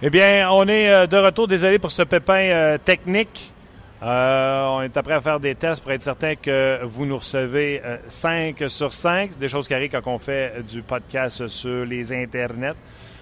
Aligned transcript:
Eh 0.00 0.10
bien, 0.10 0.48
on 0.52 0.68
est 0.68 0.94
euh, 0.94 1.06
de 1.08 1.16
retour. 1.16 1.48
Désolé 1.48 1.80
pour 1.80 1.90
ce 1.90 2.02
pépin 2.02 2.38
euh, 2.38 2.78
technique. 2.78 3.52
Euh, 4.00 4.64
on 4.66 4.82
est 4.82 4.96
après 4.96 5.14
à 5.14 5.20
faire 5.20 5.40
des 5.40 5.56
tests 5.56 5.82
pour 5.82 5.90
être 5.90 6.04
certain 6.04 6.36
que 6.36 6.78
vous 6.84 7.04
nous 7.04 7.16
recevez 7.16 7.82
5 8.06 8.62
sur 8.68 8.92
5. 8.92 9.36
Des 9.38 9.48
choses 9.48 9.66
qui 9.66 9.74
arrivent 9.74 9.90
quand 9.90 10.06
on 10.06 10.18
fait 10.18 10.62
du 10.62 10.82
podcast 10.82 11.48
sur 11.48 11.84
les 11.84 12.12
internets. 12.12 12.76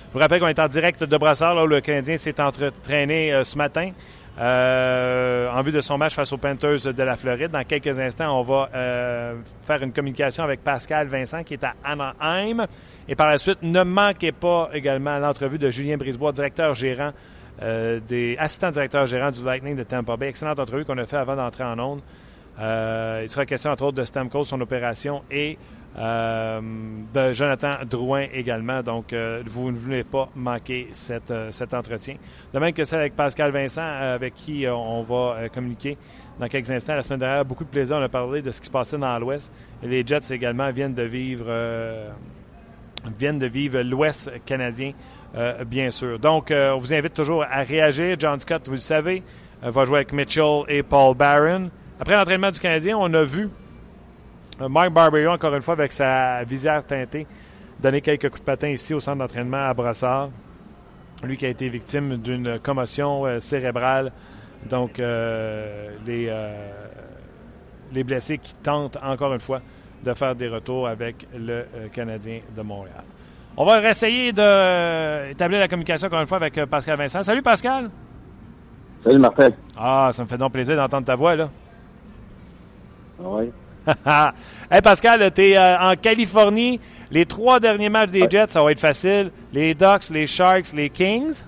Je 0.09 0.12
vous 0.12 0.18
rappelle 0.18 0.39
qu'on 0.39 0.48
est 0.48 0.59
en 0.59 0.68
direct 0.68 1.02
de 1.02 1.16
Brassard, 1.16 1.54
là 1.54 1.64
où 1.64 1.66
le 1.66 1.80
Canadien 1.80 2.18
s'est 2.18 2.39
entraîné 2.43 3.40
ce 3.43 3.56
matin. 3.56 3.93
En 4.39 5.62
vue 5.62 5.73
de 5.73 5.80
son 5.80 5.98
match 5.98 6.14
face 6.14 6.32
aux 6.32 6.39
Panthers 6.39 6.93
de 6.93 7.02
la 7.02 7.16
Floride. 7.16 7.50
Dans 7.50 7.64
quelques 7.64 7.98
instants, 7.98 8.39
on 8.39 8.43
va 8.43 8.69
faire 9.62 9.82
une 9.82 9.93
communication 9.93 10.45
avec 10.45 10.62
Pascal 10.62 11.09
Vincent 11.09 11.43
qui 11.43 11.55
est 11.55 11.64
à 11.64 11.75
Anaheim. 11.84 12.66
Et 13.09 13.14
par 13.14 13.29
la 13.29 13.38
suite, 13.38 13.59
ne 13.62 13.83
manquez 13.83 14.33
pas 14.33 14.69
également 14.73 15.19
l'entrevue 15.19 15.59
de 15.59 15.70
Julien 15.70 15.96
Brisebois, 15.96 16.33
directeur 16.33 16.74
gérant, 16.74 17.12
euh, 17.62 18.01
des 18.01 18.37
assistants 18.38 18.70
directeurs 18.70 19.07
gérants 19.07 19.30
du 19.30 19.45
Lightning 19.45 19.77
de 19.77 19.84
Tampa 19.84 20.16
Bay. 20.16 20.29
Excellente 20.29 20.59
entrevue 20.59 20.84
qu'on 20.84 20.98
a 20.98 21.07
fait 21.07 21.16
avant 21.16 21.37
d'entrer 21.37 21.65
en 21.65 21.79
onde. 21.79 22.01
Euh, 22.59 23.21
il 23.23 23.29
sera 23.29 23.46
question 23.46 23.71
entre 23.71 23.84
autres 23.84 23.96
de 23.96 24.05
Stamkos, 24.05 24.45
son 24.45 24.60
opération, 24.60 25.23
et 25.30 25.59
euh, 25.98 26.60
de 27.14 27.32
Jonathan 27.32 27.70
Drouin 27.88 28.27
également. 28.32 28.82
Donc, 28.82 29.14
vous 29.46 29.70
ne 29.70 29.77
voulez 29.77 30.04
pas 30.04 30.28
manquer 30.34 30.88
cet 30.92 31.30
entretien. 31.74 32.16
De 32.52 32.59
même 32.59 32.73
que 32.73 32.84
celle 32.84 33.00
avec 33.00 33.16
Pascal 33.16 33.50
Vincent, 33.50 33.87
avec 33.87 34.34
qui 34.34 34.66
on 34.68 35.02
va 35.02 35.48
communiquer 35.48 35.96
dans 36.38 36.48
quelques 36.48 36.70
instants. 36.70 36.95
La 36.95 37.02
semaine 37.02 37.20
dernière, 37.20 37.45
beaucoup 37.45 37.64
de 37.64 37.70
plaisir. 37.70 37.96
On 37.96 38.02
a 38.02 38.09
parlé 38.09 38.42
de 38.42 38.51
ce 38.51 38.60
qui 38.60 38.66
se 38.66 38.73
passait 38.73 38.98
dans 38.98 39.18
l'Ouest. 39.18 39.51
Les 39.82 40.06
Jets 40.06 40.34
également 40.34 40.70
viennent 40.70 40.95
de 40.95 41.02
vivre 41.02 41.46
viennent 43.18 43.38
de 43.38 43.46
vivre 43.46 43.80
l'Ouest 43.80 44.30
canadien, 44.45 44.92
euh, 45.37 45.65
bien 45.65 45.90
sûr. 45.90 46.18
Donc, 46.18 46.51
euh, 46.51 46.73
on 46.73 46.78
vous 46.78 46.95
invite 46.95 47.12
toujours 47.12 47.45
à 47.45 47.62
réagir. 47.62 48.16
John 48.18 48.40
Scott, 48.40 48.62
vous 48.66 48.73
le 48.73 48.78
savez, 48.78 49.23
euh, 49.65 49.71
va 49.71 49.84
jouer 49.84 49.96
avec 49.96 50.12
Mitchell 50.12 50.62
et 50.68 50.82
Paul 50.82 51.16
Barron. 51.16 51.71
Après 52.01 52.15
l'entraînement 52.15 52.51
du 52.51 52.60
Canadien, 52.60 52.96
on 52.99 53.12
a 53.15 53.24
vu 53.24 53.49
Mike 54.60 54.93
Barberio, 54.93 55.30
encore 55.30 55.54
une 55.54 55.62
fois, 55.62 55.74
avec 55.74 55.93
sa 55.93 56.43
visière 56.45 56.85
teintée, 56.85 57.26
donner 57.80 58.01
quelques 58.01 58.29
coups 58.30 58.40
de 58.40 58.46
patin 58.46 58.68
ici 58.68 58.95
au 58.95 59.01
centre 59.01 59.18
d'entraînement 59.18 59.68
à 59.68 59.74
Brassard. 59.74 60.30
Lui 61.24 61.37
qui 61.37 61.46
a 61.46 61.49
été 61.49 61.68
victime 61.68 62.16
d'une 62.16 62.59
commotion 62.59 63.40
cérébrale. 63.40 64.12
Donc, 64.69 64.99
les, 64.99 66.31
les 67.93 68.04
blessés 68.04 68.38
qui 68.38 68.54
tentent, 68.54 68.99
encore 69.03 69.32
une 69.32 69.41
fois, 69.41 69.60
de 70.04 70.12
faire 70.15 70.34
des 70.34 70.49
retours 70.49 70.87
avec 70.87 71.27
le 71.37 71.53
euh, 71.53 71.88
Canadien 71.93 72.41
de 72.54 72.62
Montréal. 72.62 73.04
On 73.56 73.65
va 73.65 73.88
essayer 73.88 74.32
d'établir 74.32 75.60
la 75.60 75.69
communication 75.69 76.06
encore 76.06 76.21
une 76.21 76.27
fois 76.27 76.37
avec 76.37 76.59
euh, 76.59 76.66
Pascal 76.66 76.99
Vincent. 76.99 77.22
Salut 77.22 77.43
Pascal. 77.43 77.91
Salut 79.03 79.19
Martin. 79.19 79.50
Ah, 79.77 80.10
ça 80.12 80.22
me 80.22 80.28
fait 80.28 80.37
donc 80.37 80.53
plaisir 80.53 80.77
d'entendre 80.77 81.06
ta 81.06 81.15
voix 81.15 81.37
là. 81.37 81.49
Oui. 83.19 83.50
hey 84.70 84.81
Pascal, 84.82 85.31
tu 85.32 85.42
es 85.42 85.56
euh, 85.56 85.78
en 85.78 85.94
Californie. 85.97 86.81
Les 87.10 87.25
trois 87.25 87.60
derniers 87.60 87.88
matchs 87.88 88.10
des 88.10 88.26
Jets, 88.28 88.48
ça 88.48 88.62
va 88.62 88.72
être 88.72 88.81
facile. 88.81 89.31
Les 89.53 89.75
Ducks, 89.75 90.10
les 90.10 90.26
Sharks, 90.26 90.72
les 90.75 90.91
Kings? 90.91 91.44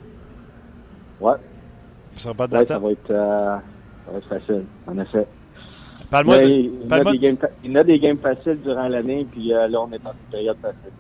Ouais. 1.21 1.35
Ça, 2.17 2.33
pas 2.35 2.47
de 2.47 2.57
ouais, 2.57 2.67
ça, 2.67 2.79
va 2.79 2.91
être, 2.91 3.09
ça 3.09 3.63
va 4.13 4.19
être 4.19 4.29
facile, 4.29 4.65
en 4.87 4.99
effet. 4.99 5.27
Parle-moi 6.11 6.43
il, 6.43 6.71
y 7.65 7.77
a 7.77 7.85
des 7.85 7.99
games 7.99 8.19
faciles 8.19 8.59
durant 8.63 8.89
l'année, 8.89 9.27
puis 9.31 9.53
euh, 9.53 9.69
là, 9.69 9.81
on 9.83 9.93
est 9.93 10.03
dans 10.03 10.13
une 10.13 10.31
période 10.31 10.57
facile. 10.61 10.93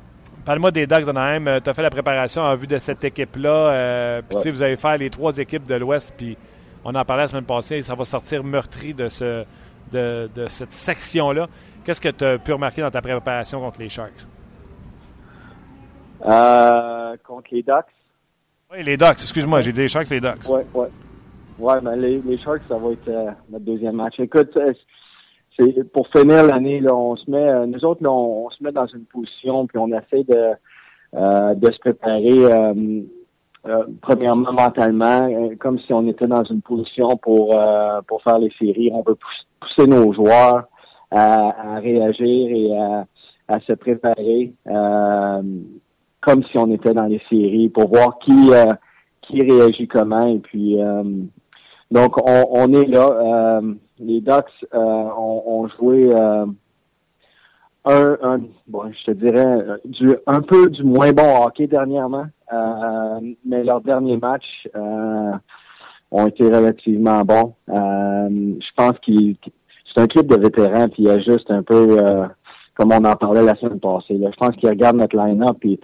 Parle-moi 0.44 0.70
des 0.70 0.86
Ducks 0.86 1.04
d'Anaheim. 1.04 1.46
Euh, 1.46 1.60
tu 1.62 1.70
as 1.70 1.74
fait 1.74 1.82
la 1.82 1.90
préparation 1.90 2.42
en 2.42 2.54
vue 2.56 2.66
de 2.66 2.76
cette 2.78 3.02
équipe-là. 3.04 3.48
Euh, 3.48 4.22
puis 4.28 4.50
vous 4.50 4.62
allez 4.62 4.76
faire 4.76 4.98
les 4.98 5.08
trois 5.08 5.36
équipes 5.38 5.66
de 5.66 5.76
l'Ouest, 5.76 6.12
puis 6.16 6.36
on 6.84 6.94
en 6.94 7.04
parlait 7.04 7.22
la 7.22 7.28
semaine 7.28 7.44
passée, 7.44 7.80
ça 7.80 7.94
va 7.94 8.04
sortir 8.04 8.44
meurtri 8.44 8.92
de, 8.92 9.08
ce, 9.08 9.44
de, 9.90 10.28
de 10.34 10.46
cette 10.46 10.72
section-là. 10.72 11.46
Qu'est-ce 11.84 12.00
que 12.00 12.08
tu 12.08 12.24
as 12.24 12.38
pu 12.38 12.52
remarquer 12.52 12.82
dans 12.82 12.90
ta 12.90 13.00
préparation 13.00 13.60
contre 13.60 13.80
les 13.80 13.88
Sharks? 13.88 14.26
contre 16.20 17.48
les 17.52 17.62
Ducks? 17.62 17.86
Oui, 18.70 18.82
les 18.82 18.96
Ducks. 18.96 19.12
Excuse-moi, 19.12 19.60
j'ai 19.60 19.72
dit 19.72 19.80
les 19.80 19.88
Sharks, 19.88 20.10
les 20.10 20.20
Ducks. 20.20 20.48
Oui, 20.48 20.60
oui. 20.74 20.86
Oui, 21.58 21.74
mais 21.82 21.96
les, 21.96 22.20
les, 22.20 22.38
Sharks, 22.38 22.62
ça 22.68 22.76
va 22.76 22.92
être 22.92 23.10
notre 23.50 23.64
deuxième 23.64 23.96
match. 23.96 24.20
Écoute, 24.20 24.56
pour 25.92 26.08
finir 26.08 26.46
l'année, 26.46 26.80
là, 26.80 26.94
on 26.94 27.16
se 27.16 27.30
met, 27.30 27.50
euh, 27.50 27.66
nous 27.66 27.84
autres, 27.84 28.02
là, 28.02 28.10
on, 28.10 28.48
se 28.50 28.62
met 28.62 28.72
dans 28.72 28.86
une 28.86 29.04
position, 29.04 29.66
puis 29.66 29.78
on 29.78 29.88
essaie 29.88 30.24
de, 30.24 30.52
euh, 31.14 31.54
de 31.54 31.72
se 31.72 31.78
préparer, 31.78 32.72
euh, 33.66 33.84
premièrement 34.00 34.52
mentalement, 34.52 35.28
comme 35.58 35.78
si 35.80 35.92
on 35.92 36.06
était 36.06 36.26
dans 36.26 36.44
une 36.44 36.62
position 36.62 37.16
pour, 37.16 37.58
pour 38.06 38.22
faire 38.22 38.38
les 38.38 38.52
séries. 38.58 38.90
On 38.92 39.02
veut 39.02 39.16
pousser 39.60 39.88
nos 39.88 40.12
joueurs 40.12 40.68
à, 41.10 41.78
réagir 41.80 42.50
et 42.50 42.76
à, 42.76 43.06
à 43.48 43.60
se 43.60 43.72
préparer 43.72 44.52
comme 46.20 46.44
si 46.50 46.58
on 46.58 46.70
était 46.72 46.94
dans 46.94 47.06
les 47.06 47.22
séries 47.30 47.68
pour 47.68 47.88
voir 47.88 48.18
qui, 48.20 48.50
qui 49.22 49.42
réagit 49.42 49.88
comment. 49.88 50.26
Et 50.26 50.38
puis, 50.38 50.78
donc, 51.90 52.16
on, 52.28 52.44
on 52.50 52.72
est 52.72 52.86
là 52.86 53.60
les 54.00 54.20
Ducks 54.20 54.66
euh, 54.74 54.78
ont, 54.78 55.68
joué 55.78 56.10
euh, 57.88 58.16
un, 58.22 58.40
bon, 58.66 58.90
je 58.92 59.04
te 59.04 59.10
dirais, 59.12 59.80
du, 59.84 60.14
un 60.26 60.40
peu 60.40 60.68
du 60.68 60.84
moins 60.84 61.12
bon 61.12 61.44
hockey 61.44 61.66
dernièrement, 61.66 62.26
euh, 62.52 63.20
mais 63.44 63.64
leurs 63.64 63.80
derniers 63.80 64.16
matchs 64.16 64.68
ont 66.10 66.26
été 66.26 66.44
relativement 66.44 67.22
bons. 67.22 67.54
je 67.68 68.70
pense 68.76 68.98
qu'il 69.00 69.36
c'est 69.94 70.02
un 70.02 70.06
club 70.06 70.26
de 70.26 70.36
vétérans, 70.36 70.88
puis 70.88 71.04
il 71.04 71.08
y 71.08 71.10
a 71.10 71.18
juste 71.18 71.50
un 71.50 71.62
peu 71.62 71.96
comme 72.74 72.92
on 72.92 73.04
en 73.04 73.16
parlait 73.16 73.42
la 73.42 73.56
semaine 73.56 73.80
passée. 73.80 74.20
Je 74.20 74.36
pense 74.36 74.54
qu'il 74.56 74.68
regarde 74.68 74.96
notre 74.96 75.16
line-up. 75.16 75.56
Puis 75.58 75.80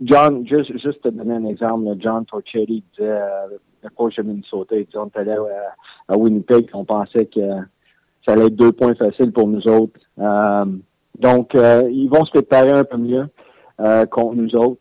John, 0.00 0.44
juste, 0.46 0.72
juste 0.78 1.00
te 1.02 1.08
donner 1.08 1.34
un 1.34 1.44
exemple, 1.44 1.84
John 2.00 2.24
Torchetti 2.24 2.82
disait 2.98 3.20
le 3.82 3.90
coach 3.90 4.16
de 4.16 4.22
Minnesota. 4.22 4.76
Et 4.76 4.86
on 4.94 5.10
allait 5.14 5.36
à, 6.08 6.16
Winnipeg, 6.16 6.68
on 6.72 6.84
pensait 6.84 7.26
que 7.26 7.40
ça 8.26 8.32
allait 8.32 8.46
être 8.46 8.56
deux 8.56 8.72
points 8.72 8.94
faciles 8.94 9.32
pour 9.32 9.48
nous 9.48 9.66
autres. 9.68 10.00
Euh, 10.18 10.64
donc, 11.18 11.54
euh, 11.54 11.88
ils 11.90 12.08
vont 12.08 12.24
se 12.24 12.30
préparer 12.30 12.70
un 12.70 12.84
peu 12.84 12.96
mieux 12.96 13.26
euh, 13.80 14.06
contre 14.06 14.36
nous 14.36 14.54
autres 14.56 14.78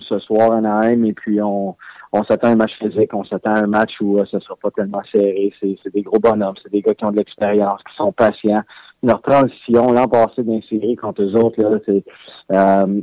ce 0.00 0.18
soir 0.20 0.52
en 0.52 0.64
AM. 0.64 1.04
Et 1.04 1.12
puis, 1.12 1.40
on, 1.42 1.76
on 2.12 2.24
s'attend 2.24 2.48
à 2.48 2.50
un 2.52 2.56
match 2.56 2.72
physique, 2.78 3.12
on 3.12 3.24
s'attend 3.24 3.50
à 3.50 3.58
un 3.58 3.66
match 3.66 3.92
où 4.00 4.18
ce 4.24 4.40
sera 4.40 4.56
pas 4.56 4.70
tellement 4.70 5.02
serré. 5.12 5.52
C'est 5.60 5.92
des 5.92 6.02
gros 6.02 6.18
bonhommes, 6.18 6.54
c'est 6.62 6.72
des 6.72 6.80
gars 6.80 6.94
qui 6.94 7.04
ont 7.04 7.10
de 7.10 7.18
l'expérience, 7.18 7.80
qui 7.88 7.96
sont 7.96 8.12
patients. 8.12 8.62
Leur 9.02 9.20
transition, 9.20 9.92
l'an 9.92 10.08
passé 10.08 10.42
d'un 10.42 10.60
série 10.68 10.96
contre 10.96 11.22
eux 11.22 11.36
autres, 11.36 11.62
là, 11.62 11.78
c'est, 11.84 12.02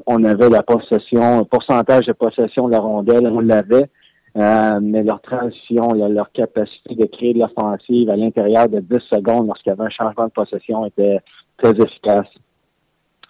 on 0.07 0.23
avait 0.23 0.49
la 0.49 0.63
possession, 0.63 1.39
le 1.39 1.45
pourcentage 1.45 2.07
de 2.07 2.13
possession 2.13 2.67
de 2.67 2.71
la 2.71 2.79
rondelle, 2.79 3.27
on 3.27 3.39
l'avait. 3.39 3.89
Euh, 4.37 4.79
mais 4.81 5.01
leur 5.01 5.21
transition, 5.21 5.93
leur 5.93 6.29
capacité 6.33 6.93
de 6.95 7.05
créer 7.05 7.33
de 7.33 7.39
l'offensive 7.39 8.09
à 8.09 8.17
l'intérieur 8.17 8.67
de 8.67 8.81
10 8.81 8.97
secondes 9.09 9.47
lorsqu'il 9.47 9.69
y 9.69 9.73
avait 9.73 9.85
un 9.85 9.89
changement 9.89 10.25
de 10.25 10.31
possession 10.31 10.85
était 10.85 11.19
très 11.57 11.71
efficace. 11.71 12.27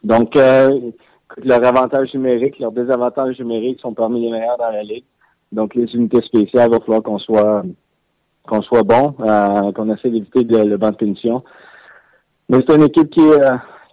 Donc, 0.03 0.35
euh, 0.35 0.91
leur 1.43 1.65
avantage 1.65 2.13
numérique, 2.13 2.59
leurs 2.59 2.71
désavantages 2.71 3.39
numériques 3.39 3.79
sont 3.81 3.93
parmi 3.93 4.21
les 4.21 4.31
meilleurs 4.31 4.57
dans 4.57 4.71
la 4.71 4.83
ligue. 4.83 5.05
Donc, 5.51 5.75
les 5.75 5.93
unités 5.95 6.21
spéciales, 6.21 6.69
il 6.69 6.73
va 6.73 6.79
falloir 6.79 7.03
qu'on 7.03 7.19
soit 7.19 7.63
qu'on 8.47 8.61
soit 8.61 8.83
bon, 8.83 9.15
euh, 9.21 9.71
qu'on 9.71 9.91
essaie 9.91 10.11
d'éviter 10.11 10.43
le, 10.43 10.77
banc 10.77 10.91
de 10.91 10.97
punition. 10.97 11.43
Mais 12.47 12.59
c'est 12.67 12.75
une 12.75 12.83
équipe 12.83 13.09
qui 13.09 13.21
est, 13.21 13.41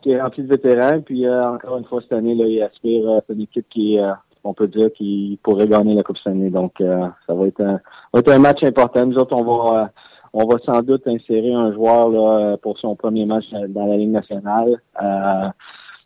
qui 0.03 0.11
est 0.11 0.21
remplie 0.21 0.43
de 0.43 0.49
vétérans. 0.49 1.01
Puis 1.01 1.27
encore 1.27 1.79
une 1.79 1.87
fois, 1.87 2.03
cette 2.03 2.13
année, 2.13 2.35
là, 2.35 2.45
il 2.47 2.63
aspire 2.63 3.23
c'est 3.27 3.33
une 3.33 3.43
équipe 3.43 3.67
qui 3.71 3.97
est 3.97 4.03
on 4.45 4.55
peut 4.55 4.69
dire 4.69 4.93
qu'il 4.93 5.39
pourrait 5.39 5.69
gagner 5.69 5.95
la 5.95 6.03
Coupe 6.03 6.19
Stanley. 6.19 6.51
Donc, 6.51 6.81
euh, 6.81 7.07
ça 7.27 7.35
va 7.35 7.47
être, 7.47 7.61
un, 7.61 7.81
va 8.13 8.21
être 8.21 8.33
un 8.33 8.39
match 8.39 8.63
important. 8.63 9.07
Nous 9.07 9.17
autres, 9.17 9.35
on 9.35 9.45
va, 9.45 9.83
euh, 9.83 9.87
on 10.33 10.47
va 10.47 10.57
sans 10.65 10.83
doute 10.83 11.07
insérer 11.07 11.53
un 11.53 11.73
joueur 11.73 12.09
là, 12.09 12.57
pour 12.57 12.79
son 12.79 12.97
premier 12.97 13.27
match 13.27 13.45
dans 13.69 13.87
la 13.87 13.97
Ligue 13.97 14.13
nationale. 14.13 14.81
Euh, 15.03 15.49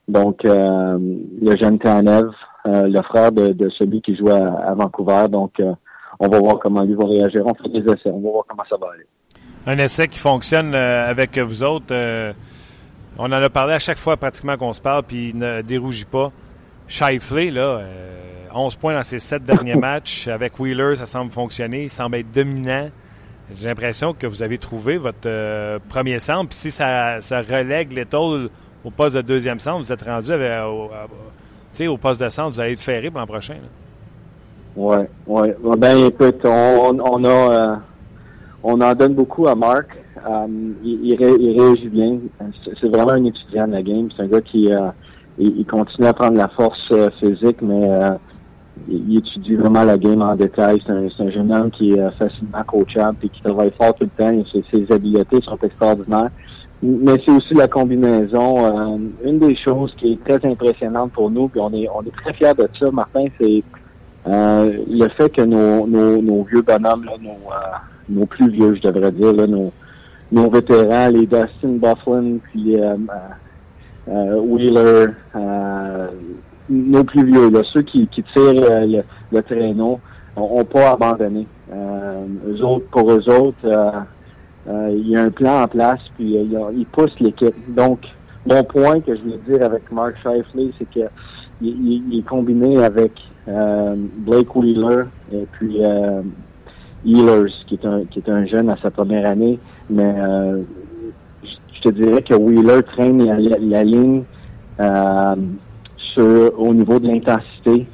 donc, 0.09 0.41
le 0.45 1.57
jeune 1.57 1.79
Tanev, 1.79 2.31
le 2.65 3.03
frère 3.03 3.33
de, 3.33 3.69
celui 3.71 4.01
qui 4.01 4.17
joue 4.17 4.31
à, 4.31 4.75
Vancouver. 4.75 5.27
Donc, 5.29 5.55
on 6.21 6.29
va 6.29 6.39
voir 6.39 6.59
comment 6.61 6.83
lui 6.83 6.95
va 6.95 7.07
réagir. 7.07 7.43
On 7.45 7.55
fait 7.55 7.69
des 7.69 7.91
essais. 7.91 8.11
On 8.11 8.21
va 8.21 8.31
voir 8.31 8.45
comment 8.49 8.63
ça 8.69 8.77
va 8.77 8.89
aller. 8.95 9.07
Un 9.67 9.79
essai 9.79 10.07
qui 10.07 10.19
fonctionne 10.19 10.75
avec 10.77 11.37
vous 11.39 11.65
autres. 11.65 11.93
on 13.19 13.25
en 13.25 13.33
a 13.33 13.51
parlé 13.51 13.75
à 13.75 13.81
chaque 13.81 13.99
fois 13.99 14.17
pratiquement 14.17 14.57
qu'on 14.57 14.73
se 14.73 14.81
parle, 14.81 15.03
puis 15.03 15.31
il 15.31 15.39
ne 15.39 15.63
dérougit 15.63 16.05
pas. 16.05 16.31
Shifley, 16.87 17.51
là, 17.51 17.81
11 18.57 18.77
points 18.77 18.95
dans 18.95 19.03
ses 19.03 19.19
7 19.19 19.43
derniers 19.43 19.75
matchs. 19.77 20.29
Avec 20.29 20.59
Wheeler, 20.59 20.97
ça 20.97 21.07
semble 21.07 21.31
fonctionner. 21.31 21.85
Il 21.85 21.91
semble 21.91 22.17
être 22.17 22.33
dominant. 22.33 22.91
J'ai 23.55 23.69
l'impression 23.69 24.13
que 24.13 24.27
vous 24.27 24.43
avez 24.43 24.59
trouvé 24.59 24.99
votre 24.99 25.19
euh, 25.27 25.79
premier 25.89 26.19
centre. 26.19 26.49
Puis 26.49 26.59
si 26.59 26.71
ça, 26.71 27.21
ça 27.21 27.43
relègue 27.43 27.93
l'étoile 27.93 28.49
au 28.85 28.91
poste 28.91 29.17
de 29.17 29.23
deuxième 29.23 29.61
centre, 29.61 29.79
vous 29.79 29.93
êtes 29.93 30.03
rendu 30.03 30.33
avec, 30.33 30.51
au, 30.65 30.91
au, 31.93 31.97
poste 31.97 32.21
de 32.21 32.29
centre, 32.29 32.51
vous 32.51 32.61
allez 32.61 32.73
être 32.73 32.81
ferré 32.81 33.11
pour 33.11 33.21
l'an 33.21 33.27
prochain. 33.27 33.57
Ouais, 34.75 35.09
ouais. 35.27 35.57
Ben 35.79 36.07
écoute, 36.07 36.41
on, 36.45 36.99
on 37.01 37.25
a 37.25 37.81
on 38.63 38.81
en 38.81 38.95
donne 38.95 39.15
beaucoup 39.15 39.47
à 39.47 39.55
Marc. 39.55 39.97
il, 40.85 41.15
réagit 41.17 41.89
bien. 41.89 42.19
C'est 42.81 42.89
vraiment 42.89 43.13
un 43.13 43.25
étudiant 43.25 43.69
de 43.69 43.73
la 43.73 43.83
game. 43.83 44.09
C'est 44.15 44.25
un 44.25 44.27
gars 44.27 44.41
qui 44.41 44.71
il, 45.39 45.67
continue 45.67 46.09
à 46.09 46.13
prendre 46.13 46.37
la 46.37 46.49
force 46.49 46.93
physique, 47.21 47.63
mais 47.63 47.89
il, 48.89 49.19
étudie 49.19 49.57
vraiment 49.57 49.85
la 49.85 49.99
game 49.99 50.23
en 50.23 50.37
détail. 50.37 50.83
C'est 50.87 50.93
un, 50.93 51.31
jeune 51.31 51.53
homme 51.53 51.71
qui 51.71 51.93
est 51.93 52.11
facilement 52.19 52.63
coachable 52.67 53.19
et 53.23 53.29
qui 53.29 53.43
travaille 53.43 53.73
fort 53.77 53.95
tout 53.95 54.05
le 54.05 54.11
temps. 54.11 54.45
Ses, 54.53 54.65
ses 54.71 54.93
habiletés 54.93 55.41
sont 55.43 55.59
extraordinaires. 55.63 56.31
Mais 56.83 57.21
c'est 57.25 57.33
aussi 57.33 57.55
la 57.55 57.69
combinaison. 57.69 58.67
Euh, 58.67 58.99
une 59.25 59.39
des 59.39 59.57
choses 59.57 59.95
qui 59.97 60.13
est 60.13 60.25
très 60.25 60.49
impressionnante 60.49 61.13
pour 61.13 61.31
nous, 61.31 61.49
puis 61.49 61.61
on 61.61 61.73
est 61.73 61.89
on 61.89 62.03
est 62.03 62.15
très 62.15 62.35
fiers 62.35 62.55
de 62.55 62.69
ça, 62.79 62.91
Martin, 62.91 63.25
c'est 63.41 63.63
euh, 64.27 64.85
le 64.89 65.09
fait 65.09 65.31
que 65.31 65.43
nos, 65.43 65.87
nos, 65.87 66.21
nos 66.21 66.43
vieux 66.45 66.63
bonhommes, 66.63 67.05
là, 67.05 67.13
nos, 67.21 67.31
euh, 67.31 67.77
nos 68.11 68.27
plus 68.27 68.51
vieux, 68.51 68.75
je 68.75 68.83
devrais 68.83 69.11
dire, 69.13 69.33
là, 69.33 69.47
nos, 69.47 69.73
nos 70.31 70.51
vétérans, 70.51 71.09
les 71.09 71.27
Dustin 71.27 71.79
Bufflin, 71.81 72.39
puis 72.53 72.77
Wheeler, 74.07 75.07
nos 76.69 77.05
plus 77.05 77.25
vieux, 77.25 77.51
ceux 77.73 77.83
qui, 77.83 78.07
qui 78.09 78.23
tirent 78.23 78.55
le, 78.55 79.03
le 79.33 79.43
traîneau, 79.43 80.01
n'ont 80.37 80.65
pas 80.65 80.93
abandonné. 80.93 81.47
eux 81.73 82.65
autres, 82.65 82.87
pour 82.91 83.11
eux 83.11 83.29
autres, 83.29 84.07
euh, 84.69 84.91
il 84.93 85.09
y 85.09 85.17
a 85.17 85.23
un 85.23 85.31
plan 85.31 85.63
en 85.63 85.69
place, 85.69 86.01
puis 86.17 86.37
euh, 86.37 86.73
il, 86.77 86.87
pousse 86.87 87.13
l'équipe. 87.21 87.55
Donc, 87.69 88.01
mon 88.47 88.65
point 88.65 89.01
que 89.01 89.15
je 89.15 89.23
voulais 89.23 89.41
dire 89.49 89.65
avec 89.65 89.91
Mark 89.93 90.17
Shifley, 90.17 90.71
c'est 90.79 90.91
que 90.91 91.07
il, 91.63 92.19
est 92.19 92.27
combiné 92.27 92.83
avec 92.83 93.13
euh, 93.49 93.95
Blake 93.97 94.55
Wheeler 94.55 95.05
et 95.33 95.47
puis 95.53 95.85
euh, 95.85 96.21
Healers, 97.05 97.53
qui 97.67 97.75
est 97.75 97.87
un 97.87 98.05
qui 98.05 98.19
est 98.19 98.29
un 98.29 98.45
jeune 98.47 98.69
à 98.69 98.77
sa 98.83 98.91
première 98.91 99.31
année, 99.31 99.59
mais 99.89 100.15
je 101.45 101.81
te 101.81 101.89
dirais 101.91 102.23
que 102.23 102.35
Wheeler 102.35 102.83
traîne 102.83 103.25
la, 103.25 103.85
ligne 103.85 104.25
sur, 106.17 106.59
au 106.59 106.73
niveau 106.73 106.99
de 106.99 107.09
l'intensité. 107.09 107.87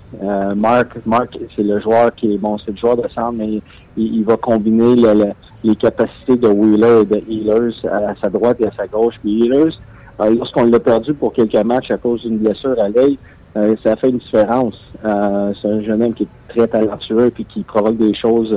Mark, 0.54 0.96
Mark, 1.04 1.36
c'est 1.56 1.62
le 1.62 1.80
joueur 1.80 2.14
qui 2.14 2.34
est 2.34 2.38
bon, 2.38 2.56
c'est 2.58 2.70
le 2.70 2.76
joueur 2.76 2.96
de 2.96 3.08
centre, 3.08 3.32
mais 3.32 3.60
il, 3.96 4.24
va 4.24 4.36
combiner 4.36 4.94
le 4.94 5.32
les 5.64 5.76
capacités 5.76 6.36
de 6.36 6.48
Wheeler 6.48 7.02
et 7.02 7.04
de 7.04 7.22
Healers 7.28 7.74
à 7.86 8.14
sa 8.20 8.28
droite 8.28 8.60
et 8.60 8.66
à 8.66 8.72
sa 8.76 8.86
gauche. 8.86 9.14
Puis 9.22 9.44
Healers, 9.44 9.78
euh, 10.20 10.34
lorsqu'on 10.34 10.64
l'a 10.64 10.80
perdu 10.80 11.14
pour 11.14 11.32
quelques 11.32 11.54
matchs 11.54 11.90
à 11.90 11.98
cause 11.98 12.22
d'une 12.22 12.38
blessure 12.38 12.76
à 12.80 12.88
l'œil, 12.88 13.18
euh, 13.56 13.76
ça 13.82 13.96
fait 13.96 14.10
une 14.10 14.18
différence. 14.18 14.80
Euh, 15.04 15.52
c'est 15.60 15.68
un 15.68 15.82
jeune 15.82 16.02
homme 16.02 16.14
qui 16.14 16.24
est 16.24 16.28
très 16.48 16.66
talentueux 16.66 17.32
et 17.38 17.44
qui 17.44 17.62
provoque 17.62 17.96
des 17.96 18.14
choses 18.14 18.56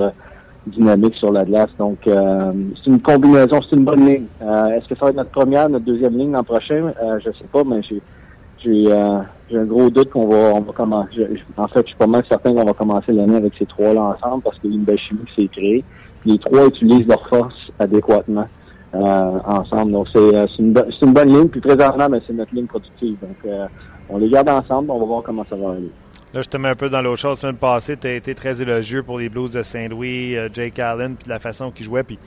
dynamiques 0.67 1.15
sur 1.15 1.31
la 1.31 1.45
glace. 1.45 1.69
Donc, 1.77 1.99
c'est 2.05 2.89
une 2.89 2.99
combinaison, 2.99 3.59
c'est 3.69 3.75
une 3.75 3.85
bonne 3.85 4.05
ligne. 4.05 4.25
Est-ce 4.41 4.87
que 4.87 4.95
ça 4.95 5.05
va 5.05 5.09
être 5.09 5.17
notre 5.17 5.29
première, 5.29 5.69
notre 5.69 5.85
deuxième 5.85 6.17
ligne 6.17 6.31
l'an 6.31 6.43
prochain? 6.43 6.91
je 7.23 7.29
sais 7.31 7.45
pas, 7.51 7.63
mais 7.63 7.83
j'ai 7.83 8.01
j'ai 8.65 9.57
un 9.57 9.65
gros 9.65 9.89
doute 9.89 10.09
qu'on 10.09 10.27
va, 10.27 10.53
on 10.55 10.61
va 10.61 10.73
commencer. 10.73 11.27
en 11.55 11.67
fait, 11.67 11.81
je 11.81 11.87
suis 11.87 11.95
pas 11.95 12.07
mal 12.07 12.23
certain 12.27 12.53
qu'on 12.53 12.65
va 12.65 12.73
commencer 12.73 13.11
l'année 13.11 13.37
avec 13.37 13.53
ces 13.57 13.65
trois-là 13.65 14.01
ensemble 14.01 14.43
parce 14.43 14.57
qu'il 14.59 14.71
y 14.71 14.73
a 14.73 14.77
une 14.77 14.83
belle 14.83 14.99
chimie 14.99 15.21
qui 15.33 15.43
s'est 15.43 15.47
créée 15.47 15.83
les 16.25 16.39
trois 16.39 16.67
utilisent 16.67 17.07
leur 17.07 17.27
force 17.29 17.55
adéquatement 17.79 18.47
euh, 18.93 19.39
ensemble. 19.45 19.91
Donc, 19.91 20.07
euh, 20.15 20.47
c'est 20.49 20.61
une, 20.61 20.75
une, 21.01 21.13
bonne 21.13 21.29
ligne. 21.29 21.47
Puis 21.47 21.61
présentement, 21.61 22.09
ben, 22.09 22.21
c'est 22.25 22.33
notre 22.33 22.53
ligne 22.53 22.65
productive. 22.65 23.17
Donc, 23.21 23.37
euh, 23.45 23.67
on 24.09 24.17
les 24.17 24.29
garde 24.29 24.49
ensemble. 24.49 24.91
On 24.91 24.99
va 24.99 25.05
voir 25.05 25.23
comment 25.23 25.45
ça 25.49 25.55
va 25.55 25.71
aller. 25.71 25.91
Là, 26.33 26.41
je 26.41 26.49
te 26.49 26.57
mets 26.57 26.69
un 26.69 26.75
peu 26.75 26.89
dans 26.89 27.01
l'autre 27.01 27.21
chose. 27.21 27.31
La 27.31 27.35
semaine 27.35 27.57
passée, 27.57 27.97
tu 27.97 28.07
as 28.07 28.15
été 28.15 28.35
très 28.35 28.61
élogieux 28.61 29.03
pour 29.03 29.19
les 29.19 29.29
Blues 29.29 29.51
de 29.51 29.61
Saint-Louis, 29.61 30.35
Jake 30.53 30.79
Allen, 30.79 31.15
puis 31.15 31.29
la 31.29 31.39
façon 31.39 31.71
qu'ils 31.71 31.85
jouaient. 31.85 32.03
Puis, 32.03 32.19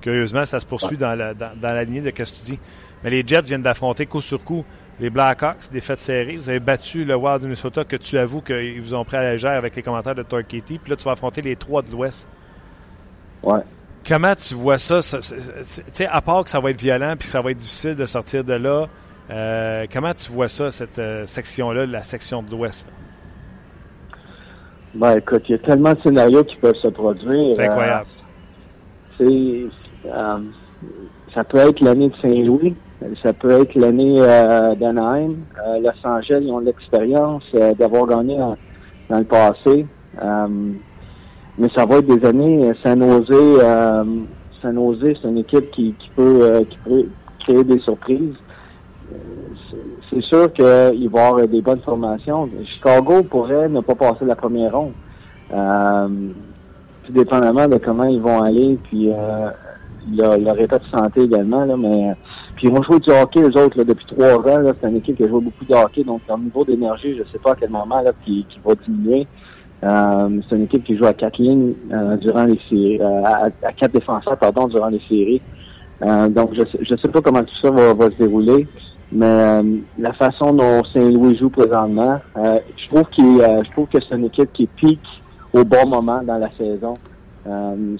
curieusement, 0.00 0.44
ça 0.44 0.60
se 0.60 0.66
poursuit 0.66 0.96
dans, 0.96 1.16
la, 1.16 1.34
dans, 1.34 1.50
la 1.62 1.84
lignée 1.84 2.00
de 2.00 2.10
ce 2.10 2.32
que 2.32 2.38
tu 2.38 2.52
dis. 2.52 2.58
Mais 3.02 3.10
les 3.10 3.24
Jets 3.26 3.42
viennent 3.42 3.62
d'affronter 3.62 4.06
coup 4.06 4.20
sur 4.20 4.42
coup 4.42 4.64
les 4.98 5.10
Blackhawks, 5.10 5.70
des 5.70 5.80
fêtes 5.80 5.98
serrées. 5.98 6.36
Vous 6.36 6.48
avez 6.48 6.60
battu 6.60 7.04
le 7.04 7.14
Wild 7.14 7.40
du 7.40 7.46
Minnesota 7.46 7.84
que 7.84 7.96
tu 7.96 8.16
avoues 8.18 8.40
qu'ils 8.40 8.80
vous 8.80 8.94
ont 8.94 9.04
pris 9.04 9.16
à 9.16 9.22
la 9.22 9.32
légère 9.32 9.52
avec 9.52 9.76
les 9.76 9.82
commentaires 9.82 10.14
de 10.14 10.22
Torquetti. 10.22 10.78
Puis 10.78 10.90
là, 10.90 10.96
tu 10.96 11.04
vas 11.04 11.12
affronter 11.12 11.42
les 11.42 11.56
trois 11.56 11.82
de 11.82 11.90
l'Ouest. 11.90 12.26
Comment 14.08 14.34
tu 14.34 14.54
vois 14.54 14.78
ça? 14.78 15.00
Tu 15.00 15.18
sais, 15.90 16.06
à 16.06 16.20
part 16.20 16.44
que 16.44 16.50
ça 16.50 16.60
va 16.60 16.70
être 16.70 16.80
violent 16.80 17.14
puis 17.18 17.26
que 17.26 17.32
ça 17.32 17.40
va 17.40 17.50
être 17.50 17.58
difficile 17.58 17.94
de 17.94 18.04
sortir 18.04 18.44
de 18.44 18.54
là, 18.54 18.86
euh, 19.30 19.86
comment 19.92 20.14
tu 20.14 20.30
vois 20.30 20.48
ça, 20.48 20.70
cette 20.70 20.98
euh, 20.98 21.26
section-là, 21.26 21.86
la 21.86 22.02
section 22.02 22.42
de 22.42 22.50
l'Ouest? 22.50 22.86
Ben, 24.94 25.18
écoute, 25.18 25.42
il 25.48 25.52
y 25.52 25.54
a 25.56 25.58
tellement 25.58 25.92
de 25.92 26.00
scénarios 26.00 26.44
qui 26.44 26.56
peuvent 26.56 26.76
se 26.76 26.88
produire. 26.88 27.56
C'est 27.56 27.66
incroyable. 27.66 28.06
Euh, 29.20 29.68
ça 31.34 31.44
peut 31.44 31.58
être 31.58 31.80
l'année 31.80 32.08
de 32.08 32.16
Saint-Louis, 32.22 32.74
ça 33.22 33.32
peut 33.32 33.50
être 33.50 33.74
l'année 33.74 34.16
d'Anaheim. 34.80 35.36
Los 35.82 35.90
Angeles, 36.08 36.40
ils 36.42 36.50
ont 36.50 36.60
l'expérience 36.60 37.44
d'avoir 37.78 38.06
gagné 38.06 38.38
dans 39.08 39.18
le 39.18 39.24
passé 39.24 39.86
mais 41.58 41.68
ça 41.74 41.86
va 41.86 41.96
être 41.96 42.06
des 42.06 42.26
années. 42.26 42.72
San 42.82 43.00
Jose, 43.00 43.26
euh, 43.30 44.04
San 44.60 44.96
c'est 45.02 45.28
une 45.28 45.38
équipe 45.38 45.70
qui, 45.70 45.94
qui, 45.98 46.10
peut, 46.14 46.38
euh, 46.42 46.64
qui 46.64 46.78
peut 46.84 47.06
créer 47.40 47.64
des 47.64 47.78
surprises. 47.80 48.36
Euh, 49.12 49.16
c'est 50.10 50.22
sûr 50.22 50.52
qu'il 50.52 50.64
va 50.64 50.92
y 50.92 51.06
avoir 51.06 51.48
des 51.48 51.62
bonnes 51.62 51.80
formations. 51.80 52.48
Chicago 52.64 53.22
pourrait 53.22 53.68
ne 53.68 53.80
pas 53.80 53.94
passer 53.94 54.24
la 54.24 54.36
première 54.36 54.76
ronde. 54.76 54.92
Euh, 55.52 56.08
tout 57.04 57.12
dépendamment 57.12 57.68
de 57.68 57.76
comment 57.76 58.04
ils 58.04 58.20
vont 58.20 58.42
aller, 58.42 58.78
puis 58.84 59.10
euh, 59.10 59.50
leur, 60.16 60.38
leur, 60.38 60.58
état 60.60 60.78
de 60.78 60.84
santé 60.86 61.22
également. 61.22 61.64
Là, 61.64 61.76
mais 61.76 62.14
puis 62.56 62.68
ils 62.68 62.72
vont 62.72 62.82
jouer 62.82 62.98
du 62.98 63.10
hockey, 63.10 63.40
eux 63.40 63.56
autres, 63.56 63.76
là, 63.76 63.84
depuis 63.84 64.06
trois 64.06 64.38
ans. 64.38 64.72
C'est 64.80 64.88
une 64.88 64.96
équipe 64.96 65.16
qui 65.16 65.28
joue 65.28 65.40
beaucoup 65.40 65.64
de 65.64 65.74
hockey, 65.74 66.02
donc 66.02 66.22
leur 66.26 66.38
niveau 66.38 66.64
d'énergie, 66.64 67.14
je 67.14 67.20
ne 67.20 67.28
sais 67.28 67.38
pas 67.38 67.52
à 67.52 67.54
quel 67.54 67.70
moment 67.70 68.00
là, 68.00 68.12
qui, 68.24 68.46
qui 68.48 68.58
va 68.64 68.74
diminuer. 68.74 69.26
Euh, 69.84 70.40
c'est 70.48 70.56
une 70.56 70.64
équipe 70.64 70.84
qui 70.84 70.96
joue 70.96 71.04
à 71.04 71.12
quatre 71.12 71.38
lignes 71.38 71.74
euh, 71.92 72.16
durant 72.16 72.44
les 72.44 72.58
séries, 72.68 72.98
euh, 73.00 73.22
à, 73.62 73.72
quatre 73.72 73.92
défenseurs 73.92 74.38
pardon 74.38 74.68
durant 74.68 74.88
les 74.88 75.02
séries. 75.06 75.42
donc 76.00 76.54
je 76.54 76.62
sais, 76.62 76.78
je 76.80 76.96
sais 76.96 77.08
pas 77.08 77.20
comment 77.20 77.42
tout 77.42 77.54
ça 77.60 77.70
va, 77.70 77.92
va 77.92 78.06
se 78.10 78.16
dérouler, 78.16 78.66
mais 79.12 79.62
la 79.98 80.14
façon 80.14 80.54
dont 80.54 80.82
Saint-Louis 80.94 81.36
joue 81.36 81.50
présentement, 81.50 82.18
je 82.36 82.88
trouve 82.88 83.04
qu'il, 83.10 83.38
je 83.38 83.70
trouve 83.72 83.86
que 83.88 83.98
c'est 84.00 84.16
une 84.16 84.24
équipe 84.24 84.50
qui 84.54 84.66
pique 84.66 85.22
au 85.52 85.62
bon 85.62 85.86
moment 85.86 86.22
dans 86.22 86.38
la 86.38 86.50
saison. 86.56 86.94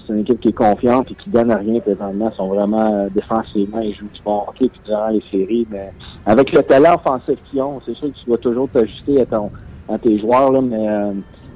C'est 0.05 0.13
une 0.13 0.19
équipe 0.19 0.39
qui 0.39 0.49
est 0.49 0.53
confiante 0.53 1.09
et 1.11 1.15
qui 1.15 1.29
donne 1.29 1.51
à 1.51 1.57
rien 1.57 1.79
présentement. 1.79 2.31
Sont 2.33 2.49
vraiment 2.49 3.07
défensivement, 3.13 3.79
ils 3.79 3.95
jouent 3.95 4.09
du 4.13 4.21
bon 4.23 4.43
hockey 4.47 4.69
puis 4.69 4.81
durant 4.85 5.09
les 5.09 5.23
séries. 5.31 5.67
Mais 5.69 5.91
avec 6.25 6.51
le 6.51 6.63
talent 6.63 6.95
offensif 6.95 7.37
qu'ils 7.49 7.61
ont, 7.61 7.81
c'est 7.85 7.95
sûr 7.95 8.07
que 8.07 8.17
tu 8.19 8.25
dois 8.25 8.37
toujours 8.37 8.69
t'ajuster 8.69 9.21
à 9.21 9.25
ton 9.25 9.51
à 9.89 9.97
tes 9.97 10.19
joueurs 10.19 10.51
là, 10.51 10.61
mais 10.61 11.13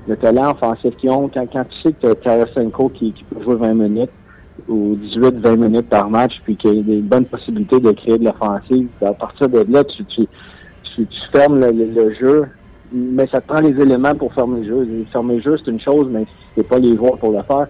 le 0.07 0.15
talent 0.17 0.51
offensif 0.51 0.95
qu'ils 0.97 1.09
ont, 1.09 1.29
quand, 1.29 1.45
quand 1.51 1.65
tu 1.65 1.81
sais 1.81 1.93
que 1.93 2.01
tu 2.01 2.07
as 2.07 2.15
Tarasenko 2.15 2.89
qui, 2.89 3.13
qui 3.13 3.23
peut 3.23 3.41
jouer 3.43 3.55
20 3.55 3.73
minutes 3.73 4.09
ou 4.67 4.95
18-20 4.95 5.55
minutes 5.57 5.89
par 5.89 6.09
match, 6.09 6.33
puis 6.43 6.55
qu'il 6.55 6.75
y 6.75 6.79
a 6.79 6.83
des 6.83 7.01
bonnes 7.01 7.25
possibilités 7.25 7.79
de 7.79 7.91
créer 7.91 8.17
de 8.17 8.25
l'offensive, 8.25 8.87
à 9.01 9.13
partir 9.13 9.49
de 9.49 9.65
là, 9.69 9.83
tu, 9.83 10.03
tu, 10.05 10.27
tu, 10.95 11.05
fermes 11.31 11.59
le, 11.59 12.13
jeu, 12.13 12.45
mais 12.91 13.27
ça 13.27 13.41
te 13.41 13.47
prend 13.47 13.61
les 13.61 13.79
éléments 13.81 14.15
pour 14.15 14.33
fermer 14.33 14.61
le 14.61 14.67
jeu. 14.67 15.05
Fermer 15.11 15.35
le 15.37 15.41
jeu, 15.41 15.57
c'est 15.57 15.71
une 15.71 15.79
chose, 15.79 16.07
mais 16.11 16.25
c'est 16.55 16.67
pas 16.67 16.79
les 16.79 16.95
joueurs 16.95 17.17
pour 17.17 17.31
le 17.31 17.41
faire. 17.43 17.67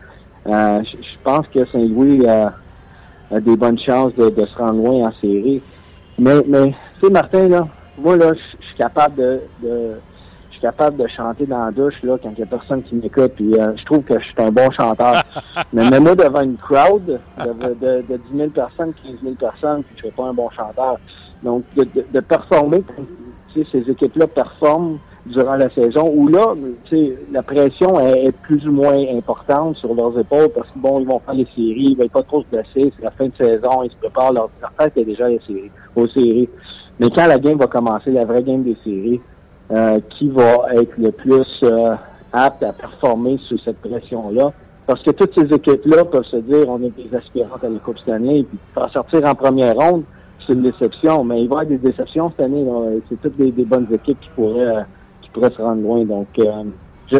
Euh, 0.48 0.84
je, 0.84 1.24
pense 1.24 1.48
que 1.48 1.66
Saint-Louis 1.66 2.28
a, 2.28 2.54
a, 3.32 3.40
des 3.40 3.56
bonnes 3.56 3.80
chances 3.80 4.14
de, 4.16 4.30
de, 4.30 4.46
se 4.46 4.58
rendre 4.58 4.84
loin 4.84 5.08
en 5.08 5.12
série. 5.22 5.62
Mais, 6.18 6.36
mais 6.48 6.74
tu 7.00 7.08
sais, 7.08 7.12
Martin, 7.12 7.48
là, 7.48 7.68
moi, 7.98 8.16
là, 8.18 8.34
je 8.34 8.66
suis 8.66 8.76
capable 8.78 9.16
de, 9.16 9.42
de 9.62 9.96
capable 10.62 10.98
de 10.98 11.08
chanter 11.08 11.46
dans 11.46 11.66
la 11.66 11.72
douche 11.72 11.96
là, 12.04 12.18
quand 12.22 12.30
il 12.30 12.38
n'y 12.38 12.44
a 12.44 12.46
personne 12.46 12.84
qui 12.84 12.96
m'écoute. 12.96 13.34
Puis 13.36 13.56
euh, 13.56 13.76
je 13.76 13.84
trouve 13.84 14.04
que 14.04 14.18
je 14.20 14.26
suis 14.26 14.36
un 14.38 14.52
bon 14.52 14.70
chanteur. 14.72 15.24
Mais 15.74 15.90
même 15.90 16.04
moi 16.04 16.16
devant 16.16 16.42
une 16.42 16.58
crowd 16.58 17.04
de, 17.06 17.44
de, 17.44 18.02
de 18.08 18.18
10 18.32 18.38
000 18.38 18.50
personnes, 18.52 18.94
15 19.04 19.16
000 19.22 19.36
personnes, 19.36 19.84
puis 19.84 19.96
je 19.98 20.06
ne 20.06 20.12
suis 20.12 20.16
pas 20.16 20.28
un 20.28 20.34
bon 20.34 20.50
chanteur. 20.52 20.98
Donc, 21.44 21.64
de, 21.76 21.88
de, 22.14 22.20
performer, 22.20 22.84
tu 23.54 23.64
sais, 23.64 23.68
ces 23.72 23.92
équipes-là 23.92 24.28
performent 24.28 25.00
durant 25.26 25.56
la 25.56 25.70
saison, 25.70 26.12
où 26.14 26.28
là, 26.28 26.54
la 27.32 27.44
pression 27.44 28.00
est, 28.00 28.32
plus 28.42 28.68
ou 28.68 28.72
moins 28.72 28.98
importante 29.16 29.78
sur 29.78 29.94
leurs 29.94 30.18
épaules 30.18 30.50
parce 30.50 30.68
que 30.70 30.80
bon, 30.80 31.00
ils 31.00 31.08
vont 31.08 31.20
faire 31.20 31.36
les 31.36 31.48
séries, 31.56 31.92
ils 31.92 31.98
veulent 31.98 32.10
pas 32.10 32.24
trop 32.24 32.42
se 32.42 32.48
blesser, 32.48 32.92
c'est 32.96 33.04
la 33.04 33.12
fin 33.12 33.28
de 33.28 33.34
saison, 33.38 33.84
ils 33.84 33.92
se 33.92 33.96
préparent, 33.98 34.34
leur, 34.34 34.50
leur 34.60 34.72
tête 34.74 34.98
est 34.98 35.06
déjà 35.06 35.30
les 35.30 35.40
séries, 35.46 35.72
aux 35.96 36.08
séries. 36.08 36.50
Mais 37.00 37.10
quand 37.10 37.28
la 37.28 37.38
game 37.38 37.58
va 37.58 37.68
commencer, 37.68 38.12
la 38.12 38.26
vraie 38.26 38.44
game 38.44 38.64
des 38.64 38.78
séries, 38.84 39.22
euh, 39.72 40.00
qui 40.10 40.28
va 40.28 40.66
être 40.74 40.98
le 40.98 41.12
plus 41.12 41.48
euh, 41.64 41.96
apte 42.34 42.62
à 42.62 42.74
performer 42.74 43.40
sous 43.48 43.58
cette 43.60 43.78
pression-là? 43.78 44.52
Parce 44.86 45.02
que 45.02 45.12
toutes 45.12 45.34
ces 45.34 45.46
équipes-là 45.46 46.04
peuvent 46.04 46.26
se 46.26 46.38
dire 46.38 46.68
on 46.68 46.82
est 46.84 46.90
des 46.90 47.16
aspirantes 47.16 47.64
à 47.64 47.70
la 47.70 47.80
Coupe 47.80 47.98
cette 48.00 48.14
année, 48.14 48.40
et 48.40 48.44
puis 48.44 48.58
faire 48.74 48.90
sortir 48.92 49.26
en 49.26 49.34
première 49.34 49.76
ronde, 49.76 50.04
c'est 50.46 50.54
une 50.54 50.64
déception. 50.64 51.24
Mais 51.24 51.44
il 51.44 51.48
va 51.48 51.56
y 51.56 51.60
avoir 51.60 51.66
des 51.68 51.78
déceptions 51.78 52.32
cette 52.32 52.46
année. 52.46 52.66
C'est 53.08 53.22
toutes 53.22 53.38
des, 53.38 53.64
bonnes 53.64 53.88
équipes 53.94 54.20
qui 54.20 54.30
pourraient 54.36 54.84
qui 54.84 55.01
pourraient 55.34 55.52
se 55.52 55.62
rendre 55.62 55.82
loin. 55.82 56.04
Donc 56.06 56.28
je, 57.12 57.18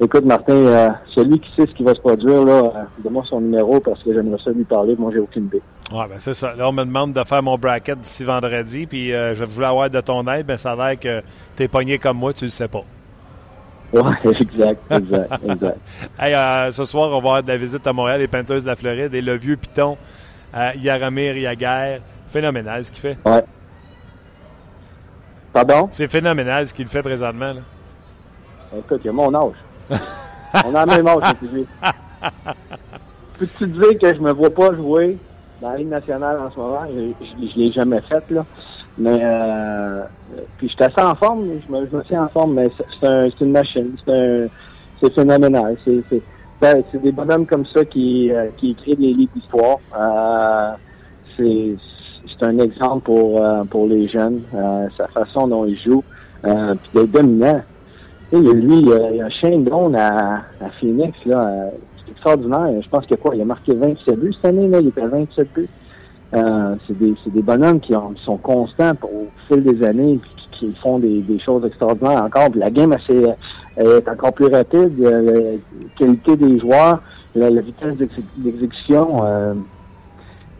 écoute, 0.00 0.24
Martin, 0.24 0.94
celui 1.14 1.40
qui 1.40 1.50
sait 1.56 1.66
ce 1.66 1.74
qui 1.74 1.82
va 1.82 1.94
se 1.94 2.00
produire, 2.00 2.44
là, 2.44 2.86
donne-moi 2.98 3.24
son 3.28 3.40
numéro 3.40 3.80
parce 3.80 4.02
que 4.02 4.12
j'aimerais 4.12 4.42
ça 4.42 4.50
lui 4.50 4.64
parler. 4.64 4.96
Moi, 4.98 5.10
j'ai 5.12 5.20
aucune 5.20 5.46
idée. 5.46 5.62
Oui, 5.92 6.02
ben 6.08 6.16
c'est 6.18 6.34
ça. 6.34 6.54
Là, 6.54 6.68
on 6.68 6.72
me 6.72 6.84
demande 6.84 7.12
de 7.12 7.22
faire 7.24 7.42
mon 7.42 7.56
bracket 7.56 7.98
d'ici 8.00 8.24
vendredi, 8.24 8.86
puis 8.86 9.10
je 9.10 9.44
voulais 9.44 9.66
avoir 9.66 9.90
de 9.90 10.00
ton 10.00 10.26
aide, 10.28 10.46
ben 10.46 10.56
ça 10.56 10.72
a 10.72 10.76
l'air 10.76 10.98
que 10.98 11.22
t'es 11.54 11.68
pogné 11.68 11.98
comme 11.98 12.18
moi, 12.18 12.32
tu 12.32 12.44
le 12.44 12.50
sais 12.50 12.68
pas. 12.68 12.82
Oui, 13.92 14.02
exact, 14.24 14.80
exact, 14.90 15.32
exact. 15.48 15.78
hey, 16.18 16.72
ce 16.72 16.84
soir, 16.84 17.08
on 17.08 17.12
va 17.12 17.16
avoir 17.16 17.42
de 17.42 17.48
la 17.48 17.56
visite 17.56 17.86
à 17.86 17.92
Montréal, 17.92 18.20
les 18.20 18.28
peinteuses 18.28 18.64
de 18.64 18.68
la 18.68 18.76
Floride, 18.76 19.14
et 19.14 19.20
le 19.22 19.34
vieux 19.34 19.56
Piton, 19.56 19.96
Yaramir 20.76 21.36
Yaguer. 21.36 22.00
Phénoménal 22.26 22.84
ce 22.84 22.90
qu'il 22.90 23.00
fait. 23.00 23.16
Ouais. 23.24 23.44
Pardon? 25.56 25.88
C'est 25.90 26.10
phénoménal 26.12 26.66
ce 26.66 26.74
qu'il 26.74 26.86
fait 26.86 27.00
présentement. 27.00 27.46
Là. 27.54 27.60
Écoute, 28.76 29.00
il 29.02 29.08
a 29.08 29.12
mon 29.12 29.34
âge. 29.34 29.54
On 30.66 30.74
a 30.74 30.84
le 30.84 31.02
même 31.02 31.08
âge, 31.08 31.34
lui. 31.50 31.64
Peux-tu 33.38 33.66
dire 33.68 33.98
que 33.98 34.14
je 34.14 34.20
me 34.20 34.32
vois 34.32 34.50
pas 34.50 34.74
jouer 34.74 35.16
dans 35.62 35.70
la 35.70 35.78
Ligue 35.78 35.88
nationale 35.88 36.38
en 36.40 36.50
ce 36.50 36.58
moment? 36.58 36.82
Je 36.94 37.42
ne 37.42 37.52
l'ai 37.56 37.72
jamais 37.72 38.02
fait, 38.02 38.22
là. 38.28 38.44
Mais, 38.98 39.18
euh, 39.22 40.02
puis 40.58 40.68
je 40.68 40.74
suis 40.74 40.84
assez 40.84 41.00
en 41.00 41.14
forme, 41.14 41.46
je 41.66 41.72
me, 41.72 41.86
je 41.90 41.96
me 41.96 42.02
tiens 42.02 42.24
en 42.24 42.28
forme, 42.28 42.52
mais 42.52 42.70
c'est 43.00 43.06
un, 43.06 43.30
une 43.40 43.52
machine. 43.52 43.96
C'est 44.04 45.14
phénoménal. 45.14 45.78
C'est 45.86 46.22
ben, 46.60 46.84
des 46.92 47.12
bonhommes 47.12 47.46
comme 47.46 47.64
ça 47.64 47.82
qui, 47.82 48.30
euh, 48.30 48.48
qui 48.58 48.72
écrivent 48.72 48.98
des 48.98 49.14
livres 49.14 49.32
d'histoire. 49.34 49.78
Euh, 49.98 50.72
c'est 51.34 51.76
c'est 52.28 52.46
un 52.46 52.58
exemple 52.58 53.04
pour, 53.04 53.42
euh, 53.42 53.64
pour 53.64 53.86
les 53.86 54.08
jeunes, 54.08 54.42
euh, 54.54 54.88
sa 54.96 55.06
façon 55.08 55.48
dont 55.48 55.64
il 55.64 55.78
joue, 55.78 56.02
euh, 56.44 56.74
puis 56.74 56.90
d'être 56.94 57.12
dominant. 57.12 57.60
Et 58.32 58.38
lui, 58.40 58.80
il 58.80 59.16
y 59.16 59.20
a 59.20 59.30
Shane 59.30 59.62
Brown 59.62 59.94
à, 59.94 60.42
à 60.60 60.70
Phoenix, 60.80 61.16
là, 61.26 61.70
c'est 62.04 62.10
extraordinaire. 62.10 62.82
Je 62.82 62.88
pense 62.88 63.06
que 63.06 63.14
quoi, 63.14 63.36
il 63.36 63.42
a 63.42 63.44
marqué 63.44 63.72
27 63.72 64.18
buts 64.18 64.32
cette 64.34 64.46
année, 64.46 64.66
là, 64.66 64.80
il 64.80 64.88
était 64.88 65.02
à 65.02 65.06
27 65.06 65.48
buts. 65.54 65.68
c'est 66.32 66.98
des, 66.98 67.14
des 67.26 67.42
bonhommes 67.42 67.78
qui, 67.78 67.94
ont, 67.94 68.14
sont 68.24 68.36
constants 68.36 68.92
au 69.04 69.26
fil 69.46 69.62
des 69.62 69.84
années, 69.86 70.18
qui, 70.50 70.66
qui 70.66 70.74
font 70.82 70.98
des, 70.98 71.20
des, 71.20 71.38
choses 71.38 71.64
extraordinaires 71.64 72.24
encore. 72.24 72.50
Puis 72.50 72.58
la 72.58 72.70
game 72.70 72.92
est 73.76 74.08
encore 74.08 74.32
plus 74.32 74.48
rapide, 74.48 74.98
la 74.98 75.52
qualité 75.96 76.36
des 76.36 76.58
joueurs, 76.58 77.00
la 77.36 77.60
vitesse 77.60 77.94
d'exécution. 78.38 79.22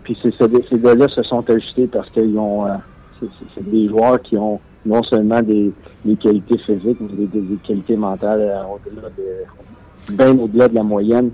Puis 0.06 0.16
ces, 0.22 0.30
ces 0.30 0.78
deux-là 0.78 1.08
se 1.08 1.22
sont 1.24 1.50
ajustés 1.50 1.88
parce 1.88 2.08
qu'ils 2.10 2.38
ont 2.38 2.64
euh, 2.64 2.74
c'est 3.56 3.68
des 3.68 3.88
joueurs 3.88 4.22
qui 4.22 4.36
ont 4.36 4.60
non 4.84 5.02
seulement 5.02 5.42
des, 5.42 5.72
des 6.04 6.14
qualités 6.14 6.58
physiques, 6.58 6.98
mais 7.00 7.26
des, 7.26 7.40
des, 7.40 7.56
qualités 7.56 7.96
mentales 7.96 8.40
euh, 8.40 8.62
au-delà 8.72 9.08
de 9.08 10.14
bien 10.14 10.38
au-delà 10.38 10.68
de 10.68 10.76
la 10.76 10.84
moyenne 10.84 11.32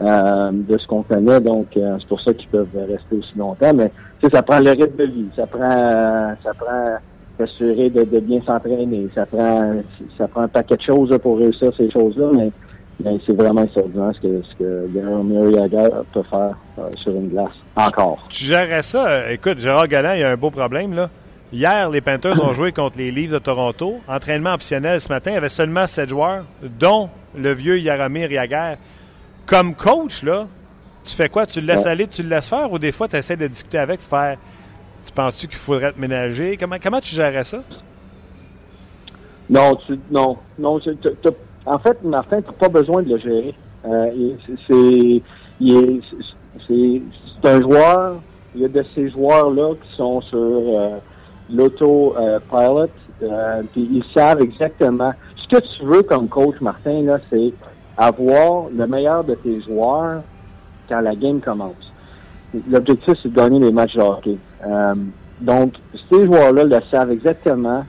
euh, 0.00 0.52
de 0.52 0.78
ce 0.78 0.86
qu'on 0.86 1.02
connaît. 1.02 1.40
Donc 1.40 1.66
c'est 1.74 2.06
pour 2.06 2.20
ça 2.20 2.32
qu'ils 2.32 2.48
peuvent 2.50 2.68
rester 2.88 3.16
aussi 3.16 3.36
longtemps. 3.36 3.74
Mais 3.74 3.90
ça 4.32 4.42
prend 4.42 4.60
le 4.60 4.70
rythme 4.70 4.96
de 4.96 5.04
vie, 5.06 5.28
ça 5.34 5.48
prend 5.48 6.34
ça 6.44 6.52
prend 6.56 6.98
s'assurer 7.36 7.90
de, 7.90 8.04
de, 8.04 8.20
bien 8.20 8.40
s'entraîner, 8.46 9.08
ça 9.12 9.26
prend 9.26 9.72
ça 10.16 10.28
prend 10.28 10.42
un 10.42 10.48
paquet 10.48 10.76
de 10.76 10.82
choses 10.82 11.18
pour 11.20 11.38
réussir 11.38 11.72
ces 11.76 11.90
choses-là, 11.90 12.30
mais 12.32 12.52
mais 13.02 13.18
c'est 13.26 13.32
vraiment 13.32 13.64
extraordinaire 13.64 14.12
ce 14.14 14.20
que, 14.20 14.42
ce 14.42 14.54
que 14.56 16.04
peut 16.12 16.22
faire 16.30 16.56
euh, 16.78 16.90
sur 16.96 17.12
une 17.12 17.28
glace. 17.28 17.52
Encore. 17.76 18.24
Tu 18.28 18.44
gérerais 18.44 18.82
ça. 18.82 19.06
Euh, 19.06 19.30
écoute, 19.30 19.58
Gérard 19.58 19.88
Galland, 19.88 20.12
il 20.14 20.20
y 20.20 20.24
a 20.24 20.30
un 20.30 20.36
beau 20.36 20.50
problème, 20.50 20.94
là. 20.94 21.10
Hier, 21.52 21.90
les 21.90 22.00
Panthers 22.00 22.40
ont 22.42 22.52
joué 22.54 22.72
contre 22.72 22.98
les 22.98 23.10
Leafs 23.10 23.32
de 23.32 23.38
Toronto. 23.38 23.96
Entraînement 24.08 24.54
optionnel 24.54 25.00
ce 25.00 25.08
matin. 25.08 25.32
Il 25.32 25.34
y 25.34 25.36
avait 25.36 25.48
seulement 25.48 25.86
sept 25.86 26.08
joueurs, 26.08 26.44
dont 26.62 27.10
le 27.36 27.52
vieux 27.52 27.80
Yaramir 27.80 28.30
Yaguer. 28.30 28.74
Comme 29.46 29.74
coach, 29.74 30.22
là, 30.22 30.46
tu 31.04 31.14
fais 31.14 31.28
quoi? 31.28 31.46
Tu 31.46 31.60
le 31.60 31.66
laisses 31.66 31.86
aller, 31.86 32.06
tu 32.06 32.22
le 32.22 32.28
laisses 32.28 32.48
faire 32.48 32.72
ou 32.72 32.78
des 32.78 32.92
fois, 32.92 33.08
tu 33.08 33.16
essaies 33.16 33.36
de 33.36 33.46
discuter 33.46 33.78
avec, 33.78 34.00
faire 34.00 34.38
Tu 35.04 35.12
penses-tu 35.12 35.48
qu'il 35.48 35.58
faudrait 35.58 35.92
te 35.92 36.00
ménager? 36.00 36.56
Comment, 36.56 36.76
comment 36.82 37.00
tu 37.00 37.14
gérerais 37.14 37.44
ça? 37.44 37.58
Non, 39.50 39.76
tu, 39.76 39.98
non, 40.10 40.38
non, 40.58 40.80
tu, 40.80 40.90
en 41.66 41.78
fait, 41.78 42.02
Martin, 42.02 42.42
tu 42.42 42.52
pas 42.52 42.68
besoin 42.68 43.02
de 43.02 43.10
le 43.10 43.18
gérer. 43.18 43.54
Euh, 43.86 44.32
c'est, 44.66 45.22
un 47.44 47.60
joueur. 47.60 48.16
Il 48.54 48.62
y 48.62 48.64
a 48.64 48.68
de 48.68 48.84
ces 48.94 49.10
joueurs-là 49.10 49.74
qui 49.74 49.96
sont 49.96 50.20
sur 50.22 50.38
euh, 50.38 50.96
l'auto-pilot. 51.52 52.88
Euh, 53.22 53.62
puis 53.72 53.88
ils 53.92 54.04
savent 54.14 54.40
exactement. 54.40 55.12
Ce 55.36 55.48
que 55.48 55.62
tu 55.62 55.84
veux 55.84 56.02
comme 56.02 56.28
coach, 56.28 56.60
Martin, 56.60 57.02
là, 57.02 57.18
c'est 57.30 57.52
avoir 57.96 58.66
le 58.74 58.86
meilleur 58.86 59.24
de 59.24 59.34
tes 59.34 59.60
joueurs 59.62 60.22
quand 60.88 61.00
la 61.00 61.14
game 61.14 61.40
commence. 61.40 61.92
L'objectif, 62.70 63.14
c'est 63.22 63.30
de 63.30 63.36
gagner 63.36 63.58
les 63.58 63.72
matchs 63.72 63.94
de 63.94 64.00
hockey. 64.00 64.36
donc, 65.40 65.74
ces 66.10 66.26
joueurs-là 66.26 66.64
le 66.64 66.78
savent 66.90 67.10
exactement 67.10 67.84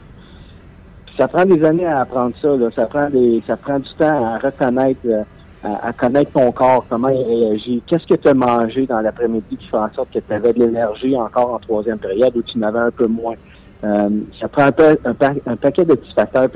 ça 1.17 1.27
prend 1.27 1.45
des 1.45 1.63
années 1.63 1.85
à 1.85 2.01
apprendre 2.01 2.33
ça. 2.41 2.55
Là. 2.55 2.69
Ça 2.75 2.85
prend 2.85 3.09
des, 3.09 3.41
ça 3.47 3.57
prend 3.57 3.79
du 3.79 3.89
temps 3.97 4.33
à 4.33 4.37
reconnaître, 4.37 4.99
euh, 5.05 5.23
à, 5.63 5.93
connaître 5.93 6.31
ton 6.31 6.51
corps, 6.51 6.85
comment 6.89 7.09
il 7.09 7.23
réagit. 7.23 7.81
Qu'est-ce 7.87 8.05
que 8.05 8.15
tu 8.15 8.27
as 8.27 8.33
mangé 8.33 8.85
dans 8.85 9.01
l'après-midi 9.01 9.57
qui 9.57 9.67
fait 9.67 9.77
en 9.77 9.91
sorte 9.93 10.11
que 10.11 10.19
tu 10.19 10.33
avais 10.33 10.53
de 10.53 10.59
l'énergie 10.59 11.15
encore 11.15 11.53
en 11.53 11.59
troisième 11.59 11.99
période 11.99 12.35
ou 12.35 12.41
tu 12.41 12.57
n'avais 12.57 12.79
un 12.79 12.91
peu 12.91 13.07
moins. 13.07 13.35
Euh, 13.83 14.09
ça 14.39 14.47
prend 14.47 14.63
un, 14.63 14.71
peu, 14.71 14.97
un, 15.05 15.13
paquet 15.13 15.85
de 15.85 15.95
petits 15.95 16.13
facteurs. 16.13 16.49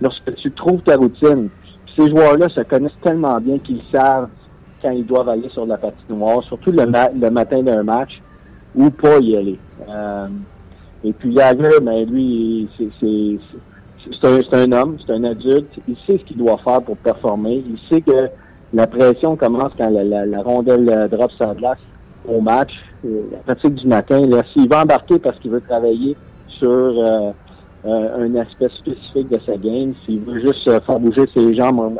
Lorsque 0.00 0.34
tu 0.36 0.50
trouves 0.52 0.82
ta 0.82 0.96
routine, 0.96 1.48
ces 1.96 2.10
joueurs-là 2.10 2.48
se 2.48 2.60
connaissent 2.62 2.98
tellement 3.02 3.38
bien 3.40 3.58
qu'ils 3.58 3.82
savent 3.92 4.28
quand 4.82 4.90
ils 4.90 5.06
doivent 5.06 5.28
aller 5.28 5.48
sur 5.48 5.64
la 5.66 5.78
patinoire, 5.78 6.42
surtout 6.42 6.72
le, 6.72 6.84
matin 7.30 7.62
d'un 7.62 7.82
match, 7.82 8.20
ou 8.74 8.90
pas 8.90 9.18
y 9.18 9.36
aller. 9.36 9.58
Euh, 9.88 10.26
et 11.04 11.12
puis 11.12 11.34
Jagger, 11.34 11.80
ben 11.80 12.04
lui, 12.08 12.68
c'est 12.76 13.38
c'est 14.20 14.54
un, 14.54 14.72
homme, 14.72 14.96
c'est 15.04 15.12
un 15.12 15.24
adulte, 15.24 15.70
il 15.88 15.96
sait 16.06 16.18
ce 16.18 16.24
qu'il 16.24 16.36
doit 16.36 16.58
faire 16.58 16.82
pour 16.82 16.96
performer, 16.96 17.64
il 17.66 17.78
sait 17.88 18.00
que 18.00 18.28
la 18.72 18.86
pression 18.86 19.36
commence 19.36 19.72
quand 19.78 19.90
la, 19.90 20.42
rondelle 20.42 20.88
euh, 20.90 21.08
drop 21.08 21.30
sa 21.38 21.54
glace 21.54 21.78
au 22.28 22.40
match, 22.40 22.72
euh, 23.04 23.22
la 23.32 23.54
fatigue 23.54 23.74
du 23.74 23.86
matin, 23.86 24.20
s'il 24.52 24.68
va 24.68 24.82
embarquer 24.82 25.18
parce 25.18 25.38
qu'il 25.38 25.50
veut 25.50 25.60
travailler 25.60 26.16
sur 26.48 26.68
euh, 26.68 27.32
un 27.84 28.34
aspect 28.36 28.68
spécifique 28.78 29.28
de 29.28 29.38
sa 29.46 29.56
game, 29.56 29.94
s'il 30.04 30.20
veut 30.20 30.40
juste 30.40 30.64
faire 30.64 30.98
bouger 30.98 31.26
ses 31.34 31.54
jambes, 31.54 31.98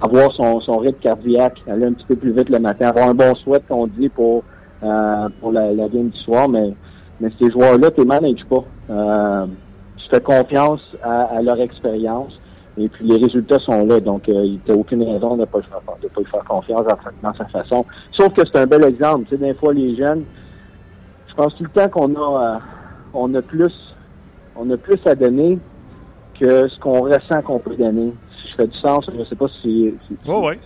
avoir 0.00 0.32
son, 0.32 0.60
son 0.60 0.78
rythme 0.78 1.00
cardiaque, 1.00 1.62
aller 1.68 1.86
un 1.86 1.92
petit 1.92 2.06
peu 2.06 2.16
plus 2.16 2.32
vite 2.32 2.48
le 2.48 2.58
matin, 2.58 2.88
avoir 2.88 3.08
un 3.08 3.14
bon 3.14 3.34
souhait 3.36 3.60
qu'on 3.68 3.86
dit 3.86 4.08
pour 4.08 4.42
pour 5.40 5.52
la, 5.52 5.72
game 5.88 6.08
du 6.08 6.18
soir, 6.18 6.48
mais 6.48 6.72
mais 7.20 7.30
ces 7.40 7.50
joueurs-là, 7.50 7.90
tu 7.90 8.00
les 8.00 8.06
manages 8.06 8.44
pas 8.48 9.46
je 10.06 10.16
fais 10.16 10.22
confiance 10.22 10.80
à, 11.02 11.40
leur 11.42 11.60
expérience. 11.60 12.38
Et 12.78 12.88
puis 12.88 13.06
les 13.06 13.16
résultats 13.16 13.58
sont 13.58 13.86
là, 13.86 14.00
donc 14.00 14.28
euh, 14.28 14.44
il 14.44 14.60
n'y 14.66 14.70
a 14.70 14.76
aucune 14.76 15.02
raison 15.02 15.34
de 15.34 15.40
ne 15.40 15.44
pas, 15.46 15.60
de 15.60 16.08
pas 16.08 16.20
lui 16.20 16.26
faire 16.26 16.44
confiance 16.44 16.84
dans, 17.22 17.34
sa 17.34 17.46
façon. 17.46 17.86
Sauf 18.12 18.34
que 18.34 18.42
c'est 18.44 18.58
un 18.58 18.66
bel 18.66 18.84
exemple. 18.84 19.24
Tu 19.24 19.30
sais, 19.30 19.38
des 19.38 19.54
fois, 19.54 19.72
les 19.72 19.96
jeunes, 19.96 20.24
je 21.26 21.34
pense 21.34 21.56
tout 21.56 21.64
le 21.64 21.70
temps 21.70 21.88
qu'on 21.88 22.14
a 22.14 22.56
euh, 22.56 22.58
on 23.14 23.34
a 23.34 23.40
plus 23.40 23.72
on 24.56 24.70
a 24.70 24.76
plus 24.76 25.00
à 25.06 25.14
donner 25.14 25.58
que 26.38 26.68
ce 26.68 26.78
qu'on 26.78 27.00
ressent 27.00 27.40
qu'on 27.42 27.58
peut 27.58 27.76
donner. 27.76 28.12
Si 28.42 28.50
je 28.50 28.56
fais 28.56 28.66
du 28.66 28.78
sens, 28.78 29.06
je 29.10 29.18
ne 29.18 29.24
sais 29.24 29.36
pas 29.36 29.48
si, 29.62 29.94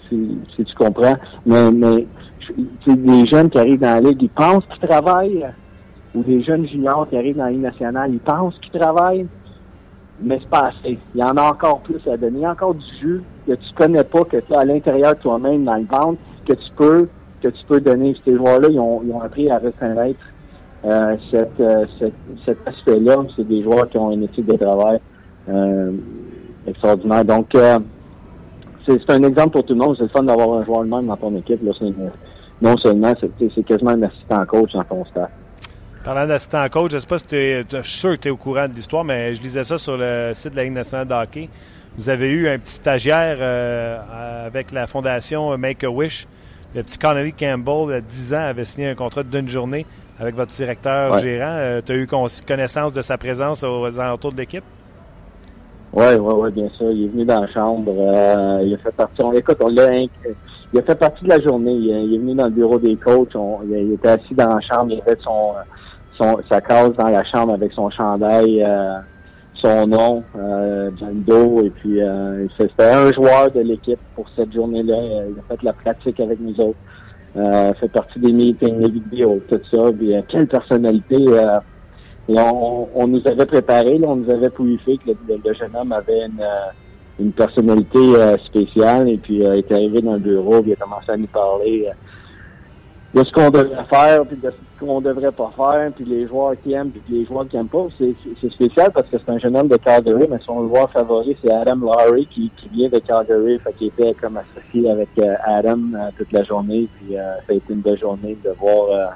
si, 0.09 0.64
tu 0.64 0.75
comprends, 0.75 1.16
mais, 1.47 1.70
mais 1.70 2.06
des 2.87 3.26
jeunes 3.28 3.50
qui 3.50 3.59
arrivent 3.59 3.80
dans 3.80 4.02
la 4.02 4.11
ligue, 4.11 4.23
ils 4.23 4.30
pensent 4.30 4.64
qu'ils 4.66 4.88
travaillent 4.88 5.47
ou 6.14 6.22
des 6.22 6.42
jeunes 6.42 6.66
juniors 6.66 7.08
qui 7.08 7.16
arrivent 7.16 7.36
dans 7.36 7.44
la 7.44 7.50
Ligue 7.50 7.62
nationale, 7.62 8.10
ils 8.12 8.18
pensent 8.18 8.58
qu'ils 8.58 8.78
travaillent, 8.80 9.26
mais 10.20 10.38
c'est 10.40 10.48
pas 10.48 10.68
assez. 10.68 10.98
Il 11.14 11.20
y 11.20 11.24
en 11.24 11.36
a 11.36 11.42
encore 11.42 11.80
plus 11.80 12.00
à 12.08 12.16
donner. 12.16 12.38
Il 12.38 12.42
y 12.42 12.44
a 12.44 12.50
encore 12.50 12.74
du 12.74 12.84
jeu 13.00 13.22
que 13.46 13.52
tu 13.52 13.72
connais 13.74 14.04
pas, 14.04 14.24
que 14.24 14.38
tu 14.38 14.54
as 14.54 14.60
à 14.60 14.64
l'intérieur 14.64 15.14
de 15.14 15.20
toi-même 15.20 15.64
dans 15.64 15.76
le 15.76 15.84
ventre, 15.84 16.18
que 16.46 16.54
tu 16.54 16.70
peux 16.76 17.08
que 17.40 17.48
tu 17.48 17.64
peux 17.66 17.80
donner. 17.80 18.14
Ces 18.24 18.36
joueurs-là, 18.36 18.68
ils 18.70 18.78
ont, 18.78 19.02
ils 19.04 19.12
ont 19.12 19.20
appris 19.20 19.50
à 19.50 19.58
reconnaître 19.58 20.20
euh, 20.84 21.16
euh, 21.34 21.86
cet 22.44 22.68
aspect-là. 22.68 23.16
C'est 23.36 23.46
des 23.46 23.62
joueurs 23.62 23.88
qui 23.88 23.98
ont 23.98 24.10
une 24.10 24.24
étude 24.24 24.46
de 24.46 24.56
travail 24.56 25.00
euh, 25.48 25.92
extraordinaire. 26.66 27.24
Donc, 27.24 27.54
euh, 27.54 27.78
c'est 28.86 29.10
un 29.10 29.22
exemple 29.22 29.50
pour 29.50 29.64
tout 29.64 29.74
le 29.74 29.80
monde. 29.80 29.94
C'est 29.96 30.04
le 30.04 30.08
fun 30.08 30.22
d'avoir 30.22 30.58
un 30.58 30.64
joueur 30.64 30.84
de 30.84 30.88
même 30.88 31.06
dans 31.06 31.16
ton 31.16 31.34
équipe. 31.36 31.62
Là, 31.62 31.72
non 32.60 32.76
seulement, 32.76 33.14
c'est 33.38 33.62
quasiment 33.64 33.92
un 33.92 34.02
assistant 34.02 34.44
coach 34.46 34.72
dans 34.72 34.84
ton 34.84 35.04
staff. 35.06 35.30
Parlant 36.02 36.26
d'assistant 36.26 36.66
coach, 36.71 36.92
je 36.92 36.99
sais 36.99 37.07
pas 37.07 37.19
si 37.19 37.37
es, 37.37 37.64
je 37.71 37.83
suis 37.83 37.99
sûr 37.99 38.11
que 38.12 38.23
tu 38.23 38.28
es 38.28 38.30
au 38.30 38.37
courant 38.38 38.66
de 38.66 38.73
l'histoire, 38.73 39.04
mais 39.04 39.35
je 39.35 39.42
lisais 39.42 39.64
ça 39.64 39.76
sur 39.76 39.99
le 39.99 40.33
site 40.33 40.52
de 40.52 40.57
la 40.57 40.64
Ligue 40.64 40.73
nationale 40.73 41.07
de 41.07 41.12
hockey. 41.12 41.49
Vous 41.99 42.09
avez 42.09 42.30
eu 42.30 42.49
un 42.49 42.59
petit 42.59 42.73
stagiaire 42.73 43.37
euh, 43.40 44.47
avec 44.47 44.73
la 44.73 44.87
fondation 44.87 45.59
Make-A-Wish. 45.59 46.26
Le 46.75 46.83
petit 46.83 46.97
Connolly 46.97 47.35
Campbell, 47.35 47.97
de 47.97 48.00
10 48.00 48.35
ans, 48.35 48.47
avait 48.47 48.64
signé 48.64 48.88
un 48.88 48.95
contrat 48.95 49.25
d'une 49.25 49.49
journée 49.49 49.85
avec 50.19 50.37
votre 50.37 50.52
directeur 50.52 51.19
gérant. 51.19 51.50
Euh, 51.50 51.83
tu 51.85 51.92
as 51.92 51.97
eu 51.97 52.07
connaissance 52.07 52.95
de 52.95 53.02
sa 53.02 53.19
présence 53.19 53.62
aux 53.62 54.00
alentours 54.00 54.33
de 54.33 54.38
l'équipe? 54.38 54.64
Oui, 55.92 56.07
oui, 56.19 56.35
oui, 56.35 56.50
bien 56.52 56.69
sûr. 56.78 56.92
Il 56.92 57.04
est 57.04 57.09
venu 57.09 57.25
dans 57.26 57.42
la 57.42 57.49
chambre. 57.49 57.92
Euh, 57.95 58.62
il 58.64 58.73
a 58.73 58.78
fait 58.78 58.92
partie. 58.92 59.23
On, 59.23 59.33
écoute, 59.33 59.59
on 59.61 59.69
l'a. 59.69 59.92
Il 60.73 60.78
a 60.78 60.83
fait 60.83 60.95
partie 60.95 61.25
de 61.25 61.28
la 61.28 61.40
journée. 61.40 61.73
Il, 61.73 62.14
est 62.14 62.19
venu 62.19 62.35
dans 62.35 62.45
le 62.45 62.50
bureau 62.52 62.78
des 62.78 62.97
coachs. 62.97 63.35
il, 63.69 63.92
était 63.92 64.09
assis 64.09 64.35
dans 64.35 64.54
la 64.54 64.61
chambre. 64.61 64.92
Il 64.92 65.00
avait 65.00 65.21
son, 65.21 65.54
sa 66.48 66.60
case 66.60 66.92
dans 66.96 67.08
la 67.08 67.24
chambre 67.24 67.54
avec 67.54 67.72
son 67.72 67.90
chandail, 67.90 68.62
euh, 68.62 68.98
son 69.60 69.86
nom 69.86 70.22
euh, 70.36 70.90
le 71.00 71.14
dos. 71.20 71.62
Et 71.62 71.70
puis, 71.70 72.00
euh, 72.00 72.46
c'était 72.58 72.84
un 72.84 73.12
joueur 73.12 73.50
de 73.50 73.60
l'équipe 73.60 74.00
pour 74.14 74.26
cette 74.36 74.52
journée-là. 74.52 74.96
Il 75.28 75.38
a 75.38 75.42
fait 75.48 75.62
la 75.62 75.72
pratique 75.72 76.20
avec 76.20 76.40
nous 76.40 76.58
autres. 76.60 76.78
Euh, 77.36 77.72
fait 77.74 77.88
partie 77.88 78.18
des 78.18 78.32
meetings, 78.32 78.80
des 78.80 78.90
vidéos, 78.90 79.40
tout 79.48 79.60
ça. 79.70 79.92
Puis, 79.96 80.12
quelle 80.28 80.46
personnalité. 80.46 81.24
on, 82.28 83.06
nous 83.06 83.22
avait 83.26 83.46
préparé, 83.46 84.00
on 84.04 84.16
nous 84.16 84.30
avait 84.30 84.50
fait 84.50 84.96
que 84.98 85.10
le, 85.28 85.54
jeune 85.54 85.76
homme 85.76 85.92
avait 85.92 86.26
une 87.18 87.32
personnalité 87.32 87.98
spéciale 88.46 89.08
et 89.08 89.18
puis 89.18 89.36
il 89.36 89.42
est 89.42 89.72
arrivé 89.72 90.00
dans 90.00 90.14
le 90.14 90.20
bureau, 90.20 90.62
il 90.64 90.72
a 90.72 90.76
commencé 90.76 91.10
à 91.10 91.16
nous 91.16 91.26
parler 91.26 91.88
de 93.12 93.24
ce 93.24 93.32
qu'on 93.32 93.50
devrait 93.50 93.84
faire, 93.90 94.24
puis 94.24 94.36
de 94.36 94.50
ce 94.50 94.84
qu'on 94.84 95.00
devrait 95.00 95.32
pas 95.32 95.50
faire, 95.56 95.90
puis 95.92 96.04
les 96.04 96.28
joueurs 96.28 96.54
qui 96.62 96.72
aiment, 96.72 96.90
puis 96.90 97.02
les 97.08 97.26
joueurs 97.26 97.48
qui 97.48 97.56
aiment 97.56 97.68
pas. 97.68 97.86
C'est, 97.98 98.50
spécial 98.50 98.90
parce 98.92 99.08
que 99.08 99.16
c'est 99.18 99.32
un 99.32 99.38
jeune 99.38 99.56
homme 99.56 99.68
de 99.68 99.76
Calgary, 99.76 100.26
mais 100.30 100.38
son 100.44 100.68
joueur 100.68 100.90
favori, 100.92 101.36
c'est 101.42 101.52
Adam 101.52 101.76
Lowry, 101.76 102.26
qui, 102.26 102.50
qui 102.56 102.68
vient 102.68 102.88
de 102.88 102.98
Calgary, 102.98 103.58
fait 103.58 103.72
qu'il 103.72 103.88
était 103.88 104.14
comme 104.14 104.36
associé 104.38 104.88
avec 104.90 105.08
euh, 105.18 105.34
Adam 105.44 105.78
euh, 105.94 106.10
toute 106.16 106.30
la 106.30 106.44
journée, 106.44 106.88
puis 106.96 107.16
euh, 107.16 107.34
ça 107.46 107.52
a 107.52 107.54
été 107.54 107.72
une 107.72 107.80
belle 107.80 107.98
journée 107.98 108.36
de 108.44 108.50
voir 108.58 109.12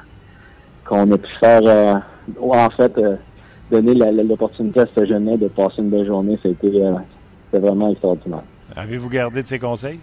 qu'on 0.85 1.11
a 1.13 1.19
pu 1.19 1.31
faire, 1.39 2.03
en 2.41 2.71
fait, 2.71 2.93
donner 3.71 3.95
l'opportunité 3.95 4.81
à 4.81 4.87
ce 4.95 5.07
jeune 5.07 5.29
homme 5.29 5.39
de 5.39 5.49
passer 5.49 5.77
une 5.79 5.91
belle 5.91 6.07
journée, 6.07 6.39
c'était 6.43 6.83
vraiment 7.53 7.91
extraordinaire. 7.91 8.43
Avez-vous 8.75 9.09
gardé 9.09 9.41
de 9.41 9.47
ses 9.47 9.59
conseils? 9.59 10.01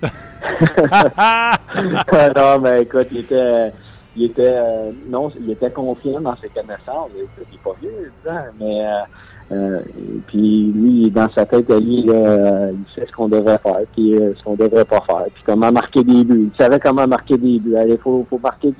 non, 2.36 2.60
mais 2.60 2.82
écoute, 2.82 3.08
il 3.10 3.18
était, 3.18 3.72
il 4.16 4.24
était, 4.24 4.54
euh, 4.54 4.90
non, 5.08 5.30
il 5.40 5.50
était 5.50 5.70
confiant 5.70 6.20
dans 6.20 6.36
ses 6.36 6.48
connaissances. 6.48 7.10
Il 7.16 7.22
n'est 7.22 7.58
pas 7.64 7.74
vieux, 7.80 8.12
mais 8.60 8.86
euh, 8.86 9.00
euh, 9.50 9.80
puis 10.26 10.72
lui, 10.74 11.10
dans 11.10 11.30
sa 11.32 11.46
tête, 11.46 11.70
lui, 11.70 12.02
là, 12.04 12.70
il 12.70 12.84
sait 12.94 13.06
ce 13.06 13.12
qu'on 13.12 13.28
devrait 13.28 13.58
faire, 13.58 13.80
puis 13.94 14.14
ce 14.36 14.42
qu'on 14.44 14.54
devrait 14.54 14.84
pas 14.84 15.00
faire, 15.00 15.24
puis 15.34 15.42
comment 15.44 15.72
marquer 15.72 16.04
des 16.04 16.22
buts. 16.24 16.50
Il 16.52 16.62
savait 16.62 16.78
comment 16.78 17.08
marquer 17.08 17.36
des 17.36 17.58
buts. 17.58 17.74
Il 17.88 17.98
faut, 17.98 18.24
marquer 18.42 18.72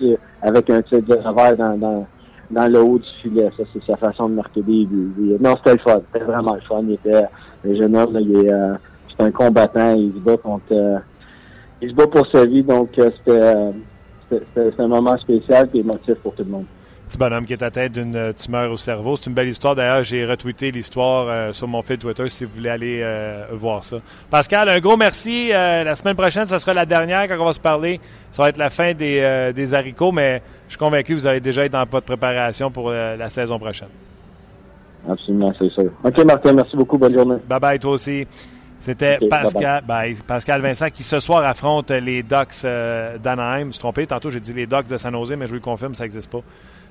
avec 0.43 0.71
un 0.71 0.83
tir 0.83 1.03
de 1.03 1.15
revers 1.15 1.57
dans, 1.57 2.07
dans, 2.51 2.69
le 2.69 2.81
haut 2.81 2.99
du 2.99 3.09
filet. 3.23 3.51
Ça, 3.57 3.65
c'est 3.73 3.83
sa 3.85 3.97
façon 3.97 4.29
de 4.29 4.35
marquer 4.35 4.63
des 4.63 4.85
buts. 4.85 5.37
non, 5.41 5.57
c'était 5.57 5.73
le 5.73 5.79
fun. 5.79 6.01
C'était 6.13 6.25
vraiment 6.25 6.55
le 6.55 6.61
fun. 6.61 6.83
Il 6.83 6.93
était, 6.95 7.25
le 7.65 7.77
jeune 7.77 7.97
homme, 7.97 8.17
il 8.21 8.47
est, 8.47 8.53
c'est 9.19 9.25
un 9.25 9.31
combattant. 9.31 9.95
Il 9.95 10.13
se 10.13 10.19
bat 10.19 10.37
contre 10.37 11.03
il 11.81 11.91
se 11.91 11.95
bat 11.95 12.07
pour 12.07 12.27
sa 12.27 12.45
vie, 12.45 12.63
donc 12.63 12.99
euh, 12.99 13.11
euh, 13.29 13.73
c'était 14.31 14.83
un 14.83 14.89
moment 14.89 15.17
spécial 15.19 15.69
et 15.73 15.79
émotif 15.79 16.15
pour 16.17 16.35
tout 16.35 16.45
le 16.45 16.51
monde. 16.51 16.65
Petit 17.07 17.17
bonhomme 17.17 17.47
qui 17.47 17.53
est 17.55 17.63
atteint 17.63 17.89
d'une 17.89 18.17
euh, 18.17 18.33
tumeur 18.33 18.71
au 18.71 18.77
cerveau. 18.77 19.17
C'est 19.17 19.31
une 19.31 19.35
belle 19.35 19.49
histoire. 19.49 19.75
D'ailleurs, 19.75 20.03
j'ai 20.03 20.27
retweeté 20.27 20.71
l'histoire 20.71 21.55
sur 21.55 21.69
mon 21.69 21.81
fil 21.81 21.99
Twitter 21.99 22.29
si 22.29 22.45
vous 22.45 22.53
voulez 22.53 22.69
aller 22.69 23.05
voir 23.53 23.85
ça. 23.85 23.99
Pascal, 24.29 24.69
un 24.69 24.81
gros 24.81 24.97
merci. 24.97 25.49
la 25.49 25.95
semaine 25.95 26.17
prochaine, 26.17 26.47
ce 26.47 26.59
sera 26.59 26.73
la 26.73 26.85
dernière 26.85 27.27
quand 27.29 27.39
on 27.41 27.47
va 27.47 27.53
se 27.53 27.61
parler. 27.61 28.01
Ça 28.33 28.43
va 28.43 28.49
être 28.51 28.59
la 28.59 28.71
fin 28.71 28.93
des, 28.93 29.53
des 29.55 29.75
haricots, 29.75 30.13
mais 30.13 30.43
je 30.67 30.73
suis 30.73 30.79
convaincu 30.79 31.15
que 31.15 31.21
vous 31.21 31.27
allez 31.27 31.41
déjà 31.41 31.65
être 31.65 31.73
dans 31.73 31.85
votre 31.91 32.05
préparation 32.05 32.71
pour 32.71 32.91
la 32.91 33.31
saison 33.31 33.59
prochaine. 33.59 33.89
Absolument, 35.09 35.53
c'est 35.59 35.73
ça. 35.73 35.83
OK, 36.05 36.25
Martin, 36.27 36.53
merci 36.53 36.77
beaucoup. 36.77 36.99
Bonne 36.99 37.13
journée. 37.13 37.37
Bye 37.49 37.61
bye, 37.61 37.79
toi 37.79 37.93
aussi. 37.93 38.27
C'était 38.81 39.19
Pascal, 39.29 39.83
ben, 39.87 40.15
Pascal 40.27 40.61
Vincent 40.61 40.89
qui 40.91 41.03
ce 41.03 41.19
soir 41.19 41.45
affronte 41.45 41.91
les 41.91 42.23
Ducks 42.23 42.65
euh, 42.65 43.19
d'Anaheim. 43.19 43.61
Je 43.61 43.65
me 43.67 43.71
suis 43.73 43.81
trompé, 43.81 44.07
tantôt 44.07 44.31
j'ai 44.31 44.41
dit 44.41 44.53
les 44.53 44.67
Ducks 44.67 44.87
de 44.87 44.97
San 44.97 45.13
Jose, 45.13 45.35
mais 45.37 45.47
je 45.47 45.51
vous 45.51 45.57
le 45.57 45.61
confirme, 45.61 45.95
ça 45.95 46.05
n'existe 46.05 46.31
pas. 46.31 46.43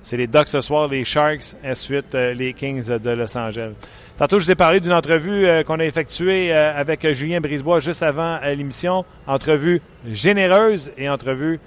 C'est 0.04 0.18
les 0.18 0.28
Ducks 0.28 0.50
ce 0.50 0.62
soir, 0.62 0.88
les 0.90 1.04
Sharks, 1.04 1.56
ensuite 1.66 2.14
euh, 2.14 2.34
les 2.34 2.54
Kings 2.54 2.88
de 2.88 3.10
Los 3.12 3.38
Angeles. 3.38 3.72
Tantôt, 4.18 4.40
je 4.40 4.46
vous 4.46 4.52
ai 4.52 4.56
parlé 4.56 4.80
d'une 4.80 4.94
entrevue 4.94 5.48
euh, 5.48 5.64
qu'on 5.64 5.80
a 5.80 5.86
effectuée 5.86 6.54
avec 6.54 7.10
Julien 7.14 7.40
Brisebois 7.40 7.80
juste 7.80 8.04
avant 8.04 8.40
l'émission. 8.42 9.06
Entrevue 9.26 9.82
généreuse 10.12 10.92
et 10.98 11.10
entrevue. 11.10 11.60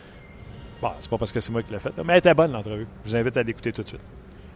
Bon, 0.82 0.90
c'est 1.00 1.10
pas 1.10 1.18
parce 1.18 1.32
que 1.32 1.40
c'est 1.40 1.52
moi 1.52 1.62
qui 1.62 1.72
l'ai 1.72 1.78
faite, 1.78 1.94
mais 2.04 2.14
elle 2.14 2.18
était 2.18 2.34
bonne 2.34 2.52
l'entrevue. 2.52 2.86
Je 3.04 3.10
vous 3.10 3.16
invite 3.16 3.36
à 3.36 3.42
l'écouter 3.42 3.72
tout 3.72 3.82
de 3.82 3.88
suite. 3.88 4.00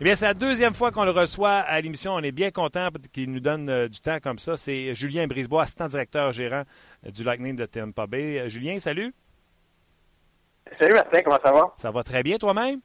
Eh 0.01 0.03
bien, 0.03 0.17
c'est 0.17 0.25
la 0.25 0.35
deuxième 0.35 0.75
fois 0.75 0.91
qu'on 0.91 1.05
le 1.05 1.13
reçoit 1.13 1.53
à 1.53 1.81
l'émission. 1.81 2.15
On 2.15 2.19
est 2.21 2.33
bien 2.33 2.51
content 2.51 2.89
qu'il 3.13 3.31
nous 3.31 3.39
donne 3.39 3.69
euh, 3.69 3.89
du 3.89 4.01
temps 4.01 4.19
comme 4.21 4.41
ça. 4.41 4.57
C'est 4.57 4.93
Julien 4.93 5.29
Brisebois, 5.29 5.63
assistant 5.63 5.87
directeur 5.87 6.33
gérant 6.33 6.65
euh, 7.07 7.11
du 7.13 7.23
Lightning 7.23 7.55
de 7.55 7.65
Tampa 7.65 8.09
Bay. 8.09 8.41
Euh, 8.41 8.49
Julien, 8.49 8.81
salut. 8.81 9.15
Salut 10.81 10.95
Martin, 10.95 11.21
comment 11.23 11.39
ça 11.45 11.53
va? 11.53 11.73
Ça 11.77 11.91
va 11.93 12.03
très 12.03 12.25
bien 12.25 12.39
toi-même? 12.39 12.81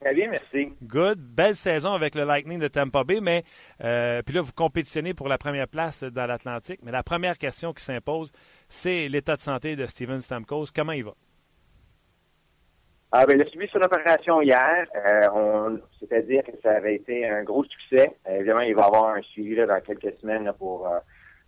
Très 0.00 0.12
bien, 0.12 0.28
merci. 0.28 0.72
Good. 0.82 1.20
Belle 1.20 1.54
saison 1.54 1.92
avec 1.92 2.16
le 2.16 2.24
Lightning 2.24 2.58
de 2.58 2.66
Tampa 2.66 3.04
Bay, 3.04 3.20
mais 3.20 3.44
puis 3.78 4.34
là, 4.34 4.40
vous 4.42 4.52
compétitionnez 4.52 5.14
pour 5.14 5.28
la 5.28 5.38
première 5.38 5.68
place 5.68 6.02
dans 6.02 6.26
l'Atlantique. 6.26 6.80
Mais 6.82 6.90
la 6.90 7.04
première 7.04 7.38
question 7.38 7.72
qui 7.72 7.84
s'impose, 7.84 8.32
c'est 8.68 9.08
l'état 9.08 9.36
de 9.36 9.40
santé 9.40 9.76
de 9.76 9.86
Steven 9.86 10.20
Stamkos. 10.20 10.66
Comment 10.74 10.92
il 10.92 11.04
va? 11.04 11.14
Ah, 13.12 13.24
ben, 13.24 13.40
a 13.40 13.44
suivi 13.46 13.68
son 13.68 13.80
opération 13.80 14.42
hier. 14.42 14.86
Euh, 14.96 15.78
c'est-à-dire 16.00 16.42
que 16.42 16.50
ça 16.62 16.72
avait 16.72 16.96
été 16.96 17.26
un 17.28 17.44
gros 17.44 17.64
succès. 17.64 18.16
Euh, 18.28 18.36
évidemment, 18.36 18.62
il 18.62 18.74
va 18.74 18.82
y 18.82 18.84
avoir 18.84 19.14
un 19.14 19.22
suivi 19.22 19.54
là, 19.54 19.66
dans 19.66 19.80
quelques 19.80 20.18
semaines 20.20 20.52
pour 20.58 20.88
euh, 20.88 20.98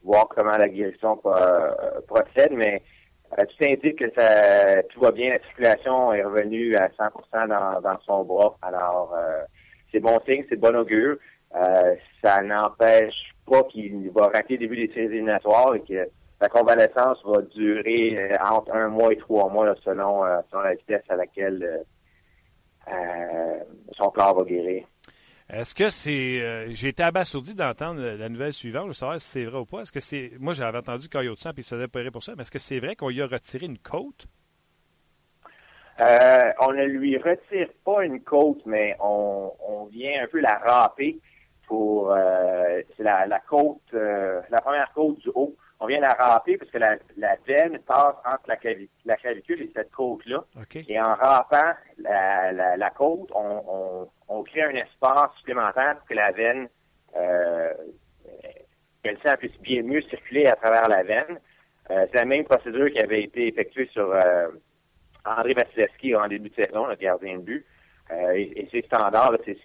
voir 0.04 0.28
comment 0.28 0.56
la 0.56 0.68
guérison 0.68 1.16
procède, 1.16 2.52
mais 2.52 2.82
tout 3.36 3.64
indique 3.64 3.98
que 3.98 4.10
ça, 4.16 4.82
tout 4.84 5.00
va 5.00 5.10
bien. 5.10 5.30
La 5.30 5.40
circulation 5.40 6.12
est 6.12 6.22
revenue 6.22 6.76
à 6.76 6.88
100% 6.88 7.48
dans, 7.48 7.80
dans 7.80 8.00
son 8.06 8.24
bras. 8.24 8.56
Alors, 8.62 9.14
c'est 9.92 10.00
bon 10.00 10.18
signe, 10.26 10.44
c'est 10.48 10.56
bon 10.56 10.74
augure. 10.76 11.16
ça 12.22 12.40
n'empêche 12.40 13.34
pas 13.46 13.64
qu'il 13.64 14.10
va 14.12 14.28
rater 14.28 14.54
le 14.54 14.58
début 14.60 14.76
des 14.76 14.94
séries 14.94 15.06
éliminatoires 15.06 15.74
et 15.74 15.80
que 15.80 16.08
la 16.40 16.48
convalescence 16.48 17.18
va 17.24 17.42
durer 17.42 18.16
euh, 18.16 18.36
entre 18.44 18.72
un 18.74 18.88
mois 18.88 19.12
et 19.12 19.16
trois 19.16 19.48
mois 19.50 19.74
selon, 19.84 20.24
euh, 20.24 20.40
selon 20.50 20.62
la 20.62 20.74
vitesse 20.74 21.02
à 21.08 21.16
laquelle 21.16 21.84
euh, 22.88 23.58
son 23.92 24.10
corps 24.10 24.36
va 24.36 24.44
guérir. 24.44 24.86
Est-ce 25.50 25.74
que 25.74 25.88
c'est. 25.88 26.74
J'ai 26.74 26.88
été 26.88 27.02
abasourdi 27.02 27.54
d'entendre 27.54 28.02
la 28.02 28.28
nouvelle 28.28 28.52
suivante. 28.52 28.82
Je 28.82 28.88
veux 28.88 28.92
savoir 28.92 29.18
si 29.18 29.28
c'est 29.28 29.44
vrai 29.46 29.60
ou 29.60 29.64
pas. 29.64 29.80
Est-ce 29.80 29.92
que 29.92 30.00
c'est. 30.00 30.32
Moi, 30.38 30.52
j'avais 30.52 30.76
entendu 30.76 31.08
qu'il 31.08 31.22
y 31.22 31.26
a 31.26 31.30
de 31.30 31.34
sang 31.36 31.50
et 31.50 31.54
il 31.56 31.62
se 31.62 31.74
faisait 31.74 31.84
opérer 31.84 32.10
pour 32.10 32.22
ça. 32.22 32.34
Mais 32.36 32.42
est-ce 32.42 32.50
que 32.50 32.58
c'est 32.58 32.78
vrai 32.78 32.96
qu'on 32.96 33.08
lui 33.08 33.22
a 33.22 33.26
retiré 33.26 33.64
une 33.64 33.78
côte? 33.78 34.26
on 36.00 36.72
ne 36.72 36.84
lui 36.84 37.16
retire 37.16 37.70
pas 37.82 38.04
une 38.04 38.20
côte, 38.20 38.60
mais 38.66 38.94
on, 39.00 39.50
on 39.66 39.86
vient 39.86 40.22
un 40.22 40.26
peu 40.26 40.38
la 40.40 40.58
râper 40.58 41.18
pour. 41.66 42.14
c'est 42.96 43.02
la, 43.02 43.26
la 43.26 43.40
côte. 43.40 43.80
la 43.92 44.60
première 44.60 44.92
côte 44.92 45.18
du 45.20 45.30
haut 45.34 45.56
on 45.80 45.86
vient 45.86 46.00
la 46.00 46.08
râper 46.08 46.56
parce 46.58 46.70
que 46.70 46.78
la, 46.78 46.96
la 47.16 47.36
veine 47.46 47.78
passe 47.80 48.16
entre 48.24 48.48
la, 48.48 48.56
la 49.04 49.16
clavicule 49.16 49.62
et 49.62 49.70
cette 49.74 49.92
côte-là. 49.92 50.44
Et 50.88 51.00
en 51.00 51.14
râpant 51.14 51.72
la, 51.98 52.52
la, 52.52 52.76
la 52.76 52.90
côte, 52.90 53.30
on, 53.34 53.62
on, 53.68 54.08
on, 54.28 54.42
crée 54.42 54.62
un 54.62 54.74
espace 54.74 55.30
supplémentaire 55.38 55.96
pour 55.98 56.08
que 56.08 56.14
la 56.14 56.32
veine, 56.32 56.68
euh, 57.16 57.72
que 59.04 59.10
le 59.10 59.18
sang 59.24 59.36
puisse 59.38 59.58
bien 59.60 59.82
mieux 59.82 60.02
circuler 60.02 60.46
à 60.46 60.56
travers 60.56 60.88
la 60.88 61.02
veine. 61.04 61.38
Euh, 61.90 62.06
c'est 62.10 62.18
la 62.18 62.24
même 62.24 62.44
procédure 62.44 62.90
qui 62.90 63.00
avait 63.00 63.22
été 63.22 63.46
effectuée 63.46 63.88
sur 63.92 64.12
euh, 64.12 64.48
André 65.24 65.54
Vasilevski 65.54 66.14
en 66.16 66.26
début 66.26 66.50
de 66.50 66.54
saison, 66.54 66.86
le 66.86 66.96
gardien 66.96 67.38
de 67.38 67.42
but. 67.42 67.66
Euh, 68.10 68.32
et, 68.32 68.68
c'est 68.72 68.84
standard, 68.86 69.32
c'est 69.44 69.56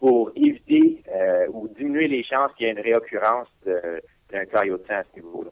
pour 0.00 0.30
éviter 0.36 1.02
euh, 1.12 1.46
ou 1.50 1.68
diminuer 1.68 2.08
les 2.08 2.22
chances 2.22 2.52
qu'il 2.56 2.66
y 2.66 2.70
ait 2.70 2.72
une 2.72 2.80
réoccurrence 2.80 3.48
de 3.66 4.00
un 4.34 4.42
à 4.42 5.02
ce 5.04 5.20
niveau-là. 5.20 5.50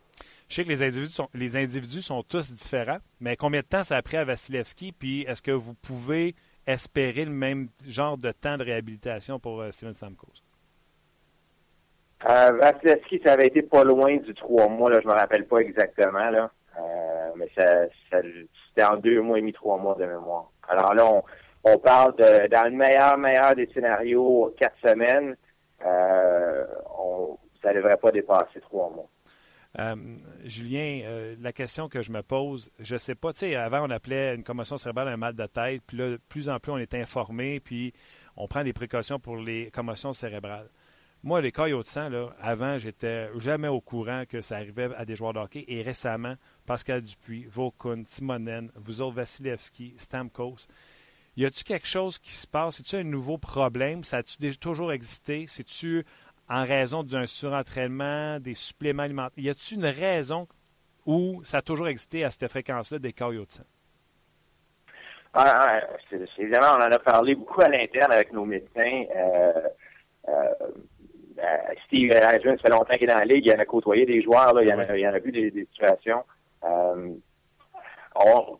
Je 0.48 0.54
sais 0.54 0.64
que 0.64 0.68
les 0.68 0.82
individus, 0.82 1.12
sont, 1.12 1.28
les 1.34 1.56
individus 1.56 2.02
sont 2.02 2.22
tous 2.22 2.52
différents, 2.52 2.98
mais 3.20 3.36
combien 3.36 3.60
de 3.60 3.66
temps 3.66 3.82
ça 3.82 3.96
a 3.96 4.02
pris 4.02 4.16
à 4.16 4.24
Vasilevski? 4.24 4.92
Puis 4.92 5.22
est-ce 5.22 5.42
que 5.42 5.50
vous 5.50 5.74
pouvez 5.74 6.34
espérer 6.66 7.24
le 7.24 7.32
même 7.32 7.68
genre 7.86 8.16
de 8.16 8.30
temps 8.30 8.56
de 8.56 8.64
réhabilitation 8.64 9.38
pour 9.40 9.60
euh, 9.60 9.70
Steven 9.72 9.94
Stamkos? 9.94 10.42
Euh, 12.28 12.52
Vasilevski, 12.52 13.20
ça 13.24 13.32
avait 13.32 13.48
été 13.48 13.62
pas 13.62 13.84
loin 13.84 14.16
du 14.16 14.34
trois 14.34 14.68
mois, 14.68 14.90
là, 14.90 15.00
je 15.02 15.06
me 15.06 15.12
rappelle 15.12 15.46
pas 15.46 15.58
exactement, 15.58 16.30
là. 16.30 16.50
Euh, 16.78 17.30
mais 17.36 17.48
ça, 17.56 17.86
c'était 18.10 18.84
en 18.84 18.96
deux 18.96 19.20
mois 19.22 19.38
et 19.38 19.40
demi, 19.40 19.52
trois 19.52 19.78
mois 19.78 19.94
de 19.94 20.04
mémoire. 20.04 20.50
Alors 20.68 20.94
là, 20.94 21.06
on, 21.06 21.22
on 21.64 21.78
parle 21.78 22.14
de 22.16 22.48
dans 22.48 22.64
le 22.64 22.70
meilleur, 22.70 23.16
meilleur 23.18 23.54
des 23.54 23.66
scénarios, 23.72 24.54
quatre 24.58 24.76
semaines. 24.86 25.36
Euh, 25.84 26.64
on, 26.98 27.38
ça 27.66 27.72
ne 27.72 27.78
devrait 27.78 27.96
pas 27.96 28.12
dépasser 28.12 28.60
trois 28.60 28.88
mois. 28.90 29.08
Euh, 29.78 29.96
Julien, 30.44 31.00
euh, 31.04 31.34
la 31.40 31.52
question 31.52 31.88
que 31.88 32.00
je 32.00 32.12
me 32.12 32.22
pose, 32.22 32.70
je 32.78 32.94
ne 32.94 32.98
sais 32.98 33.16
pas, 33.16 33.32
tu 33.32 33.40
sais, 33.40 33.56
avant 33.56 33.84
on 33.86 33.90
appelait 33.90 34.34
une 34.36 34.44
commotion 34.44 34.78
cérébrale 34.78 35.08
un 35.08 35.16
mal 35.16 35.34
de 35.34 35.46
tête, 35.46 35.82
puis 35.84 35.96
là, 35.98 36.10
de 36.10 36.20
plus 36.28 36.48
en 36.48 36.60
plus 36.60 36.72
on 36.72 36.78
est 36.78 36.94
informé, 36.94 37.60
puis 37.60 37.92
on 38.36 38.46
prend 38.46 38.62
des 38.62 38.72
précautions 38.72 39.18
pour 39.18 39.36
les 39.36 39.70
commotions 39.72 40.12
cérébrales. 40.12 40.70
Moi, 41.24 41.40
les 41.40 41.50
Coyotes 41.50 41.86
de 41.86 41.90
sang, 41.90 42.08
là, 42.08 42.28
avant, 42.40 42.78
j'étais 42.78 43.28
jamais 43.38 43.68
au 43.68 43.80
courant 43.80 44.22
que 44.28 44.42
ça 44.42 44.56
arrivait 44.56 44.94
à 44.94 45.04
des 45.04 45.16
joueurs 45.16 45.32
de. 45.32 45.40
Et 45.66 45.82
récemment, 45.82 46.36
Pascal 46.66 47.02
Dupuis, 47.02 47.46
Vokun, 47.50 48.02
Timonen, 48.04 48.70
vous 48.76 49.02
autres, 49.02 49.16
Vasilevski, 49.16 49.94
Stamkos, 49.98 50.68
y 51.36 51.44
a-tu 51.44 51.64
quelque 51.64 51.86
chose 51.86 52.18
qui 52.18 52.34
se 52.34 52.46
passe? 52.46 52.76
C'est-tu 52.76 52.96
un 52.96 53.04
nouveau 53.04 53.36
problème? 53.36 54.04
Ça 54.04 54.18
a-tu 54.18 54.56
toujours 54.56 54.90
existé? 54.90 55.44
C'est-tu 55.46 56.06
en 56.48 56.64
raison 56.64 57.02
d'un 57.02 57.26
surentraînement, 57.26 58.38
des 58.40 58.54
suppléments 58.54 59.02
alimentaires? 59.02 59.44
Y 59.44 59.50
a-tu 59.50 59.74
une 59.74 59.86
raison 59.86 60.46
où 61.04 61.40
ça 61.44 61.58
a 61.58 61.62
toujours 61.62 61.88
existé 61.88 62.24
à 62.24 62.30
cette 62.30 62.50
fréquence-là 62.50 62.98
des 62.98 63.12
Coyotes? 63.12 63.62
Ah, 65.34 65.80
ah 65.82 66.16
évidemment, 66.38 66.78
on 66.78 66.82
en 66.82 66.92
a 66.92 66.98
parlé 66.98 67.34
beaucoup 67.34 67.60
à 67.60 67.68
l'interne 67.68 68.12
avec 68.12 68.32
nos 68.32 68.44
médecins. 68.44 69.04
Euh, 69.14 69.52
euh, 70.28 70.32
euh 71.38 71.74
Steve 71.86 72.10
Adrian, 72.12 72.56
ça 72.56 72.62
fait 72.62 72.70
longtemps 72.70 72.94
qu'il 72.94 73.04
est 73.04 73.12
dans 73.12 73.18
la 73.18 73.26
ligue, 73.26 73.44
il 73.46 73.54
en 73.54 73.58
a 73.58 73.66
côtoyé 73.66 74.06
des 74.06 74.22
joueurs, 74.22 74.60
il, 74.62 74.72
en 74.72 74.78
a, 74.78 74.96
il 74.96 75.06
en 75.06 75.12
a 75.12 75.18
vu 75.18 75.32
des, 75.32 75.66
situations. 75.72 76.24
Euh, 76.64 77.12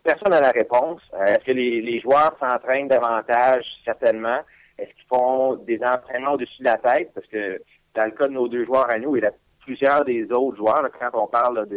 personne 0.03 0.31
n'a 0.31 0.41
la 0.41 0.51
réponse. 0.51 1.01
Euh, 1.13 1.25
est-ce 1.25 1.45
que 1.45 1.51
les, 1.51 1.99
joueurs 2.01 2.35
s'entraînent 2.39 2.87
davantage? 2.87 3.65
Certainement. 3.83 4.39
Est-ce 4.77 4.89
qu'ils 4.93 5.07
font 5.09 5.55
des 5.55 5.79
entraînements 5.83 6.33
au-dessus 6.33 6.59
de 6.59 6.65
la 6.65 6.77
tête? 6.77 7.11
Parce 7.13 7.27
que 7.27 7.61
dans 7.97 8.05
le 8.05 8.11
cas 8.11 8.27
de 8.27 8.33
nos 8.33 8.47
deux 8.47 8.63
joueurs 8.63 8.89
à 8.93 8.99
nous 8.99 9.15
et 9.15 9.21
de 9.21 9.29
plusieurs 9.61 10.05
des 10.05 10.31
autres 10.31 10.57
joueurs, 10.57 10.87
quand 10.99 11.09
on 11.13 11.27
parle 11.27 11.67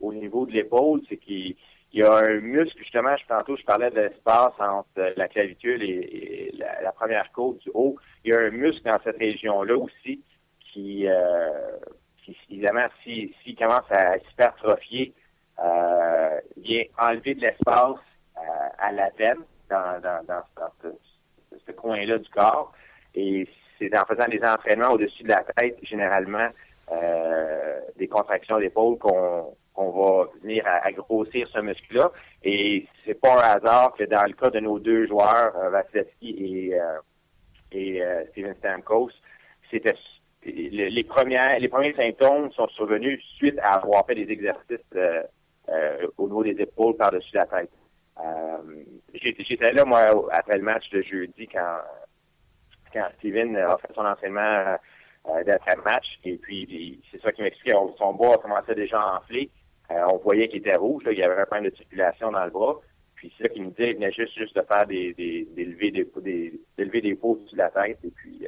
au 0.00 0.12
niveau 0.14 0.46
de 0.46 0.52
l'épaule, 0.52 1.02
c'est 1.08 1.18
qu'il 1.18 1.54
y 1.92 2.02
a 2.02 2.16
un 2.16 2.40
muscle, 2.40 2.78
justement, 2.78 3.14
je, 3.16 3.26
tantôt 3.26 3.56
je 3.56 3.64
parlais 3.64 3.90
de 3.90 4.00
l'espace 4.00 4.54
entre 4.58 5.12
la 5.16 5.28
clavicule 5.28 5.82
et, 5.82 6.54
la, 6.56 6.90
première 6.92 7.30
côte 7.32 7.58
du 7.58 7.70
haut. 7.74 7.96
Il 8.24 8.32
y 8.32 8.34
a 8.34 8.40
un 8.40 8.50
muscle 8.50 8.82
dans 8.82 8.98
cette 9.04 9.18
région-là 9.18 9.76
aussi 9.76 10.22
qui, 10.72 11.06
euh, 11.06 11.76
évidemment, 12.50 12.86
s'il 13.04 13.32
si, 13.44 13.54
commence 13.54 13.90
à 13.90 14.18
s'hypertrophier, 14.20 15.12
euh, 15.62 16.40
vient 16.56 16.84
enlever 16.98 17.34
de 17.34 17.42
l'espace 17.42 18.00
euh, 18.36 18.68
à 18.78 18.90
la 18.92 19.10
veine 19.10 19.44
dans, 19.68 20.00
dans, 20.00 20.24
dans, 20.26 20.42
ce, 21.66 21.72
coin-là 21.72 22.18
du 22.18 22.28
corps. 22.30 22.72
Et 23.14 23.46
c'est 23.78 23.96
en 23.96 24.04
faisant 24.04 24.26
des 24.28 24.40
entraînements 24.42 24.90
au-dessus 24.90 25.22
de 25.22 25.28
la 25.28 25.44
tête, 25.56 25.78
généralement, 25.82 26.48
euh, 26.92 27.80
des 27.96 28.08
contractions 28.08 28.58
d'épaule 28.58 28.98
qu'on 28.98 29.54
va 29.76 30.26
venir 30.42 30.64
à, 30.66 30.90
grossir 30.92 31.48
ce 31.52 31.60
muscle-là. 31.60 32.10
Et 32.42 32.86
c'est 33.04 33.20
pas 33.20 33.34
un 33.34 33.56
hasard 33.56 33.94
que 33.94 34.04
dans 34.04 34.24
le 34.26 34.32
cas 34.32 34.50
de 34.50 34.60
nos 34.60 34.78
deux 34.78 35.06
joueurs, 35.06 35.56
euh, 35.56 35.70
Vasilevski 35.70 36.70
et, 36.70 36.80
euh, 36.80 36.98
et 37.72 38.02
euh, 38.02 38.24
Steven 38.30 38.54
Stamkos, 38.56 39.10
c'était 39.70 39.94
les 40.44 40.90
les 40.90 41.04
premiers 41.04 41.94
symptômes 41.94 42.50
sont 42.52 42.68
survenus 42.68 43.22
suite 43.36 43.58
à 43.60 43.74
avoir 43.74 44.06
fait 44.06 44.14
des 44.14 44.30
exercices 44.32 44.78
euh, 44.94 45.22
euh, 45.68 46.06
au 46.16 46.26
niveau 46.26 46.44
des 46.44 46.60
épaules 46.62 46.96
par-dessus 46.96 47.34
la 47.34 47.46
tête. 47.46 47.70
J'étais 49.14 49.72
là, 49.72 49.84
moi, 49.84 50.00
après 50.32 50.56
le 50.56 50.62
match 50.62 50.88
de 50.90 51.02
jeudi, 51.02 51.46
quand, 51.46 51.78
quand 52.92 53.06
Steven 53.18 53.56
a 53.56 53.76
fait 53.78 53.92
son 53.94 54.04
entraînement 54.04 54.76
euh, 55.28 55.44
d'après-match. 55.44 56.18
Et 56.24 56.36
puis, 56.36 57.00
c'est 57.10 57.20
ça 57.20 57.32
qui 57.32 57.42
m'expliquait. 57.42 57.76
Son 57.98 58.14
bras 58.14 58.38
commençait 58.38 58.74
déjà 58.74 59.00
à 59.00 59.18
enfler. 59.18 59.50
on 59.90 60.18
voyait 60.18 60.48
qu'il 60.48 60.58
était 60.58 60.76
rouge. 60.76 61.04
il 61.10 61.18
y 61.18 61.22
avait 61.22 61.40
un 61.40 61.46
problème 61.46 61.70
de 61.70 61.76
circulation 61.76 62.32
dans 62.32 62.44
le 62.44 62.50
bras. 62.50 62.76
Puis 63.14 63.32
c'est 63.36 63.44
ça 63.44 63.48
qu'il 63.48 63.64
me 63.64 63.70
disait, 63.70 63.90
il 63.90 63.96
venait 63.96 64.12
juste, 64.12 64.36
juste 64.38 64.54
de 64.54 64.62
faire 64.62 64.86
des, 64.86 65.12
des, 65.14 65.48
des 65.56 65.64
levées 65.64 65.90
des, 65.90 66.08
des, 66.22 66.60
des 66.78 67.00
des 67.00 67.14
peaux 67.16 67.40
sur 67.46 67.56
la 67.56 67.70
tête. 67.70 67.98
Et 68.04 68.10
puis, 68.10 68.46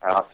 alors, 0.00 0.28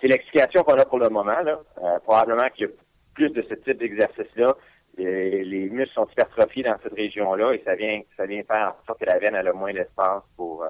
c'est 0.00 0.08
l'explication 0.08 0.62
qu'on 0.64 0.78
a 0.78 0.84
pour 0.84 0.98
le 0.98 1.08
moment. 1.08 1.40
Là. 1.42 1.60
probablement 2.04 2.48
qu'il 2.50 2.66
y 2.66 2.70
a 2.70 2.72
plus 3.14 3.30
de 3.30 3.42
ce 3.42 3.54
type 3.54 3.78
d'exercice-là 3.78 4.56
les 4.98 5.68
muscles 5.70 5.94
sont 5.94 6.06
hypertrophiés 6.10 6.64
dans 6.64 6.76
cette 6.82 6.94
région-là 6.94 7.52
et 7.52 7.62
ça 7.64 7.74
vient, 7.74 8.00
ça 8.16 8.26
vient 8.26 8.42
faire 8.42 8.74
en 8.80 8.86
sorte 8.86 9.00
que 9.00 9.06
la 9.06 9.18
veine 9.18 9.34
a 9.34 9.42
le 9.42 9.52
moins 9.52 9.72
d'espace 9.72 10.22
pour, 10.36 10.64
euh, 10.64 10.68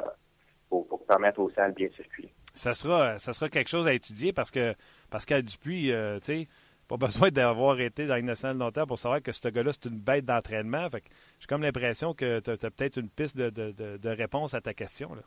pour, 0.69 0.87
pour, 0.87 1.05
permettre 1.07 1.41
au 1.41 1.51
sang 1.51 1.69
de 1.69 1.75
bien 1.75 1.89
circuler. 1.97 2.33
Ça 2.55 2.75
sera, 2.75 3.19
ça 3.19 3.33
sera 3.33 3.49
quelque 3.49 3.69
chose 3.69 3.87
à 3.87 3.95
étudier 3.95 4.33
parce 4.33 4.51
que 4.51 4.75
Pascal 5.11 5.43
Dupuis, 5.43 5.93
euh, 5.93 6.19
tu 6.19 6.25
sais, 6.27 6.49
pas 6.89 6.97
besoin 6.97 7.31
d'avoir 7.31 7.81
été 7.81 8.07
dans 8.07 8.17
une 8.17 8.27
nationale 8.27 8.57
longtemps 8.57 8.87
pour 8.87 8.99
savoir 8.99 9.23
que 9.23 9.31
ce 9.31 9.49
gars-là, 9.49 9.71
c'est 9.73 9.89
une 9.89 10.01
bête 10.01 10.25
d'entraînement. 10.25 10.89
Fait 10.91 11.05
j'ai 11.39 11.47
comme 11.47 11.63
l'impression 11.63 12.15
que 12.15 12.41
tu 12.41 12.51
as, 12.51 12.71
peut-être 12.71 12.97
une 12.97 13.11
piste 13.11 13.37
de, 13.37 13.51
de, 13.51 13.97
de, 13.99 14.09
réponse 14.09 14.55
à 14.55 14.61
ta 14.61 14.75
question. 14.75 15.15
Là. 15.15 15.23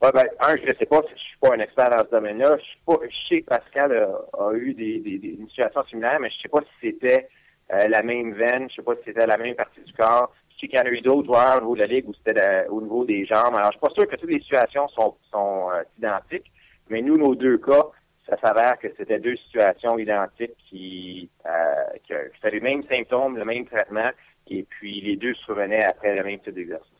Ouais, 0.00 0.12
ben, 0.12 0.26
un, 0.40 0.56
je 0.56 0.62
ne 0.62 0.74
sais 0.78 0.86
pas 0.86 1.02
si 1.08 1.14
je 1.14 1.20
suis 1.20 1.38
pas 1.40 1.54
un 1.54 1.60
expert 1.60 1.90
dans 1.90 2.04
ce 2.04 2.10
domaine-là. 2.10 2.56
Je, 2.56 2.94
je 3.10 3.28
sais 3.28 3.42
que 3.42 3.46
Pascal 3.46 3.92
a, 3.92 4.52
eu 4.54 4.72
des, 4.72 5.00
des, 5.00 5.18
des, 5.18 5.28
une 5.28 5.48
situation 5.48 5.84
similaire, 5.86 6.18
mais 6.20 6.30
je 6.30 6.36
ne 6.36 6.42
sais 6.42 6.48
pas 6.48 6.60
si 6.60 6.88
c'était 6.88 7.28
euh, 7.72 7.88
la 7.88 8.02
même 8.02 8.32
veine. 8.32 8.70
Je 8.70 8.76
sais 8.76 8.82
pas 8.82 8.94
si 8.96 9.02
c'était 9.06 9.26
la 9.26 9.36
même 9.36 9.56
partie 9.56 9.80
du 9.80 9.92
corps. 9.92 10.32
Qu'il 10.58 10.74
y 10.74 10.78
en 10.78 10.82
a 10.82 10.88
eu 10.88 11.00
d'autres 11.00 11.26
joueurs 11.26 11.58
au 11.58 11.60
niveau 11.60 11.74
de 11.76 11.80
la 11.80 11.86
Ligue 11.86 12.08
où 12.08 12.14
c'était 12.14 12.66
au 12.68 12.80
niveau 12.80 13.04
des 13.04 13.24
jambes. 13.26 13.54
Alors, 13.54 13.70
je 13.72 13.78
suis 13.78 13.80
pas 13.80 13.94
sûr 13.94 14.08
que 14.08 14.16
toutes 14.16 14.30
les 14.30 14.40
situations 14.40 14.88
sont, 14.88 15.70
euh, 15.70 15.82
identiques, 15.98 16.50
mais 16.88 17.00
nous, 17.00 17.16
nos 17.16 17.34
deux 17.36 17.58
cas, 17.58 17.86
ça 18.28 18.36
s'avère 18.42 18.78
que 18.78 18.88
c'était 18.96 19.20
deux 19.20 19.36
situations 19.36 19.98
identiques 19.98 20.56
qui, 20.68 21.30
euh, 21.46 21.98
qui 22.04 22.12
avaient 22.12 22.56
les 22.56 22.60
mêmes 22.60 22.82
symptômes, 22.92 23.36
le 23.36 23.44
même 23.44 23.66
traitement, 23.66 24.10
et 24.48 24.64
puis 24.64 25.00
les 25.00 25.16
deux 25.16 25.34
survenaient 25.34 25.84
après 25.84 26.16
le 26.16 26.24
même 26.24 26.40
type 26.40 26.54
d'exercice. 26.54 26.92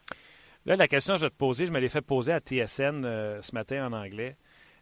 Là, 0.64 0.76
la 0.76 0.86
question 0.86 1.14
que 1.14 1.20
je 1.20 1.26
vais 1.26 1.30
te 1.30 1.36
poser, 1.36 1.66
je 1.66 1.72
me 1.72 1.80
l'ai 1.80 1.88
fait 1.88 2.00
poser 2.00 2.32
à 2.32 2.38
TSN 2.38 3.02
ce 3.40 3.54
matin 3.54 3.88
en 3.88 3.92
anglais. 3.92 4.36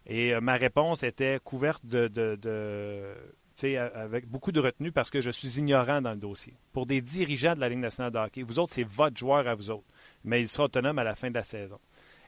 Et 0.05 0.39
ma 0.39 0.55
réponse 0.55 1.03
était 1.03 1.39
couverte 1.43 1.85
de 1.85 2.07
avec 3.65 4.27
beaucoup 4.27 4.51
de 4.51 4.59
retenue 4.59 4.91
parce 4.91 5.09
que 5.09 5.21
je 5.21 5.31
suis 5.31 5.59
ignorant 5.59 6.01
dans 6.01 6.11
le 6.11 6.17
dossier. 6.17 6.53
Pour 6.73 6.85
des 6.85 7.01
dirigeants 7.01 7.55
de 7.55 7.59
la 7.59 7.69
Ligue 7.69 7.79
nationale 7.79 8.11
de 8.11 8.19
hockey, 8.19 8.43
vous 8.43 8.59
autres, 8.59 8.73
c'est 8.73 8.83
votre 8.83 9.17
joueur 9.17 9.47
à 9.47 9.55
vous 9.55 9.71
autres, 9.71 9.87
mais 10.23 10.41
il 10.41 10.47
sera 10.47 10.65
autonome 10.65 10.99
à 10.99 11.03
la 11.03 11.15
fin 11.15 11.29
de 11.29 11.35
la 11.35 11.43
saison. 11.43 11.79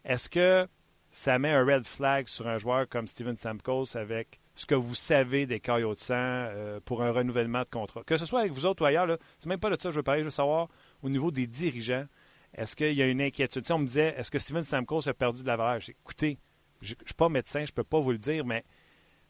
Est-ce 0.03 0.29
que 0.29 0.67
ça 1.11 1.39
met 1.39 1.51
un 1.51 1.65
red 1.65 1.83
flag 1.83 2.27
sur 2.27 2.47
un 2.47 2.57
joueur 2.57 2.87
comme 2.87 3.07
Steven 3.07 3.35
Stamkos 3.35 3.97
avec 3.97 4.39
ce 4.55 4.65
que 4.65 4.75
vous 4.75 4.95
savez 4.95 5.45
des 5.45 5.59
caillots 5.59 5.95
de 5.95 5.99
sang 5.99 6.15
euh, 6.15 6.79
pour 6.83 7.03
un 7.03 7.11
renouvellement 7.11 7.61
de 7.61 7.69
contrat? 7.69 8.03
Que 8.05 8.17
ce 8.17 8.25
soit 8.25 8.41
avec 8.41 8.51
vous 8.51 8.65
autres 8.65 8.83
ou 8.83 8.85
ailleurs, 8.85 9.17
c'est 9.37 9.49
même 9.49 9.59
pas 9.59 9.69
de 9.69 9.75
ça 9.75 9.89
que 9.89 9.93
je 9.93 9.99
veux 9.99 10.03
parler. 10.03 10.21
Je 10.21 10.25
veux 10.25 10.31
savoir, 10.31 10.67
au 11.01 11.09
niveau 11.09 11.31
des 11.31 11.47
dirigeants, 11.47 12.05
est-ce 12.53 12.75
qu'il 12.75 12.93
y 12.93 13.01
a 13.01 13.07
une 13.07 13.21
inquiétude? 13.21 13.63
on 13.71 13.79
me 13.79 13.85
disait, 13.85 14.15
est-ce 14.17 14.31
que 14.31 14.39
Steven 14.39 14.63
Stamkos 14.63 15.07
a 15.07 15.13
perdu 15.13 15.43
de 15.43 15.47
la 15.47 15.55
valeur? 15.55 15.81
Écoutez, 15.87 16.39
je 16.81 16.93
ne 16.93 17.05
suis 17.05 17.13
pas 17.15 17.29
médecin, 17.29 17.59
je 17.65 17.71
ne 17.71 17.75
peux 17.75 17.83
pas 17.83 17.99
vous 17.99 18.11
le 18.11 18.17
dire, 18.17 18.45
mais 18.45 18.63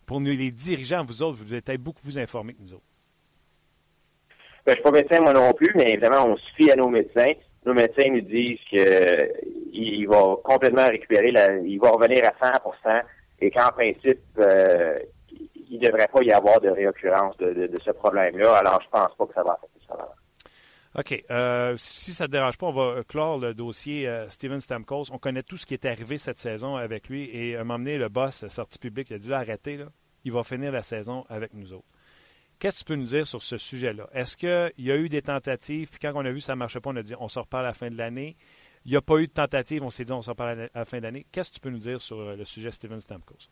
pour 0.09 0.19
nous, 0.19 0.31
les 0.31 0.49
dirigeants, 0.49 1.03
vous 1.03 1.21
autres, 1.21 1.37
vous 1.37 1.53
êtes 1.53 1.69
beaucoup 1.79 2.01
plus 2.01 2.17
informés 2.17 2.55
que 2.55 2.63
nous 2.63 2.73
autres. 2.73 2.81
Ben, 4.65 4.71
je 4.71 4.71
ne 4.71 4.75
suis 4.77 4.83
pas 4.83 4.91
médecin, 4.91 5.21
moi 5.21 5.33
non 5.33 5.53
plus, 5.53 5.71
mais 5.75 5.91
évidemment, 5.91 6.25
on 6.25 6.35
se 6.35 6.51
fie 6.55 6.71
à 6.71 6.75
nos 6.75 6.89
médecins. 6.89 7.31
Nos 7.63 7.75
médecins 7.75 8.09
nous 8.09 8.21
disent 8.21 8.57
qu'il 8.67 10.07
va 10.07 10.35
complètement 10.43 10.87
récupérer, 10.87 11.31
il 11.63 11.77
va 11.79 11.91
revenir 11.91 12.23
à 12.25 12.31
100% 12.43 13.03
et 13.39 13.51
qu'en 13.51 13.69
principe, 13.69 14.19
euh, 14.39 14.97
il 15.69 15.79
ne 15.79 15.85
devrait 15.85 16.07
pas 16.11 16.23
y 16.23 16.31
avoir 16.31 16.59
de 16.59 16.69
réoccurrence 16.69 17.37
de, 17.37 17.69
ce 17.85 17.91
problème-là. 17.91 18.55
Alors, 18.55 18.81
je 18.81 18.89
pense 18.89 19.15
pas 19.15 19.27
que 19.27 19.33
ça 19.35 19.43
va 19.43 19.51
affecter 19.51 19.79
ça. 19.87 20.09
OK. 20.95 21.23
Euh, 21.29 21.75
si 21.77 22.13
ça 22.13 22.23
ne 22.23 22.27
te 22.27 22.31
dérange 22.31 22.57
pas, 22.57 22.67
on 22.67 22.71
va 22.71 23.03
clore 23.03 23.37
le 23.37 23.53
dossier 23.53 24.07
euh, 24.07 24.27
Steven 24.29 24.59
Stamkos. 24.59 25.11
On 25.11 25.19
connaît 25.19 25.43
tout 25.43 25.57
ce 25.57 25.65
qui 25.65 25.75
est 25.75 25.85
arrivé 25.85 26.17
cette 26.17 26.37
saison 26.37 26.75
avec 26.75 27.09
lui. 27.09 27.29
Et 27.31 27.55
à 27.55 27.61
un 27.61 27.63
moment 27.63 27.79
donné, 27.79 27.97
le 27.97 28.09
boss, 28.09 28.47
sorti 28.47 28.79
public, 28.79 29.09
il 29.11 29.15
a 29.15 29.17
dit 29.19 29.33
arrêtez, 29.33 29.79
il 30.23 30.31
va 30.31 30.43
finir 30.43 30.71
la 30.71 30.83
saison 30.83 31.25
avec 31.29 31.53
nous 31.53 31.73
autres. 31.73 31.85
Qu'est-ce 32.59 32.83
que 32.83 32.87
tu 32.89 32.93
peux 32.93 32.99
nous 32.99 33.05
dire 33.05 33.25
sur 33.25 33.41
ce 33.41 33.57
sujet-là? 33.57 34.09
Est-ce 34.13 34.35
qu'il 34.35 34.85
y 34.85 34.91
a 34.91 34.97
eu 34.97 35.07
des 35.07 35.21
tentatives, 35.21 35.89
puis 35.89 35.99
quand 36.01 36.11
on 36.13 36.25
a 36.25 36.29
vu 36.29 36.39
que 36.39 36.43
ça 36.43 36.53
ne 36.53 36.59
marchait 36.59 36.81
pas, 36.81 36.89
on 36.89 36.95
a 36.97 37.01
dit 37.01 37.13
on 37.17 37.29
sort 37.29 37.47
pas 37.47 37.61
à 37.61 37.63
la 37.63 37.73
fin 37.73 37.87
de 37.87 37.95
l'année. 37.95 38.35
Il 38.83 38.91
n'y 38.91 38.97
a 38.97 39.01
pas 39.01 39.17
eu 39.17 39.27
de 39.27 39.31
tentative, 39.31 39.83
on 39.83 39.89
s'est 39.89 40.03
dit 40.03 40.11
on 40.11 40.21
sort 40.21 40.35
pas 40.35 40.51
à 40.51 40.55
la 40.55 40.85
fin 40.85 40.97
de 40.97 41.03
l'année. 41.03 41.25
Qu'est-ce 41.31 41.51
que 41.51 41.55
tu 41.55 41.61
peux 41.61 41.69
nous 41.69 41.79
dire 41.79 42.01
sur 42.01 42.19
euh, 42.19 42.35
le 42.35 42.43
sujet 42.43 42.71
Steven 42.71 42.99
Stamkos? 42.99 43.49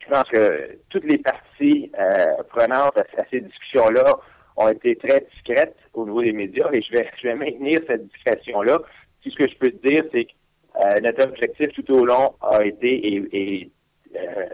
Je 0.00 0.08
pense 0.08 0.28
que 0.30 0.78
toutes 0.88 1.04
les 1.04 1.18
parties 1.18 1.90
euh, 1.98 2.42
prenantes 2.48 2.96
à, 2.96 3.24
ces 3.30 3.40
discussions-là 3.40 4.16
ont 4.58 4.68
été 4.68 4.96
très 4.96 5.26
discrètes 5.32 5.76
au 5.94 6.04
niveau 6.04 6.22
des 6.22 6.32
médias 6.32 6.68
et 6.72 6.82
je 6.82 6.92
vais, 6.92 7.08
je 7.22 7.28
vais 7.28 7.34
maintenir 7.34 7.80
cette 7.86 8.06
discrétion-là. 8.08 8.78
Tout 9.22 9.30
ce 9.30 9.36
que 9.36 9.48
je 9.48 9.56
peux 9.56 9.70
te 9.70 9.86
dire, 9.86 10.04
c'est 10.12 10.24
que 10.24 10.32
euh, 10.76 11.00
notre 11.00 11.24
objectif 11.24 11.68
tout 11.74 11.92
au 11.92 12.04
long 12.04 12.34
a 12.40 12.64
été 12.64 13.14
et, 13.34 13.70
euh, 14.14 14.46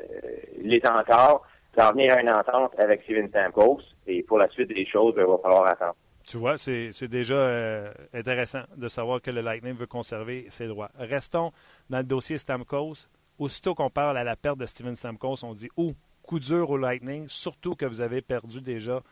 les 0.62 0.81
encore, 0.87 1.47
d'en 1.77 1.93
venir 1.93 2.17
à 2.17 2.21
une 2.21 2.31
entente 2.31 2.73
avec 2.79 3.03
Steven 3.03 3.29
Stamkos. 3.29 3.81
Et 4.07 4.23
pour 4.23 4.38
la 4.38 4.49
suite 4.51 4.69
des 4.69 4.87
choses, 4.87 5.14
ben, 5.14 5.25
il 5.27 5.31
va 5.31 5.38
falloir 5.38 5.67
attendre. 5.67 5.97
Tu 6.27 6.38
vois, 6.38 6.57
c'est 6.57 7.09
déjà 7.09 7.35
euh, 7.35 7.93
intéressant 8.14 8.62
de 8.77 8.88
savoir 8.88 9.21
que 9.21 9.31
le 9.31 9.43
Lightning 9.43 9.75
veut 9.75 9.87
conserver 9.87 10.47
ses 10.49 10.67
droits. 10.67 10.90
Restons 10.99 11.53
dans 11.90 11.99
le 11.99 12.05
dossier 12.05 12.38
Stamkos. 12.38 13.09
Aussitôt 13.38 13.75
qu'on 13.75 13.90
parle 13.90 14.17
à 14.17 14.25
la 14.25 14.37
perte 14.37 14.59
de 14.59 14.67
Steven 14.67 14.95
Stamkos, 14.95 15.45
on 15.45 15.55
dit 15.55 15.69
«Oh, 15.77 15.93
coup 16.23 16.38
dur 16.38 16.71
au 16.71 16.79
Lightning, 16.79 17.29
surtout 17.29 17.75
que 17.75 17.85
vous 17.85 18.01
avez 18.01 18.23
perdu 18.23 18.61
déjà 18.61 19.03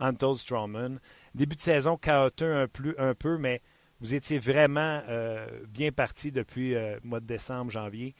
Anton 0.00 0.34
Strawman. 0.34 1.00
Début 1.34 1.56
de 1.56 1.60
saison 1.60 1.96
chaotique 1.96 2.46
un, 2.46 2.66
un 2.98 3.14
peu, 3.14 3.38
mais 3.38 3.60
vous 4.00 4.14
étiez 4.14 4.38
vraiment 4.38 5.00
euh, 5.08 5.46
bien 5.68 5.90
parti 5.90 6.32
depuis 6.32 6.74
le 6.74 6.98
mois 7.02 7.20
de 7.20 7.26
décembre, 7.26 7.70
janvier. 7.70 8.14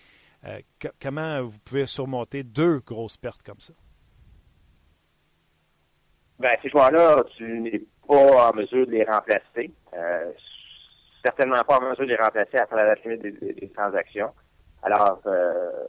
comment 1.00 1.42
vous 1.42 1.58
pouvez 1.64 1.86
surmonter 1.86 2.42
deux 2.42 2.80
grosses 2.80 3.16
pertes 3.16 3.42
comme 3.42 3.60
ça? 3.60 3.74
Ben, 6.38 6.52
ces 6.62 6.68
joueurs-là, 6.68 7.24
tu 7.36 7.60
n'es 7.60 7.82
pas 8.06 8.50
en 8.50 8.54
mesure 8.54 8.86
de 8.86 8.92
les 8.92 9.04
remplacer. 9.04 9.72
Euh, 9.94 10.32
certainement 11.24 11.60
pas 11.66 11.78
en 11.78 11.90
mesure 11.90 12.04
de 12.04 12.10
les 12.10 12.16
remplacer 12.16 12.58
après 12.58 12.76
la 12.76 12.94
limite 12.94 13.22
des, 13.22 13.68
transactions. 13.70 14.30
Alors, 14.82 15.20
euh, 15.26 15.86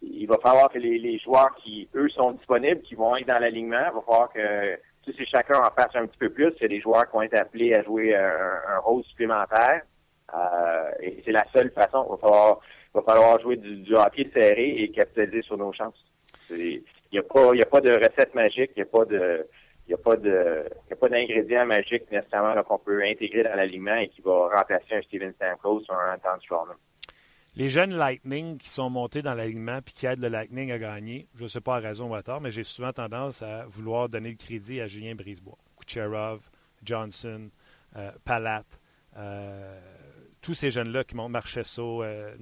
il 0.00 0.26
va 0.26 0.38
falloir 0.38 0.70
que 0.70 0.78
les, 0.78 1.18
joueurs 1.18 1.54
qui, 1.62 1.88
eux, 1.94 2.08
sont 2.08 2.32
disponibles, 2.32 2.80
qui 2.82 2.94
vont 2.94 3.16
être 3.16 3.26
dans 3.26 3.38
l'alignement, 3.38 3.84
il 3.86 3.94
va 3.94 4.00
falloir 4.00 4.32
que 4.32 4.78
ces 5.04 5.26
chacun 5.26 5.58
en 5.58 5.70
fasse 5.70 5.94
un 5.94 6.06
petit 6.06 6.18
peu 6.18 6.30
plus. 6.30 6.52
Y 6.60 6.64
a 6.64 6.68
des 6.68 6.80
joueurs 6.80 7.06
qui 7.06 7.12
vont 7.12 7.22
être 7.22 7.38
appelés 7.38 7.74
à 7.74 7.82
jouer 7.82 8.14
un, 8.14 8.78
rôle 8.78 9.02
supplémentaire. 9.04 9.82
Euh, 10.34 10.90
et 11.00 11.22
c'est 11.24 11.32
la 11.32 11.44
seule 11.54 11.70
façon. 11.70 12.04
Il 12.08 12.10
va 12.12 12.16
falloir, 12.18 12.60
va 12.94 13.02
falloir 13.02 13.40
jouer 13.40 13.56
du, 13.56 13.76
du 13.76 13.94
hockey 13.94 14.30
serré 14.32 14.70
et 14.70 14.90
capitaliser 14.90 15.42
sur 15.42 15.56
nos 15.56 15.72
chances. 15.72 16.02
Il 16.50 16.82
n'y 17.12 17.18
a 17.18 17.22
pas, 17.22 17.54
y 17.54 17.62
a 17.62 17.66
pas 17.66 17.80
de 17.80 17.92
recette 17.92 18.34
magique, 18.34 18.72
il 18.76 18.78
n'y 18.78 18.82
a 18.82 18.86
pas 18.86 19.04
de, 19.04 19.46
n'y 19.88 19.94
a 19.94 20.96
pas 20.96 21.08
d'ingrédient 21.08 21.66
magique 21.66 22.10
nécessairement 22.10 22.60
qu'on 22.62 22.78
peut 22.78 23.02
intégrer 23.02 23.42
dans 23.42 23.54
l'alignement 23.54 23.96
et 23.96 24.08
qui 24.08 24.22
va 24.22 24.48
remplacer 24.54 24.94
un 24.94 25.02
Steven 25.02 25.32
Stamkos 25.34 25.82
ou 25.88 25.92
un 25.92 26.14
Anton 26.14 26.40
Strawman. 26.40 26.76
Les 27.56 27.70
jeunes 27.70 27.94
Lightning 27.94 28.58
qui 28.58 28.68
sont 28.68 28.90
montés 28.90 29.22
dans 29.22 29.34
l'alignement 29.34 29.80
puis 29.80 29.94
qui 29.94 30.06
aident 30.06 30.18
le 30.18 30.28
Lightning 30.28 30.72
à 30.72 30.78
gagner, 30.78 31.28
je 31.36 31.44
ne 31.44 31.48
sais 31.48 31.60
pas 31.60 31.76
à 31.76 31.78
raison 31.78 32.10
ou 32.10 32.14
à 32.16 32.22
tort, 32.22 32.40
mais 32.40 32.50
j'ai 32.50 32.64
souvent 32.64 32.92
tendance 32.92 33.42
à 33.42 33.64
vouloir 33.66 34.08
donner 34.08 34.30
le 34.30 34.36
crédit 34.36 34.80
à 34.80 34.88
Julien 34.88 35.14
Brisebois, 35.14 35.56
Kucherov, 35.78 36.40
Johnson, 36.82 37.50
euh, 37.94 38.10
Palat, 38.24 38.64
euh, 39.16 39.80
tous 40.40 40.54
ces 40.54 40.72
jeunes-là 40.72 41.04
qui 41.04 41.14
montent 41.14 41.30
Marchesso, 41.30 42.02
euh, 42.02 42.34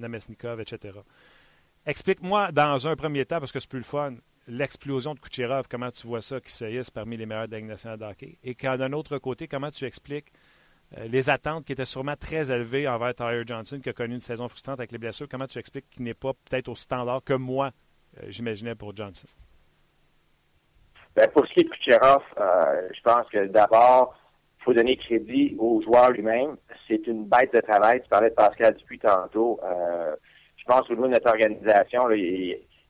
etc. 0.59 0.99
Explique-moi 1.85 2.51
dans 2.51 2.87
un 2.87 2.95
premier 2.95 3.25
temps, 3.25 3.39
parce 3.39 3.51
que 3.51 3.59
c'est 3.59 3.69
plus 3.69 3.79
le 3.79 3.85
fun, 3.85 4.15
l'explosion 4.47 5.13
de 5.13 5.19
Kucherov, 5.19 5.67
comment 5.69 5.91
tu 5.91 6.07
vois 6.07 6.23
ça 6.23 6.41
qui 6.41 6.51
se 6.51 6.91
parmi 6.91 7.17
les 7.17 7.27
meilleurs 7.27 7.47
de 7.47 7.55
la 7.55 8.15
Ligue? 8.19 8.37
Et 8.43 8.55
d'un 8.55 8.93
autre 8.93 9.19
côté, 9.19 9.47
comment 9.47 9.69
tu 9.69 9.85
expliques 9.85 10.31
les 11.07 11.29
attentes 11.29 11.65
qui 11.65 11.71
étaient 11.71 11.85
sûrement 11.85 12.15
très 12.15 12.51
élevées 12.51 12.87
envers 12.87 13.13
Tyler 13.13 13.43
Johnson, 13.45 13.79
qui 13.81 13.89
a 13.89 13.93
connu 13.93 14.13
une 14.15 14.19
saison 14.19 14.47
frustrante 14.47 14.79
avec 14.79 14.91
les 14.91 14.97
blessures? 14.97 15.27
Comment 15.29 15.47
tu 15.47 15.59
expliques 15.59 15.89
qu'il 15.89 16.03
n'est 16.03 16.13
pas 16.13 16.33
peut-être 16.33 16.69
au 16.69 16.75
standard 16.75 17.23
que 17.23 17.33
moi, 17.33 17.71
euh, 18.17 18.25
j'imaginais 18.27 18.75
pour 18.75 18.95
Johnson? 18.95 19.27
Ben, 21.15 21.27
pour 21.29 21.45
ce 21.47 21.53
qui 21.53 21.59
est 21.61 21.63
de 21.63 21.69
Kucherov, 21.69 22.23
euh, 22.39 22.89
je 22.93 23.01
pense 23.01 23.27
que 23.29 23.45
d'abord, 23.45 24.15
il 24.59 24.63
faut 24.63 24.73
donner 24.73 24.97
crédit 24.97 25.55
au 25.59 25.81
joueur 25.81 26.11
lui-même. 26.11 26.57
C'est 26.87 27.05
une 27.07 27.25
bête 27.25 27.53
de 27.53 27.59
travail. 27.61 28.01
Tu 28.01 28.09
parlais 28.09 28.29
de 28.29 28.35
Pascal 28.35 28.75
depuis 28.79 28.99
tantôt. 28.99 29.59
je 29.61 30.63
pense 30.65 30.89
au 30.89 30.93
niveau 30.93 31.07
de 31.07 31.11
notre 31.11 31.29
organisation, 31.29 32.07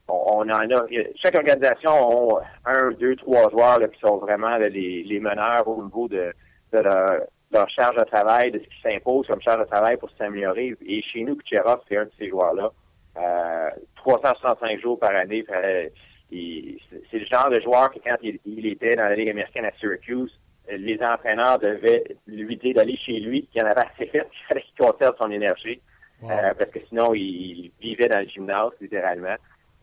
on, 0.08 0.48
en 0.48 0.48
a. 0.50 0.86
Chaque 1.22 1.36
organisation 1.36 2.38
a 2.38 2.42
un, 2.64 2.90
deux, 2.92 3.16
trois 3.16 3.50
joueurs 3.50 3.80
qui 3.90 3.98
sont 4.00 4.18
vraiment 4.18 4.56
les, 4.56 5.20
meneurs 5.20 5.66
au 5.66 5.82
niveau 5.82 6.08
de, 6.08 6.32
leur, 6.72 7.22
charge 7.68 7.96
de 7.96 8.04
travail, 8.04 8.50
de 8.50 8.58
ce 8.58 8.64
qui 8.64 8.80
s'impose 8.82 9.26
comme 9.26 9.40
charge 9.40 9.60
de 9.60 9.70
travail 9.70 9.96
pour 9.96 10.10
s'améliorer. 10.18 10.74
Et 10.86 11.02
chez 11.02 11.22
nous, 11.22 11.36
Kucherov, 11.36 11.80
c'est 11.88 11.96
un 11.96 12.04
de 12.04 12.10
ces 12.18 12.28
joueurs-là. 12.28 12.70
Euh, 13.16 13.70
365 13.96 14.80
jours 14.80 14.98
par 14.98 15.14
année. 15.14 15.44
c'est 15.48 17.18
le 17.18 17.26
genre 17.26 17.50
de 17.50 17.60
joueur 17.60 17.90
que 17.92 17.98
quand 18.04 18.16
il, 18.22 18.66
était 18.66 18.96
dans 18.96 19.04
la 19.04 19.14
Ligue 19.14 19.30
américaine 19.30 19.64
à 19.64 19.72
Syracuse, 19.78 20.32
les 20.70 20.98
entraîneurs 21.02 21.58
devaient 21.58 22.04
lui 22.26 22.56
dire 22.56 22.74
d'aller 22.74 22.96
chez 22.96 23.20
lui, 23.20 23.46
qu'il 23.46 23.62
en 23.62 23.66
avait 23.66 23.86
assez 23.92 24.06
fait, 24.06 24.28
qu'il 24.30 24.46
fallait 24.48 24.62
qu'il 24.62 24.86
conserve 24.86 25.14
son 25.20 25.30
énergie. 25.30 25.80
Euh, 26.24 26.54
parce 26.58 26.70
que 26.70 26.78
sinon, 26.88 27.12
il 27.14 27.70
vivait 27.80 28.08
dans 28.08 28.20
le 28.20 28.28
gymnase, 28.28 28.72
littéralement. 28.80 29.36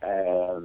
Euh, 0.03 0.59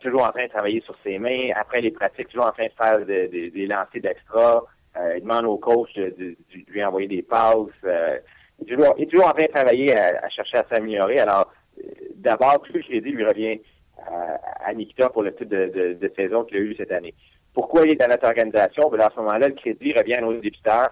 toujours 0.00 0.22
en 0.22 0.30
train 0.30 0.44
de 0.44 0.50
travailler 0.50 0.80
sur 0.80 0.96
ses 1.04 1.18
mains. 1.18 1.50
Après 1.54 1.80
les 1.80 1.90
pratiques, 1.90 2.28
toujours 2.28 2.46
en 2.46 2.52
train 2.52 2.66
de 2.66 2.72
faire 2.72 3.04
des 3.04 3.66
lancers 3.66 4.00
d'extra. 4.00 4.64
Euh, 4.96 5.16
il 5.16 5.22
demande 5.22 5.46
au 5.46 5.56
coach 5.56 5.94
de, 5.94 6.36
lui 6.68 6.84
envoyer 6.84 7.08
des 7.08 7.22
passes. 7.22 7.54
Euh, 7.84 8.18
il, 8.66 8.72
est 8.72 9.06
toujours, 9.06 9.28
en 9.28 9.32
train 9.32 9.44
de 9.44 9.52
travailler 9.52 9.96
à, 9.96 10.28
chercher 10.28 10.58
à 10.58 10.64
s'améliorer. 10.68 11.20
Alors, 11.20 11.52
euh, 11.78 11.88
d'abord, 12.16 12.60
tout 12.62 12.72
ce 12.72 12.88
que 12.88 12.92
lui 12.92 13.24
revient 13.24 13.60
à, 14.64 14.72
Nikita 14.74 15.10
pour 15.10 15.22
le 15.22 15.34
type 15.34 15.48
de, 15.48 16.12
saison 16.16 16.44
qu'il 16.44 16.56
a 16.56 16.60
eu 16.60 16.74
cette 16.76 16.92
année. 16.92 17.14
Pourquoi 17.52 17.82
il 17.84 17.92
est 17.92 17.96
dans 17.96 18.08
notre 18.08 18.26
organisation? 18.26 18.88
Ben, 18.90 19.00
à 19.00 19.10
ce 19.10 19.20
moment-là, 19.20 19.48
le 19.48 19.54
crédit 19.54 19.92
revient 19.92 20.14
à 20.14 20.20
nos 20.20 20.34
débuteurs 20.34 20.90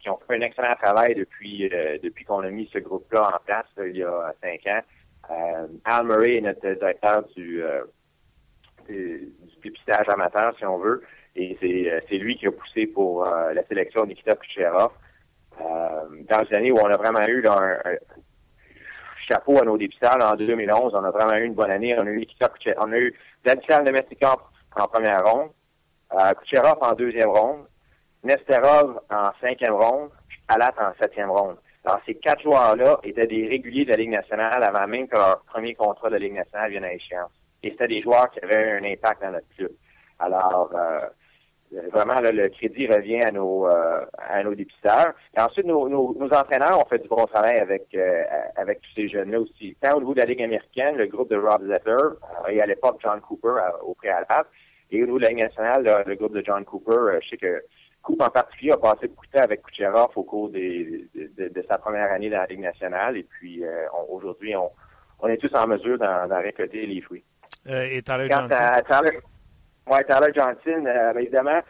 qui 0.00 0.08
ont 0.10 0.18
fait 0.28 0.36
un 0.36 0.42
excellent 0.42 0.74
travail 0.80 1.14
depuis 1.14 1.70
depuis 2.02 2.24
qu'on 2.24 2.40
a 2.40 2.50
mis 2.50 2.68
ce 2.72 2.78
groupe-là 2.78 3.28
en 3.34 3.44
place 3.44 3.66
il 3.78 3.96
y 3.96 4.02
a 4.02 4.34
cinq 4.42 4.66
ans. 4.66 4.82
Euh, 5.30 5.66
Al 5.84 6.06
Murray 6.06 6.36
est 6.36 6.40
notre 6.40 6.60
directeur 6.60 7.24
du, 7.34 7.62
euh, 7.62 7.84
du, 8.88 9.32
dépistage 9.62 10.08
amateur, 10.08 10.54
si 10.58 10.64
on 10.66 10.78
veut, 10.78 11.02
et 11.36 11.56
c'est 11.60 11.90
euh, 11.90 12.18
lui 12.18 12.36
qui 12.36 12.46
a 12.46 12.52
poussé 12.52 12.86
pour 12.86 13.24
la 13.24 13.64
sélection 13.66 14.06
Nikita 14.06 14.36
Kucherov. 14.36 14.92
dans 15.58 16.44
une 16.50 16.56
année 16.56 16.72
où 16.72 16.78
on 16.78 16.86
a 16.86 16.96
vraiment 16.96 17.26
eu 17.26 17.44
un, 17.46 17.78
chapeau 19.26 19.58
à 19.58 19.64
nos 19.64 19.78
dépisteurs 19.78 20.18
en 20.22 20.36
2011, 20.36 20.92
on 20.94 21.04
a 21.04 21.10
vraiment 21.10 21.36
eu 21.36 21.44
une 21.44 21.54
bonne 21.54 21.70
année. 21.70 21.94
On 21.98 22.06
a 22.06 22.10
eu 22.10 22.18
Nikita 22.18 22.48
Kucherov, 22.48 22.84
on 22.86 22.92
a 22.92 22.98
eu 22.98 23.14
Vladimir 23.44 23.82
Nemestikov 23.82 24.40
en 24.76 24.86
première 24.86 25.24
ronde, 25.24 25.50
Kucherov 26.40 26.78
en 26.80 26.92
deuxième 26.92 27.30
ronde, 27.30 27.66
Nesterov 28.22 29.00
en 29.10 29.30
cinquième 29.40 29.74
ronde, 29.74 30.10
Palat 30.46 30.74
en 30.78 30.92
septième 31.00 31.30
ronde. 31.30 31.56
Alors, 31.84 32.00
ces 32.06 32.14
quatre 32.14 32.42
joueurs-là 32.42 32.98
étaient 33.02 33.26
des 33.26 33.46
réguliers 33.46 33.84
de 33.84 33.90
la 33.90 33.96
Ligue 33.96 34.10
nationale 34.10 34.62
avant 34.62 34.86
même 34.86 35.06
que 35.06 35.16
leur 35.16 35.42
premier 35.42 35.74
contrat 35.74 36.08
de 36.08 36.14
la 36.14 36.18
Ligue 36.18 36.34
nationale 36.34 36.70
vienne 36.70 36.84
à 36.84 36.92
échéance. 36.92 37.30
Et 37.62 37.70
c'était 37.70 37.88
des 37.88 38.02
joueurs 38.02 38.30
qui 38.30 38.40
avaient 38.40 38.72
un 38.72 38.84
impact 38.84 39.22
dans 39.22 39.32
notre 39.32 39.48
club. 39.56 39.72
Alors, 40.18 40.70
euh, 40.74 41.00
vraiment, 41.92 42.20
le 42.20 42.48
crédit 42.48 42.86
revient 42.86 43.22
à 43.22 43.30
nos 43.30 43.66
euh, 43.66 44.04
à 44.16 44.42
nos 44.42 44.54
dépisteurs. 44.54 45.12
Et 45.36 45.40
ensuite, 45.40 45.66
nos, 45.66 45.88
nos, 45.88 46.28
entraîneurs 46.32 46.78
ont 46.78 46.88
fait 46.88 46.98
du 46.98 47.08
bon 47.08 47.24
travail 47.26 47.58
avec 47.58 47.86
euh, 47.94 48.22
avec 48.56 48.80
tous 48.80 48.90
ces 48.96 49.08
jeunes-là 49.08 49.40
aussi. 49.40 49.76
Tant 49.80 49.96
au 49.96 50.00
niveau 50.00 50.14
de 50.14 50.20
la 50.20 50.26
Ligue 50.26 50.42
américaine, 50.42 50.96
le 50.96 51.06
groupe 51.06 51.30
de 51.30 51.36
Rob 51.36 51.66
Zetter, 51.66 52.18
et 52.48 52.60
à 52.60 52.66
l'époque 52.66 53.00
John 53.02 53.20
Cooper 53.20 53.54
au 53.82 53.94
préalable, 53.94 54.48
et 54.90 55.02
au 55.02 55.06
niveau 55.06 55.18
de 55.18 55.24
la 55.24 55.30
Ligue 55.30 55.42
nationale, 55.42 56.04
le, 56.06 56.14
groupe 56.14 56.34
de 56.34 56.42
John 56.44 56.64
Cooper, 56.64 57.18
je 57.22 57.28
sais 57.30 57.36
que 57.36 57.62
Coupe 58.04 58.20
en 58.20 58.28
particulier 58.28 58.72
a 58.72 58.76
passé 58.76 59.08
beaucoup 59.08 59.24
de 59.24 59.30
temps 59.30 59.44
avec 59.44 59.62
Kucherov 59.62 60.10
au 60.14 60.24
cours 60.24 60.50
des, 60.50 61.06
de, 61.14 61.64
sa 61.66 61.78
première 61.78 62.12
année 62.12 62.28
dans 62.28 62.36
la 62.36 62.46
Ligue 62.46 62.60
nationale. 62.60 63.16
Et 63.16 63.22
puis 63.22 63.64
euh, 63.64 63.86
aujourd'hui, 64.10 64.54
on, 64.54 64.70
on, 65.20 65.28
est 65.28 65.38
tous 65.38 65.54
en 65.54 65.66
mesure 65.66 65.98
d'en 65.98 66.42
récolter 66.42 66.84
les 66.84 67.00
fruits. 67.00 67.24
Euh, 67.66 67.88
et 67.90 68.02
Tyler 68.02 68.28
Johnson? 68.30 68.48
ouais, 68.50 68.82
Tyler 68.82 69.18
Johnson, 69.86 70.86
euh, 70.86 71.12
évidemment, 71.18 71.60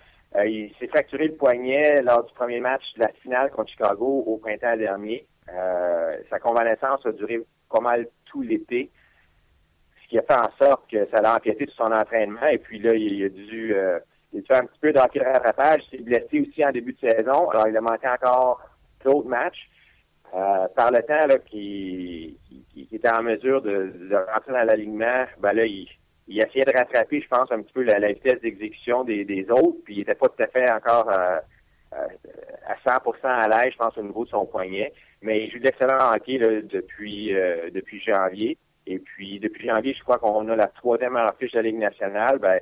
il 0.45 0.73
s'est 0.79 0.89
fracturé 0.89 1.29
le 1.29 1.35
poignet 1.35 2.03
lors 2.03 2.25
du 2.25 2.33
premier 2.35 2.61
match 2.61 2.83
de 2.97 3.03
la 3.03 3.13
finale 3.23 3.51
contre 3.51 3.71
Chicago 3.71 4.25
au 4.27 4.37
printemps 4.39 4.77
dernier. 4.77 5.27
sa 6.29 6.39
convalescence 6.41 7.07
a 7.07 7.13
duré 7.13 7.41
pas 7.71 7.81
mal 7.81 8.09
tout 8.25 8.43
l'été, 8.43 8.91
ce 10.03 10.09
qui 10.09 10.19
a 10.19 10.23
fait 10.23 10.35
en 10.35 10.51
sorte 10.61 10.91
que 10.91 11.07
ça 11.13 11.21
l'a 11.21 11.37
empiété 11.37 11.67
sur 11.67 11.87
son 11.87 11.93
entraînement. 11.93 12.47
Et 12.51 12.59
puis 12.59 12.81
là, 12.81 12.95
il, 12.95 13.25
a 13.25 13.29
dû 13.29 13.75
il 14.35 14.43
fait 14.43 14.57
un 14.57 14.67
petit 14.67 14.81
peu 14.81 14.93
d'hockey 14.93 15.21
de 15.21 15.25
rattrapage. 15.25 15.83
Il 15.93 15.99
s'est 15.99 16.05
blessé 16.05 16.41
aussi 16.41 16.65
en 16.67 16.73
début 16.73 16.93
de 16.93 17.09
saison. 17.09 17.49
Alors, 17.51 17.69
il 17.69 17.77
a 17.77 17.81
manqué 17.81 18.09
encore 18.09 18.61
d'autres 19.05 19.29
matchs. 19.29 19.71
Euh, 20.35 20.67
par 20.75 20.91
le 20.91 21.01
temps 21.03 21.27
là, 21.29 21.39
qu'il 21.39 22.37
était 22.93 23.09
en 23.09 23.23
mesure 23.23 23.63
de, 23.63 24.13
rentrer 24.33 24.53
dans 24.53 24.65
l'alignement, 24.65 25.27
ben 25.39 25.53
là, 25.53 25.65
il, 25.65 25.89
il 26.29 26.41
essayait 26.41 26.65
de 26.65 26.77
rattraper, 26.77 27.21
je 27.21 27.29
pense, 27.29 27.51
un 27.51 27.63
petit 27.63 27.73
peu 27.73 27.83
la, 27.83 27.99
vitesse 27.99 28.41
d'exécution 28.41 29.05
des, 29.05 29.47
autres, 29.51 29.79
puis 29.85 29.95
il 29.95 29.99
n'était 29.99 30.15
pas 30.15 30.29
tout 30.29 30.43
à 30.43 30.47
fait 30.47 30.71
encore 30.71 31.11
euh, 31.11 31.39
euh, 31.95 32.07
à 32.67 32.99
100% 32.99 33.17
à 33.25 33.49
l'aise, 33.49 33.73
je 33.73 33.79
pense, 33.79 33.97
au 33.99 34.03
niveau 34.03 34.25
de 34.25 34.31
son 34.31 34.47
poignet. 34.47 34.93
Mais 35.23 35.45
il 35.45 35.51
joue 35.51 35.59
de 35.59 35.65
l'excellent 35.65 36.13
hockey 36.15 36.39
depuis 36.39 37.35
depuis 37.73 38.01
janvier. 38.01 38.59
Et 38.87 38.99
puis, 38.99 39.41
depuis 39.41 39.69
janvier, 39.69 39.95
je 39.95 40.03
crois 40.03 40.19
qu'on 40.19 40.47
a 40.49 40.57
la 40.57 40.67
troisième 40.67 41.17
affiche 41.17 41.53
de 41.53 41.59
la 41.59 41.63
Ligue 41.63 41.79
nationale. 41.79 42.39
Ben, 42.39 42.61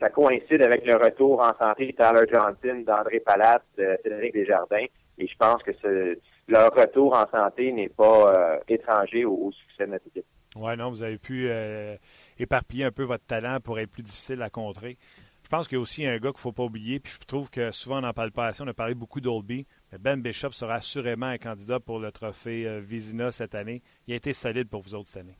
ça 0.00 0.08
coïncide 0.08 0.62
avec 0.62 0.86
le 0.86 0.96
retour 0.96 1.40
en 1.40 1.52
santé 1.62 1.86
de 1.86 1.92
Tyler 1.92 2.26
Johnson, 2.30 2.82
d'André 2.86 3.20
Palat, 3.20 3.60
de 3.76 3.98
Cédric 4.02 4.32
Desjardins. 4.32 4.86
Et 5.18 5.26
je 5.26 5.36
pense 5.36 5.62
que 5.62 5.72
ce, 5.82 6.18
leur 6.48 6.70
retour 6.74 7.14
en 7.14 7.26
santé 7.30 7.70
n'est 7.72 7.90
pas 7.90 8.34
euh, 8.34 8.58
étranger 8.68 9.24
au, 9.24 9.50
succès 9.52 9.86
de 9.86 9.92
notre 9.92 10.06
équipe. 10.06 10.24
Oui, 10.60 10.76
non, 10.76 10.90
vous 10.90 11.02
avez 11.02 11.16
pu 11.16 11.46
euh, 11.48 11.96
éparpiller 12.38 12.84
un 12.84 12.90
peu 12.90 13.02
votre 13.02 13.24
talent 13.24 13.60
pour 13.60 13.78
être 13.78 13.90
plus 13.90 14.02
difficile 14.02 14.42
à 14.42 14.50
contrer. 14.50 14.98
Je 15.42 15.48
pense 15.48 15.66
qu'il 15.66 15.76
y 15.76 15.78
a 15.78 15.82
aussi 15.82 16.06
un 16.06 16.18
gars 16.18 16.28
qu'il 16.28 16.36
ne 16.36 16.38
faut 16.38 16.52
pas 16.52 16.64
oublier, 16.64 17.00
puis 17.00 17.14
je 17.18 17.26
trouve 17.26 17.48
que 17.48 17.70
souvent 17.70 17.98
on 17.98 18.02
n'en 18.02 18.12
parle 18.12 18.30
pas. 18.30 18.52
On 18.60 18.68
a 18.68 18.74
parlé 18.74 18.94
beaucoup 18.94 19.22
d'Olby, 19.22 19.66
mais 19.90 19.98
Ben 19.98 20.20
Bishop 20.20 20.52
sera 20.52 20.74
assurément 20.74 21.26
un 21.26 21.38
candidat 21.38 21.80
pour 21.80 21.98
le 21.98 22.12
trophée 22.12 22.68
euh, 22.68 22.78
Vizina 22.78 23.32
cette 23.32 23.54
année. 23.54 23.82
Il 24.06 24.12
a 24.12 24.16
été 24.16 24.34
solide 24.34 24.68
pour 24.68 24.82
vous 24.82 24.94
autres 24.94 25.08
cette 25.08 25.22
année. 25.22 25.38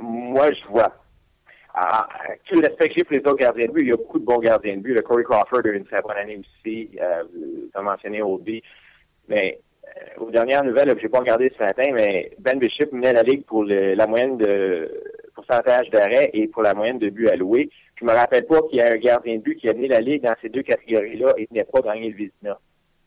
Moi, 0.00 0.50
je 0.52 0.66
vois 0.68 0.92
ah, 1.78 2.08
tout 2.46 2.58
respect 2.58 2.88
que 2.88 2.94
j'ai 2.96 3.04
pour 3.04 3.12
les 3.12 3.18
autres 3.18 3.36
gardiens 3.36 3.66
de 3.66 3.72
but, 3.72 3.82
il 3.82 3.88
y 3.88 3.92
a 3.92 3.96
beaucoup 3.96 4.18
de 4.18 4.24
bons 4.24 4.38
gardiens 4.38 4.76
de 4.78 4.80
but. 4.80 4.94
Le 4.94 5.02
Corey 5.02 5.24
Crawford 5.24 5.60
a 5.62 5.68
eu 5.68 5.76
une 5.76 5.84
très 5.84 6.00
bonne 6.00 6.16
année 6.16 6.38
aussi. 6.38 6.88
Euh, 6.98 7.22
tu 7.70 7.78
as 7.78 7.82
mentionné 7.82 8.22
Oldby. 8.22 8.62
Mais 9.28 9.60
aux 10.18 10.30
dernières 10.30 10.64
nouvelles, 10.64 10.94
je 10.96 11.02
n'ai 11.02 11.08
pas 11.08 11.20
regardé 11.20 11.52
ce 11.56 11.62
matin, 11.62 11.90
mais 11.92 12.32
Ben 12.38 12.58
Bishop 12.58 12.86
menait 12.92 13.12
la 13.12 13.22
ligue 13.22 13.44
pour 13.44 13.64
la 13.64 14.06
moyenne 14.06 14.36
de 14.38 14.90
pourcentage 15.34 15.90
d'arrêt 15.90 16.30
et 16.32 16.48
pour 16.48 16.62
la 16.62 16.74
moyenne 16.74 16.98
de 16.98 17.10
buts 17.10 17.28
alloués. 17.28 17.70
Je 18.00 18.04
me 18.04 18.12
rappelle 18.12 18.46
pas 18.46 18.62
qu'il 18.62 18.78
y 18.78 18.82
a 18.82 18.92
un 18.92 18.96
gardien 18.96 19.36
de 19.36 19.42
but 19.42 19.56
qui 19.56 19.68
a 19.68 19.74
mené 19.74 19.88
la 19.88 20.00
ligue 20.00 20.22
dans 20.22 20.34
ces 20.40 20.48
deux 20.48 20.62
catégories-là 20.62 21.34
et 21.36 21.48
n'est 21.50 21.64
pas 21.64 21.80
gagné 21.80 22.10
le 22.10 22.16
Vizina. 22.16 22.58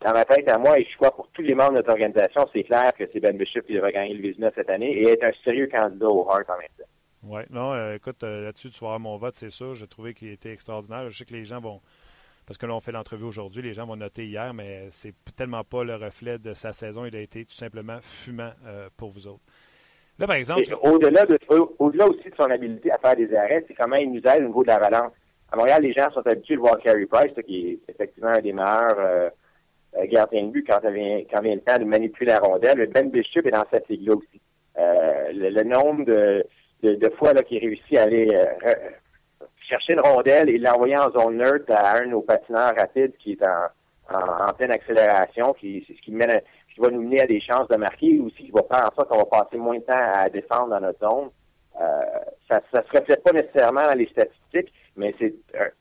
Dans 0.02 0.13
ma 0.13 0.23
tête 0.23 0.49
à 0.49 0.58
moi, 0.58 0.80
et 0.80 0.88
je 0.89 0.95
crois 0.95 1.12
pour 1.12 1.28
tous 1.34 1.41
les 1.41 1.54
membres 1.54 1.71
de 1.71 1.78
notre 1.78 1.91
organisation, 1.91 2.47
c'est 2.54 2.63
clair 2.63 2.93
que 2.97 3.04
c'est 3.12 3.19
Ben 3.19 3.38
Bishop 3.38 3.62
qui 3.62 3.73
devrait 3.73 3.91
gagner 3.91 4.13
le 4.13 4.21
Vizina 4.21 4.52
cette 4.56 4.69
année 4.69 4.91
et 4.91 5.10
être 5.10 5.23
un 5.23 5.34
sérieux 5.43 5.67
candidat 5.67 6.08
au 6.08 6.30
Hart 6.30 6.49
en 6.49 6.58
même 6.58 6.67
temps. 6.78 6.86
Oui, 7.23 7.41
non, 7.49 7.73
euh, 7.73 7.95
écoute, 7.95 8.23
euh, 8.23 8.45
là-dessus, 8.45 8.69
tu 8.69 8.80
vas 8.80 8.88
avoir 8.88 8.99
mon 9.02 9.17
vote, 9.17 9.34
c'est 9.34 9.49
sûr. 9.49 9.75
J'ai 9.75 9.88
trouvé 9.88 10.13
qu'il 10.13 10.32
était 10.32 10.54
extraordinaire. 10.54 11.10
Je 11.10 11.17
sais 11.17 11.25
que 11.25 11.34
les 11.34 11.43
gens 11.43 11.60
vont 11.60 11.82
parce 12.49 12.57
que 12.57 12.65
là, 12.65 12.73
on 12.73 12.79
fait 12.79 12.91
l'entrevue 12.91 13.25
aujourd'hui, 13.25 13.62
les 13.62 13.73
gens 13.73 13.85
vont 13.85 13.95
noter 13.95 14.25
hier, 14.25 14.55
mais 14.55 14.88
c'est 14.89 15.13
tellement 15.38 15.63
pas 15.63 15.83
le 15.83 15.93
reflet 15.93 16.39
de 16.39 16.55
sa 16.55 16.73
saison. 16.73 17.05
Il 17.05 17.15
a 17.15 17.19
été 17.19 17.45
tout 17.45 17.53
simplement 17.53 17.99
fumant 18.01 18.49
euh, 18.65 18.89
pour 18.97 19.12
vous 19.12 19.27
autres. 19.27 19.43
Là, 20.17 20.25
par 20.25 20.35
exemple. 20.35 20.63
Au-delà 20.81 21.27
de, 21.27 21.38
aussi 21.47 22.27
de 22.27 22.35
son 22.35 22.49
habilité 22.49 22.91
à 22.91 22.97
faire 22.97 23.15
des 23.15 23.31
arrêts, 23.35 23.63
c'est 23.67 23.75
comment 23.75 23.97
il 23.97 24.12
nous 24.12 24.21
aide 24.21 24.41
au 24.41 24.47
niveau 24.47 24.63
de 24.63 24.69
la 24.69 24.79
balance. 24.79 25.12
À 25.51 25.57
Montréal, 25.57 25.83
les 25.83 25.93
gens 25.93 26.09
sont 26.12 26.25
habitués 26.25 26.55
de 26.55 26.59
voir 26.59 26.79
Carey 26.79 27.05
Price, 27.05 27.33
qui 27.45 27.67
est 27.67 27.79
effectivement 27.88 28.29
un 28.29 28.41
des 28.41 28.51
meilleurs 28.51 28.97
euh, 28.97 29.29
euh, 29.99 30.07
gardiens 30.07 30.45
de 30.45 30.49
but 30.49 30.65
quand, 30.67 30.79
vient, 30.89 31.21
quand 31.31 31.43
vient 31.43 31.53
le 31.53 31.62
temps 31.62 31.77
de 31.77 31.83
manipuler 31.83 32.31
la 32.31 32.39
rondelle. 32.39 32.89
Ben 32.91 33.12
Bishop 33.12 33.41
est 33.45 33.51
dans 33.51 33.65
cette 33.71 33.88
ligue-là 33.89 34.15
aussi. 34.15 34.41
le, 34.75 35.63
nombre 35.65 36.03
de, 36.03 37.09
fois 37.19 37.35
qu'il 37.43 37.59
réussit 37.59 37.95
à 37.95 38.01
aller 38.01 38.35
chercher 39.69 39.93
une 39.93 40.01
rondelle 40.01 40.49
et 40.49 40.58
l'envoyer 40.58 40.97
en 40.97 41.12
zone 41.12 41.38
neutre 41.38 41.71
à 41.71 41.97
un 41.97 42.01
de 42.01 42.08
nos 42.08 42.21
patineurs 42.21 42.73
rapides 42.75 43.13
qui 43.19 43.34
est 43.34 43.43
en, 43.45 44.53
pleine 44.53 44.71
accélération, 44.71 45.53
qui, 45.53 45.86
ce 45.88 46.01
qui, 46.01 46.12
va 46.15 46.89
nous 46.89 47.01
mener 47.01 47.21
à 47.21 47.27
des 47.27 47.39
chances 47.41 47.67
de 47.67 47.75
marquer, 47.75 48.19
ou 48.19 48.27
aussi 48.27 48.45
qui 48.45 48.51
va 48.51 48.63
faire 48.63 48.89
en 48.89 48.95
sorte 48.95 49.10
qu'on 49.10 49.17
va 49.19 49.25
passer 49.25 49.58
moins 49.58 49.77
de 49.77 49.84
temps 49.84 49.93
à 49.95 50.27
défendre 50.29 50.69
dans 50.69 50.79
notre 50.79 50.99
zone. 50.99 51.29
Euh, 51.79 51.86
ça 52.49 52.60
ne 52.73 52.82
se 52.82 52.97
reflète 52.97 53.23
pas 53.23 53.32
nécessairement 53.32 53.84
dans 53.84 53.97
les 53.97 54.08
statistiques, 54.08 54.73
mais 54.95 55.13
c'est 55.19 55.34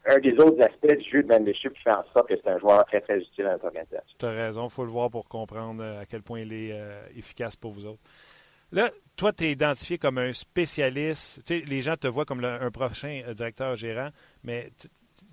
un, 0.07 0.19
des 0.19 0.33
autres 0.39 0.63
aspects 0.63 0.97
du 0.97 1.11
jeu 1.11 1.23
de 1.23 1.29
Van 1.29 1.43
qui 1.43 1.55
fait 1.55 1.91
en 1.91 2.05
sorte 2.13 2.29
que 2.29 2.35
c'est 2.37 2.51
un 2.51 2.59
joueur 2.59 2.85
très, 2.85 3.01
très 3.01 3.19
utile 3.19 3.47
à 3.47 3.53
notre 3.53 3.65
organisation. 3.67 4.17
Tu 4.19 4.27
as 4.27 4.31
raison, 4.31 4.65
il 4.65 4.71
faut 4.71 4.85
le 4.85 4.91
voir 4.91 5.11
pour 5.11 5.29
comprendre 5.29 5.83
euh, 5.83 6.03
à 6.03 6.05
quel 6.05 6.23
point 6.23 6.41
il 6.41 6.53
est 6.53 6.73
euh, 6.73 7.01
efficace 7.17 7.57
pour 7.57 7.73
vous 7.73 7.87
autres. 7.87 8.03
Là, 8.71 8.91
toi, 9.17 9.33
tu 9.33 9.45
es 9.45 9.53
identifié 9.53 9.99
comme 9.99 10.19
un 10.19 10.33
spécialiste. 10.33 11.43
Les 11.51 11.83
gens 11.83 11.97
te 11.97 12.07
voient 12.07 12.25
comme 12.25 12.45
un 12.45 12.71
prochain 12.71 13.23
euh, 13.27 13.35
directeur 13.35 13.75
gérant, 13.77 14.11
mais 14.45 14.71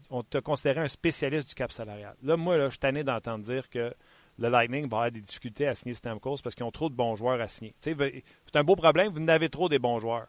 on 0.09 0.23
te 0.23 0.37
considéré 0.37 0.81
un 0.81 0.87
spécialiste 0.87 1.49
du 1.49 1.55
cap 1.55 1.71
salarial. 1.71 2.15
Là, 2.23 2.37
moi, 2.37 2.57
là, 2.57 2.65
je 2.65 2.71
suis 2.71 2.79
tanné 2.79 3.03
d'entendre 3.03 3.43
dire 3.43 3.69
que 3.69 3.93
le 4.37 4.49
Lightning 4.49 4.87
va 4.87 4.97
avoir 4.97 5.11
des 5.11 5.21
difficultés 5.21 5.67
à 5.67 5.75
signer 5.75 5.93
Stamkos 5.93 6.37
parce 6.43 6.55
qu'ils 6.55 6.65
ont 6.65 6.71
trop 6.71 6.89
de 6.89 6.95
bons 6.95 7.15
joueurs 7.15 7.39
à 7.39 7.47
signer. 7.47 7.75
C'est 7.81 8.55
un 8.55 8.63
beau 8.63 8.75
problème, 8.75 9.11
vous 9.11 9.19
n'avez 9.19 9.49
trop 9.49 9.69
des 9.69 9.79
bons 9.79 9.99
joueurs. 9.99 10.27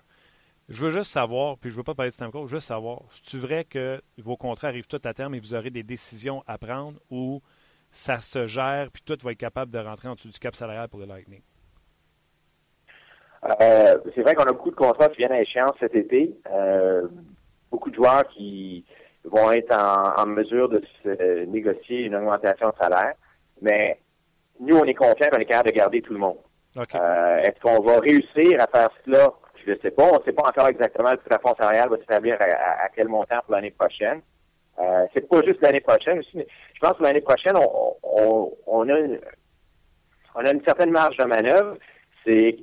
Je 0.68 0.84
veux 0.84 0.90
juste 0.90 1.10
savoir, 1.10 1.58
puis 1.58 1.70
je 1.70 1.74
ne 1.74 1.78
veux 1.78 1.84
pas 1.84 1.94
parler 1.94 2.10
de 2.10 2.14
Stamkos, 2.14 2.48
juste 2.48 2.66
savoir, 2.66 3.02
est-ce 3.12 3.36
vrai 3.36 3.64
que 3.64 4.02
vos 4.18 4.36
contrats 4.36 4.68
arrivent 4.68 4.86
tout 4.86 5.00
à 5.04 5.14
terme 5.14 5.34
et 5.34 5.40
vous 5.40 5.54
aurez 5.54 5.70
des 5.70 5.84
décisions 5.84 6.42
à 6.46 6.58
prendre 6.58 6.98
ou 7.10 7.40
ça 7.90 8.18
se 8.18 8.46
gère, 8.46 8.90
puis 8.90 9.02
tout 9.04 9.16
va 9.22 9.32
être 9.32 9.38
capable 9.38 9.70
de 9.70 9.78
rentrer 9.78 10.08
en 10.08 10.14
dessous 10.14 10.28
du 10.28 10.38
cap 10.38 10.56
salarial 10.56 10.88
pour 10.88 10.98
le 10.98 11.06
Lightning? 11.06 11.40
Euh, 13.61 13.98
c'est 14.14 14.22
vrai 14.22 14.35
qu'on 14.35 14.44
a 14.44 14.52
beaucoup 14.52 14.70
de 14.70 14.76
contrats 14.76 15.09
qui 15.09 15.18
viennent 15.18 15.32
à 15.32 15.40
échéance 15.40 15.74
cet 15.80 15.94
été. 15.94 16.35
Euh, 16.52 17.06
beaucoup 17.70 17.90
de 17.90 17.94
joueurs 17.94 18.26
qui 18.28 18.85
vont 19.24 19.50
être 19.52 19.74
en, 19.74 20.26
mesure 20.26 20.68
de 20.68 20.82
se 21.02 21.44
négocier 21.44 22.02
une 22.02 22.16
augmentation 22.16 22.68
de 22.68 22.74
salaire. 22.80 23.14
Mais 23.61 23.98
nous, 24.61 24.76
on 24.76 24.85
est 24.85 24.94
confiants 24.94 25.28
qu'on 25.30 25.38
est 25.38 25.46
capable 25.46 25.70
de 25.70 25.76
garder 25.76 26.02
tout 26.02 26.12
le 26.12 26.18
monde. 26.18 26.38
Euh, 26.76 27.38
est-ce 27.38 27.61
qu'on 27.61 27.80
va 27.82 27.98
réussir 28.00 28.61
à 28.61 28.66
faire 28.66 28.90
cela? 29.04 29.32
Je 29.64 29.72
ne 29.72 29.76
sais 29.78 29.90
pas. 29.90 30.04
On 30.04 30.18
ne 30.18 30.24
sait 30.24 30.32
pas 30.32 30.48
encore 30.48 30.68
exactement 30.68 31.11
le 31.11 31.16
plafond 31.16 31.54
salarial 31.56 31.88
va 31.88 31.96
s'établir 31.96 32.37
à, 32.40 32.88
quel 32.94 33.09
montant 33.09 33.40
pour 33.44 33.54
l'année 33.54 33.72
prochaine. 33.72 34.20
Euh, 34.78 35.06
c'est 35.14 35.26
pas 35.26 35.42
juste 35.42 35.62
l'année 35.62 35.80
prochaine 35.80 36.18
aussi, 36.18 36.32
mais 36.35 36.46
je 36.74 36.80
pense 36.80 36.98
que 36.98 37.02
l'année 37.02 37.22
prochaine, 37.22 37.54
on, 37.56 38.52
on, 38.66 38.88
a 38.90 38.98
une, 38.98 39.18
on 40.35 40.44
a 40.44 40.50
une 40.50 40.62
certaine 40.64 40.90
marge 40.90 41.16
de 41.16 41.24
manœuvre 41.24 41.78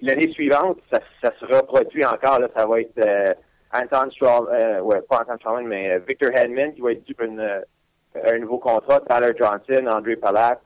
l'année 0.01 0.31
suivante, 0.31 0.79
ça, 0.91 1.31
se 1.39 1.45
reproduit 1.45 2.05
encore. 2.05 2.39
Là, 2.39 2.47
ça 2.55 2.65
va 2.65 2.81
être 2.81 2.97
euh, 2.99 3.33
Anton 3.73 4.09
Strawman, 4.11 4.53
euh, 4.53 4.81
ouais, 4.81 5.01
pas 5.01 5.21
Anton 5.21 5.37
Strawman, 5.37 5.67
mais 5.67 5.91
euh, 5.91 5.99
Victor 6.07 6.31
Hedman 6.35 6.73
qui 6.73 6.81
va 6.81 6.91
être 6.91 7.03
dû 7.03 7.15
pour 7.15 7.25
un 7.25 8.39
nouveau 8.39 8.59
contrat, 8.59 8.99
Tyler 9.09 9.33
Johnson, 9.37 9.87
André 9.87 10.15
Palat. 10.17 10.59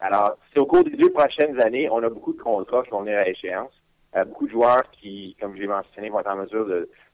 alors, 0.00 0.36
c'est 0.52 0.60
au 0.60 0.66
cours 0.66 0.84
des 0.84 0.90
deux 0.90 1.10
prochaines 1.10 1.60
années, 1.62 1.88
on 1.90 2.02
a 2.02 2.10
beaucoup 2.10 2.34
de 2.34 2.42
contrats 2.42 2.82
qui 2.82 2.90
vont 2.90 3.02
venir 3.02 3.18
à 3.18 3.28
échéance. 3.28 3.72
beaucoup 4.26 4.46
de 4.46 4.52
joueurs 4.52 4.82
qui, 4.90 5.36
comme 5.40 5.56
j'ai 5.56 5.66
mentionné, 5.66 6.10
vont 6.10 6.20
être 6.20 6.30
en 6.30 6.36
mesure 6.36 6.66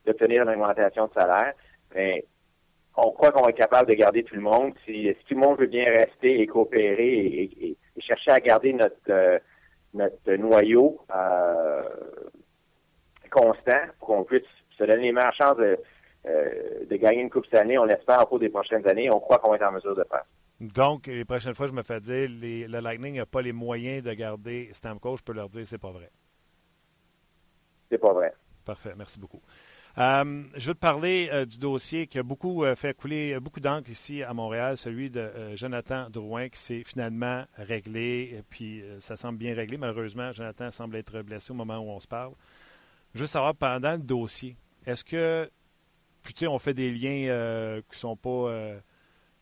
d'obtenir 0.05 0.43
une 0.43 0.49
augmentation 0.49 1.07
de 1.07 1.13
salaire. 1.13 1.53
Mais 1.95 2.25
on 2.97 3.13
croit 3.13 3.31
qu'on 3.31 3.43
va 3.43 3.51
être 3.51 3.57
capable 3.57 3.89
de 3.89 3.95
garder 3.95 4.25
tout 4.25 4.35
le 4.35 4.41
monde. 4.41 4.73
Si, 4.85 5.15
tout 5.29 5.35
le 5.35 5.41
monde 5.41 5.61
veut 5.61 5.67
bien 5.67 5.85
rester 5.85 6.41
et 6.41 6.47
coopérer 6.49 7.07
et, 7.07 7.77
et 7.97 8.01
chercher 8.01 8.33
à 8.33 8.41
garder 8.41 8.73
notre 8.73 9.41
notre 9.95 10.33
noyau 10.35 11.01
euh, 11.15 11.83
constant 13.31 13.81
pour 13.99 14.09
qu'on 14.09 14.25
puisse 14.25 14.43
se 14.77 14.85
donner 14.85 15.03
les 15.03 15.13
meilleures 15.13 15.35
chances 15.35 15.57
de, 15.57 15.79
euh, 16.27 16.85
de 16.89 16.97
gagner 16.97 17.21
une 17.23 17.31
Coupe 17.31 17.47
cette 17.47 17.61
année. 17.61 17.79
On 17.79 17.85
l'espère 17.85 18.23
au 18.23 18.27
cours 18.27 18.39
des 18.39 18.49
prochaines 18.49 18.87
années. 18.89 19.11
On 19.11 19.21
croit 19.21 19.39
qu'on 19.39 19.51
va 19.51 19.57
être 19.57 19.67
en 19.67 19.73
mesure 19.73 19.97
de 19.97 20.05
faire. 20.05 20.25
Donc, 20.61 21.07
les 21.07 21.25
prochaines 21.25 21.55
fois, 21.55 21.67
je 21.67 21.73
me 21.73 21.83
fais 21.83 22.01
dire 22.01 22.29
les, 22.29 22.67
le 22.67 22.81
Lightning 22.81 23.17
n'a 23.17 23.27
pas 23.27 23.43
les 23.43 23.53
moyens 23.53 24.03
de 24.03 24.13
garder 24.13 24.71
Stamkos. 24.73 25.19
Je 25.19 25.23
peux 25.23 25.33
leur 25.33 25.49
dire 25.49 25.67
c'est 25.67 25.79
pas 25.79 25.93
vrai. 25.93 26.11
C'est 27.91 27.99
pas 27.99 28.13
vrai. 28.13 28.33
Parfait. 28.65 28.93
Merci 28.97 29.19
beaucoup. 29.21 29.41
Euh, 29.99 30.45
je 30.57 30.69
veux 30.69 30.75
te 30.75 30.79
parler 30.79 31.29
euh, 31.33 31.45
du 31.45 31.59
dossier 31.59 32.07
qui 32.07 32.21
a 32.21 32.23
beaucoup 32.23 32.65
euh, 32.65 32.77
fait 32.77 32.97
couler 32.97 33.41
beaucoup 33.41 33.59
d'encre 33.59 33.91
ici 33.91 34.23
à 34.23 34.33
Montréal, 34.33 34.77
celui 34.77 35.11
de 35.11 35.29
Jonathan 35.57 36.09
Drouin, 36.09 36.49
qui 36.49 36.59
s'est 36.59 36.85
finalement 36.85 37.45
réglé. 37.57 38.37
Et 38.39 38.43
puis, 38.49 38.83
ça 39.01 39.17
semble 39.17 39.39
bien 39.39 39.55
réglé. 39.55 39.77
Malheureusement, 39.77 40.31
Jonathan 40.31 40.71
semble 40.71 40.97
être 40.97 41.23
blessé 41.23 41.51
au 41.51 41.55
moment 41.55 41.79
où 41.79 41.91
on 41.91 41.99
se 41.99 42.07
parle. 42.07 42.33
Je 43.15 43.21
veux 43.21 43.27
savoir, 43.27 43.57
pendant 43.57 43.93
le 43.93 43.99
dossier, 43.99 44.57
est-ce 44.87 45.05
que, 45.05 45.51
puis 46.23 46.33
tu 46.33 46.41
sais, 46.41 46.47
on 46.47 46.59
fait 46.61 46.75
des 46.75 46.93
liens 46.93 47.81
qui 47.91 47.99
sont 47.99 48.17
pas 48.17 48.53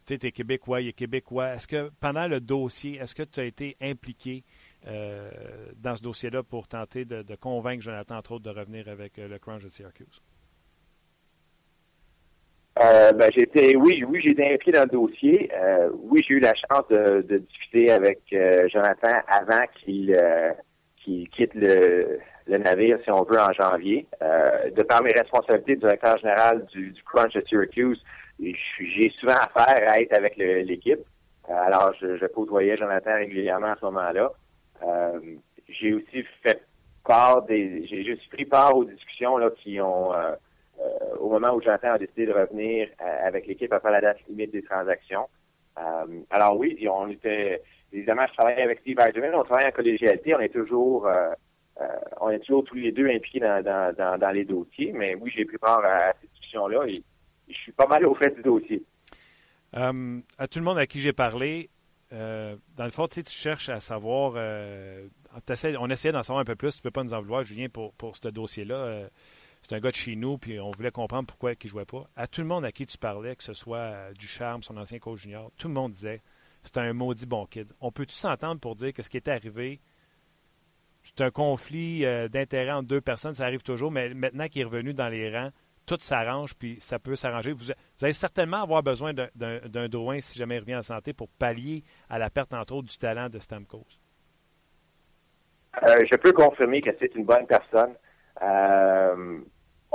tu 0.07 0.14
sais, 0.14 0.29
es 0.29 0.33
Québécois, 0.33 0.81
il 0.81 0.88
est 0.88 0.92
Québécois. 0.92 1.55
Est-ce 1.55 1.69
que 1.69 1.90
pendant 2.01 2.29
le 2.29 2.40
dossier, 2.40 2.97
est-ce 2.97 3.14
que 3.14 3.25
tu 3.25 3.40
as 3.40 3.45
été 3.45 3.77
impliqué 3.81 4.45
dans 4.87 5.97
ce 5.97 6.03
dossier-là 6.03 6.42
pour 6.42 6.66
tenter 6.66 7.05
de, 7.05 7.35
convaincre 7.35 7.83
Jonathan, 7.83 8.16
entre 8.16 8.33
autres, 8.33 8.45
de 8.45 8.59
revenir 8.59 8.88
avec 8.88 9.19
le 9.19 9.38
Crunch 9.38 9.62
de 9.62 9.69
Syracuse? 9.69 10.23
Euh, 12.79 13.12
ben, 13.12 13.31
j'étais, 13.35 13.75
oui, 13.75 14.05
oui, 14.07 14.21
j'ai 14.23 14.33
été 14.33 14.45
impliqué 14.53 14.73
dans 14.73 14.83
le 14.83 14.89
dossier. 14.89 15.51
Euh, 15.55 15.89
oui, 15.95 16.23
j'ai 16.29 16.35
eu 16.35 16.41
la 16.41 16.53
chance 16.55 16.87
de, 16.91 17.23
de 17.23 17.39
discuter 17.39 17.91
avec 17.91 18.21
euh, 18.33 18.69
Jonathan 18.69 19.17
avant 19.29 19.65
qu'il 19.81 20.15
euh, 20.15 20.53
quitte 21.03 21.55
le, 21.55 22.19
le, 22.47 22.59
navire, 22.59 22.99
si 23.03 23.11
on 23.11 23.23
veut, 23.23 23.41
en 23.41 23.53
janvier. 23.53 24.07
de 24.21 24.83
par 24.83 25.03
mes 25.03 25.12
responsabilités 25.12 25.77
de 25.77 25.81
directeur 25.81 26.19
général 26.19 26.67
du, 26.67 26.91
du 26.91 27.03
Crunch 27.05 27.33
de 27.33 27.43
Syracuse, 27.49 28.03
j'ai 28.41 29.11
souvent 29.21 29.35
affaire 29.35 29.91
à 29.91 30.01
être 30.01 30.15
avec 30.15 30.37
l'équipe. 30.37 31.01
alors, 31.49 31.95
je, 32.01 32.19
je 32.19 32.27
côtoyais 32.27 32.77
Jonathan 32.77 33.15
régulièrement 33.15 33.69
à 33.69 33.77
ce 33.81 33.85
moment-là. 33.87 34.33
j'ai 35.69 35.95
aussi 35.95 36.25
fait 36.43 36.61
part 37.07 37.43
des, 37.43 37.87
j'ai 37.87 38.05
juste 38.05 38.29
pris 38.31 38.45
part 38.45 38.77
aux 38.77 38.85
discussions 38.85 39.39
là 39.39 39.51
qui 39.62 39.81
ont 39.81 40.12
euh, 40.12 40.33
au 41.20 41.29
moment 41.29 41.55
où 41.55 41.61
Jonathan 41.61 41.92
a 41.92 41.99
décidé 41.99 42.27
de 42.27 42.33
revenir 42.33 42.88
euh, 43.01 43.27
avec 43.27 43.46
l'équipe 43.46 43.72
après 43.72 43.90
la 43.90 44.01
date 44.01 44.18
limite 44.29 44.53
des 44.53 44.62
transactions. 44.62 45.29
Euh, 45.79 46.20
alors 46.31 46.57
oui, 46.59 46.87
on 46.88 47.09
était 47.09 47.62
évidemment, 47.92 48.27
je 48.29 48.35
travaillais 48.35 48.62
avec 48.62 48.81
Steve 48.81 48.99
Eiserman, 49.01 49.34
on 49.34 49.45
travaille 49.45 49.66
en 49.66 49.72
collégialité, 49.72 50.34
on 50.34 50.41
est 50.41 50.53
toujours 50.53 51.09
on 52.22 52.30
est 52.30 52.39
toujours 52.39 52.64
tous 52.64 52.76
les 52.76 52.91
deux 52.91 53.07
impliqués 53.07 53.41
dans, 53.41 54.32
les 54.32 54.47
dossiers, 54.47 54.93
mais 54.95 55.14
oui, 55.14 55.30
j'ai 55.37 55.45
pris 55.45 55.59
part 55.59 55.84
à, 55.84 56.14
cette 56.20 56.30
discussion-là 56.30 56.87
et 56.87 57.03
je 57.49 57.55
suis 57.55 57.72
pas 57.72 57.87
mal 57.87 58.07
au 58.07 58.14
fait 58.14 58.34
du 58.34 58.41
dossier. 58.43 58.82
à 59.74 60.49
tout 60.49 60.59
le 60.59 60.64
monde 60.64 60.78
à 60.78 60.87
qui 60.87 61.01
j'ai 61.01 61.12
parlé, 61.12 61.68
dans 62.11 62.84
le 62.84 62.91
fond, 62.91 63.07
tu, 63.09 63.16
sais, 63.16 63.22
tu 63.22 63.34
cherches 63.34 63.68
à 63.68 63.80
savoir, 63.80 64.37
on 65.78 65.91
essayait 65.91 66.12
d'en 66.12 66.22
savoir 66.22 66.41
un 66.41 66.47
peu 66.47 66.57
plus, 66.57 66.72
tu 66.72 66.78
ne 66.78 66.82
peux 66.84 66.91
pas 66.91 67.05
nous 67.05 67.12
en 67.12 67.20
vouloir, 67.20 67.45
Julien, 67.45 67.68
pour 67.68 68.16
ce 68.16 68.28
dossier-là 68.28 69.11
c'est 69.69 69.75
un 69.75 69.81
gars 69.81 69.91
de 69.91 69.97
chez 69.97 70.14
nous, 70.14 70.39
puis 70.39 70.61
on 70.61 70.71
voulait 70.71 70.93
comprendre 70.93 71.27
pourquoi 71.27 71.53
il 71.53 71.57
ne 71.64 71.69
jouait 71.69 71.85
pas. 71.85 72.05
À 72.14 72.29
tout 72.29 72.41
le 72.41 72.47
monde 72.47 72.64
à 72.64 72.71
qui 72.71 72.87
tu 72.87 72.99
parlais, 72.99 73.35
que 73.35 73.43
ce 73.43 73.55
soit 73.55 73.79
euh, 73.79 74.12
du 74.12 74.29
charme, 74.29 74.62
son 74.62 74.77
ancien 74.77 74.99
coach 74.99 75.23
junior, 75.23 75.51
tout 75.59 75.67
le 75.67 75.75
monde 75.75 75.93
disait 75.93 76.23
c'était 76.62 76.81
un 76.81 76.93
maudit 76.93 77.27
bon 77.27 77.47
kid. 77.47 77.73
On 77.81 77.91
peut-tu 77.91 78.14
s'entendre 78.14 78.61
pour 78.61 78.77
dire 78.77 78.93
que 78.93 79.03
ce 79.03 79.11
qui 79.11 79.17
est 79.17 79.29
arrivé, 79.29 79.81
c'est 81.03 81.21
un 81.21 81.31
conflit 81.31 82.05
euh, 82.05 82.29
d'intérêt 82.29 82.73
entre 82.73 82.87
deux 82.87 83.01
personnes, 83.01 83.35
ça 83.35 83.45
arrive 83.45 83.62
toujours, 83.62 83.91
mais 83.91 84.14
maintenant 84.14 84.47
qu'il 84.47 84.62
est 84.62 84.64
revenu 84.64 84.95
dans 84.95 85.09
les 85.09 85.37
rangs, 85.37 85.51
tout 85.85 85.99
s'arrange, 86.01 86.55
puis 86.55 86.77
ça 86.81 87.01
peut 87.01 87.17
s'arranger. 87.17 87.53
Vous, 87.53 87.73
allez 88.03 88.12
certainement 88.12 88.62
avoir 88.62 88.85
besoin 88.85 89.12
d'un 89.14 89.89
Drouin 89.89 90.21
si 90.21 90.39
jamais 90.39 90.57
il 90.57 90.61
revient 90.61 90.77
en 90.77 90.83
santé 90.83 91.12
pour 91.12 91.29
pallier 91.29 91.83
à 92.09 92.19
la 92.19 92.31
perte, 92.31 92.55
entre 92.55 92.75
autres, 92.75 92.89
du 92.89 92.99
talent 92.99 93.29
de 93.29 93.39
Stamkos. 93.41 93.87
je 95.83 96.17
peux 96.17 96.33
confirmer 96.33 96.83
que 96.83 96.91
c'est 97.01 97.14
une 97.17 97.25
bonne 97.25 97.47
personne. 97.47 97.95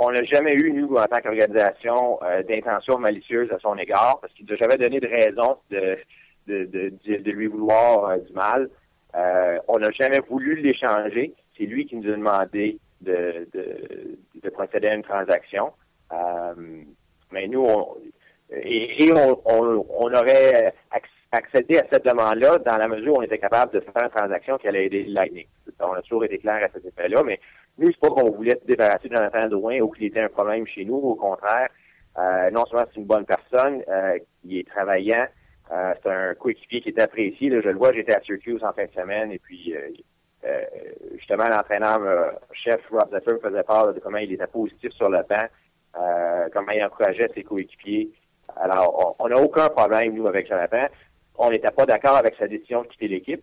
On 0.06 0.12
n'a 0.12 0.24
jamais 0.24 0.54
eu, 0.54 0.72
nous, 0.72 0.96
en 0.96 1.04
tant 1.06 1.20
qu'organisation, 1.20 2.18
d'intention 2.48 2.98
malicieuse 2.98 3.50
à 3.52 3.58
son 3.58 3.76
égard, 3.76 4.18
parce 4.20 4.32
qu'il 4.34 4.46
n'a 4.46 4.56
jamais 4.56 4.76
donné 4.76 5.00
de 5.00 5.08
raison 5.08 5.56
de, 5.70 5.98
de, 6.46 7.30
lui 7.30 7.46
vouloir 7.46 8.18
du 8.18 8.32
mal. 8.32 8.68
on 9.68 9.78
n'a 9.78 9.90
jamais 9.92 10.20
voulu 10.20 10.56
l'échanger. 10.56 11.34
C'est 11.56 11.64
lui 11.64 11.86
qui 11.86 11.96
nous 11.96 12.12
a 12.12 12.16
demandé 12.16 12.78
de, 13.00 13.48
de, 13.52 14.50
procéder 14.50 14.88
à 14.88 14.94
une 14.94 15.02
transaction. 15.02 15.72
mais 17.30 17.46
nous, 17.48 17.64
on, 17.64 17.96
et, 18.54 19.12
on, 19.12 20.14
aurait 20.14 20.74
accédé 21.30 21.78
à 21.78 21.86
cette 21.90 22.04
demande-là 22.04 22.58
dans 22.58 22.76
la 22.76 22.88
mesure 22.88 23.14
où 23.14 23.18
on 23.18 23.22
était 23.22 23.38
capable 23.38 23.72
de 23.72 23.80
faire 23.80 24.04
une 24.04 24.10
transaction 24.10 24.58
qui 24.58 24.68
allait 24.68 24.86
aider 24.86 25.04
Lightning. 25.04 25.46
On 25.80 25.92
a 25.92 26.02
toujours 26.02 26.24
été 26.24 26.38
clair 26.38 26.62
à 26.62 26.68
cet 26.72 26.84
effet-là, 26.84 27.22
mais 27.24 27.40
nous, 27.78 27.90
c'est 27.90 28.00
pas 28.00 28.08
qu'on 28.08 28.30
voulait 28.30 28.58
se 28.60 28.66
débarrasser 28.66 29.08
de 29.08 29.14
Jonathan 29.14 29.48
Drouin 29.48 29.80
ou 29.80 29.90
qu'il 29.90 30.04
était 30.04 30.20
un 30.20 30.28
problème 30.28 30.66
chez 30.66 30.84
nous. 30.84 30.96
Au 30.96 31.14
contraire, 31.14 31.68
euh, 32.18 32.50
non 32.50 32.66
seulement 32.66 32.84
c'est 32.92 33.00
une 33.00 33.06
bonne 33.06 33.24
personne 33.24 33.82
euh, 33.88 34.18
est 34.48 34.68
travaillant, 34.68 35.26
euh, 35.72 35.94
c'est 36.02 36.10
un 36.10 36.34
coéquipier 36.34 36.82
qui 36.82 36.90
est 36.90 37.00
apprécié. 37.00 37.50
je 37.50 37.68
le 37.68 37.76
vois, 37.76 37.92
j'étais 37.92 38.14
à 38.14 38.20
Syracuse 38.20 38.62
en 38.62 38.72
fin 38.72 38.84
de 38.84 38.92
semaine 38.92 39.32
et 39.32 39.38
puis 39.38 39.74
justement 41.16 41.48
l'entraîneur-chef 41.48 42.80
Rob 42.90 43.08
Zephyr 43.12 43.38
faisait 43.40 43.62
part 43.62 43.94
de 43.94 44.00
comment 44.00 44.18
il 44.18 44.32
était 44.32 44.46
positif 44.48 44.92
sur 44.92 45.08
le 45.08 45.20
banc, 45.22 46.50
comment 46.52 46.72
il 46.72 46.84
encourageait 46.84 47.30
ses 47.34 47.44
coéquipiers. 47.44 48.10
Alors, 48.56 49.16
on 49.18 49.28
n'a 49.28 49.40
aucun 49.40 49.68
problème, 49.68 50.14
nous, 50.14 50.26
avec 50.26 50.48
Jonathan. 50.48 50.88
On 51.38 51.50
n'était 51.50 51.70
pas 51.70 51.86
d'accord 51.86 52.16
avec 52.16 52.34
sa 52.36 52.48
décision 52.48 52.82
de 52.82 52.88
quitter 52.88 53.08
l'équipe. 53.08 53.42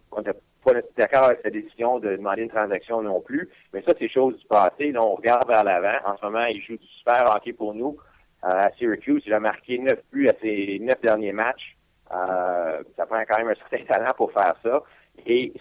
Pas 0.64 0.74
d'accord 0.98 1.26
avec 1.26 1.40
sa 1.44 1.50
décision 1.50 2.00
de 2.00 2.16
demander 2.16 2.44
une 2.44 2.50
transaction 2.50 3.02
non 3.02 3.22
plus. 3.22 3.50
Mais 3.74 3.82
ça, 3.84 3.94
c'est 3.98 4.10
chose 4.10 4.38
du 4.38 4.46
passé. 4.46 4.92
Là, 4.92 5.04
on 5.04 5.16
regarde 5.16 5.48
vers 5.48 5.64
l'avant. 5.64 5.98
En 6.06 6.18
ce 6.18 6.26
moment, 6.26 6.46
il 6.46 6.62
joue 6.62 6.78
du 6.78 6.88
super 6.88 7.34
hockey 7.34 7.54
pour 7.54 7.74
nous 7.74 7.98
euh, 8.44 8.48
à 8.50 8.72
Syracuse. 8.78 9.24
Il 9.26 9.34
a 9.34 9.40
marqué 9.40 9.78
neuf 9.80 10.00
buts 10.12 10.28
à 10.28 10.34
ses 10.42 10.80
neuf 10.80 11.00
derniers 11.02 11.34
matchs. 11.34 11.76
Euh, 12.12 12.84
ça 12.98 13.06
prend 13.06 13.22
quand 13.28 13.38
même 13.38 13.50
un 13.50 13.70
certain 13.70 13.86
talent 13.86 14.14
pour 14.18 14.32
faire 14.32 14.56
ça. 14.64 14.84
Et, 15.26 15.54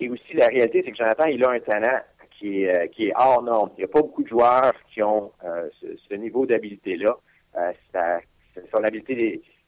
et 0.00 0.08
aussi, 0.08 0.34
la 0.34 0.46
réalité, 0.46 0.82
c'est 0.84 0.92
que 0.92 0.96
Jonathan, 0.96 1.26
il 1.26 1.44
a 1.44 1.50
un 1.50 1.60
talent 1.60 2.00
qui 2.38 2.64
est, 2.64 2.76
euh, 2.76 2.86
qui 2.88 3.08
est 3.08 3.12
hors 3.16 3.42
norme. 3.42 3.70
Il 3.76 3.80
n'y 3.80 3.84
a 3.84 3.88
pas 3.88 4.00
beaucoup 4.00 4.22
de 4.22 4.28
joueurs 4.28 4.72
qui 4.92 5.02
ont 5.02 5.32
ce, 5.80 5.86
ce, 6.08 6.14
niveau 6.14 6.46
d'habileté-là. 6.46 7.16
ça 7.92 8.20
son 8.70 8.84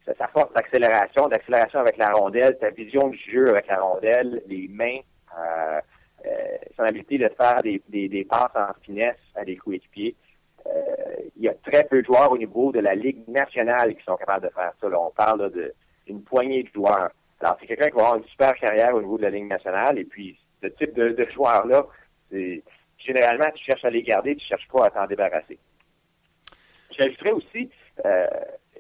habileté, 0.07 0.15
sa, 0.19 0.29
force 0.29 0.53
d'accélération, 0.53 1.29
d'accélération 1.29 1.81
avec 1.81 1.97
la 1.97 2.11
rondelle, 2.11 2.57
sa 2.61 2.71
vision 2.71 3.09
du 3.09 3.19
jeu 3.19 3.49
avec 3.49 3.67
la 3.67 3.81
rondelle, 3.81 4.43
les 4.47 4.69
mains, 4.69 5.01
euh, 5.37 5.81
euh, 6.27 6.31
son 6.77 6.83
habileté 6.83 7.19
de 7.19 7.29
faire 7.37 7.63
des, 7.63 7.83
des, 7.89 8.25
passes 8.25 8.55
en 8.55 8.73
finesse 8.83 9.17
à 9.35 9.45
des 9.45 9.57
coéquipiers. 9.57 10.15
Euh, 10.67 10.71
il 11.37 11.43
y 11.43 11.49
a 11.49 11.55
très 11.55 11.85
peu 11.85 12.01
de 12.01 12.07
joueurs 12.07 12.33
au 12.33 12.39
niveau 12.39 12.73
de 12.73 12.81
la 12.81 12.95
Ligue 12.95 13.27
nationale 13.29 13.95
qui 13.95 14.05
sont 14.05 14.17
capables 14.17 14.47
de 14.47 14.53
faire 14.53 14.73
ça. 14.81 14.89
on 14.99 15.11
parle 15.11 15.53
d'une 16.07 16.23
poignée 16.23 16.63
de 16.63 16.71
joueurs. 16.73 17.11
Alors, 17.41 17.57
c'est 17.61 17.67
quelqu'un 17.67 17.89
qui 17.89 17.97
va 17.97 18.03
avoir 18.03 18.17
une 18.17 18.25
super 18.25 18.55
carrière 18.55 18.95
au 18.95 19.03
niveau 19.03 19.19
de 19.19 19.23
la 19.25 19.31
Ligue 19.31 19.49
nationale. 19.49 19.99
Et 19.99 20.05
puis, 20.05 20.39
ce 20.63 20.69
type 20.69 20.95
de, 20.95 21.11
de 21.11 21.27
joueur-là, 21.35 21.87
généralement, 22.99 23.51
tu 23.55 23.65
cherches 23.65 23.85
à 23.85 23.91
les 23.91 24.03
garder, 24.03 24.37
tu 24.37 24.47
cherches 24.47 24.69
pas 24.69 24.87
à 24.87 24.91
t'en 24.91 25.07
débarrasser. 25.07 25.59
J'ajouterais 26.97 27.33
aussi, 27.33 27.71
euh, 28.05 28.27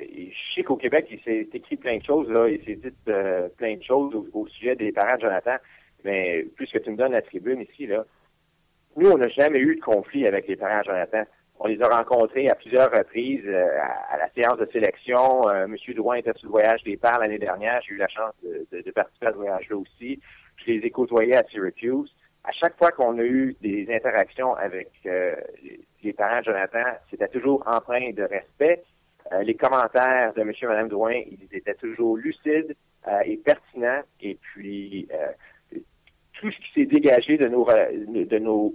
je 0.00 0.54
sais 0.54 0.62
qu'au 0.62 0.76
Québec, 0.76 1.06
il 1.10 1.20
s'est 1.20 1.48
écrit 1.52 1.76
plein 1.76 1.98
de 1.98 2.04
choses, 2.04 2.28
là, 2.28 2.48
il 2.48 2.62
s'est 2.64 2.76
dit 2.76 2.94
euh, 3.08 3.48
plein 3.56 3.76
de 3.76 3.82
choses 3.82 4.14
au, 4.32 4.46
sujet 4.48 4.76
des 4.76 4.92
parents 4.92 5.16
de 5.16 5.22
Jonathan, 5.22 5.56
mais 6.04 6.46
puisque 6.56 6.82
tu 6.82 6.90
me 6.90 6.96
donnes 6.96 7.12
la 7.12 7.22
tribune 7.22 7.60
ici, 7.60 7.86
là, 7.86 8.04
nous, 8.96 9.10
on 9.10 9.18
n'a 9.18 9.28
jamais 9.28 9.58
eu 9.58 9.76
de 9.76 9.80
conflit 9.80 10.26
avec 10.26 10.46
les 10.46 10.56
parents 10.56 10.80
de 10.80 10.84
Jonathan. 10.84 11.24
On 11.58 11.66
les 11.66 11.80
a 11.82 11.88
rencontrés 11.88 12.48
à 12.48 12.54
plusieurs 12.54 12.90
reprises 12.90 13.44
euh, 13.46 13.66
à, 14.10 14.16
la 14.18 14.28
séance 14.30 14.58
de 14.58 14.68
sélection. 14.72 15.48
Euh, 15.48 15.66
Monsieur 15.66 15.94
Drouin 15.94 16.16
était 16.16 16.32
sur 16.34 16.46
le 16.46 16.52
voyage 16.52 16.82
des 16.84 16.96
parents 16.96 17.20
l'année 17.20 17.38
dernière. 17.38 17.80
J'ai 17.86 17.94
eu 17.94 17.98
la 17.98 18.08
chance 18.08 18.32
de, 18.42 18.90
participer 18.90 19.26
à 19.26 19.32
ce 19.32 19.36
voyage-là 19.36 19.76
aussi. 19.76 20.20
Je 20.64 20.72
les 20.72 20.86
ai 20.86 20.90
côtoyés 20.90 21.36
à 21.36 21.44
Syracuse. 21.44 22.12
À 22.44 22.52
chaque 22.52 22.76
fois 22.76 22.90
qu'on 22.90 23.18
a 23.18 23.22
eu 23.22 23.56
des 23.62 23.86
interactions 23.90 24.54
avec 24.54 24.90
les 26.02 26.12
parents 26.12 26.40
de 26.40 26.44
Jonathan, 26.44 26.84
c'était 27.10 27.28
toujours 27.28 27.62
empreint 27.66 28.10
de 28.12 28.22
respect 28.22 28.82
euh, 28.82 28.93
les 29.42 29.54
commentaires 29.54 30.32
de 30.34 30.40
M. 30.42 30.52
et 30.60 30.66
Mme 30.66 30.88
Drouin, 30.88 31.14
ils 31.14 31.48
étaient 31.56 31.74
toujours 31.74 32.16
lucides 32.16 32.76
euh, 33.08 33.20
et 33.24 33.36
pertinents. 33.38 34.02
Et 34.20 34.36
puis, 34.40 35.08
euh, 35.12 35.78
tout 36.34 36.50
ce 36.50 36.56
qui 36.58 36.72
s'est 36.74 36.86
dégagé 36.86 37.36
de 37.38 37.48
nos, 37.48 37.66
de 37.66 38.38
nos 38.38 38.74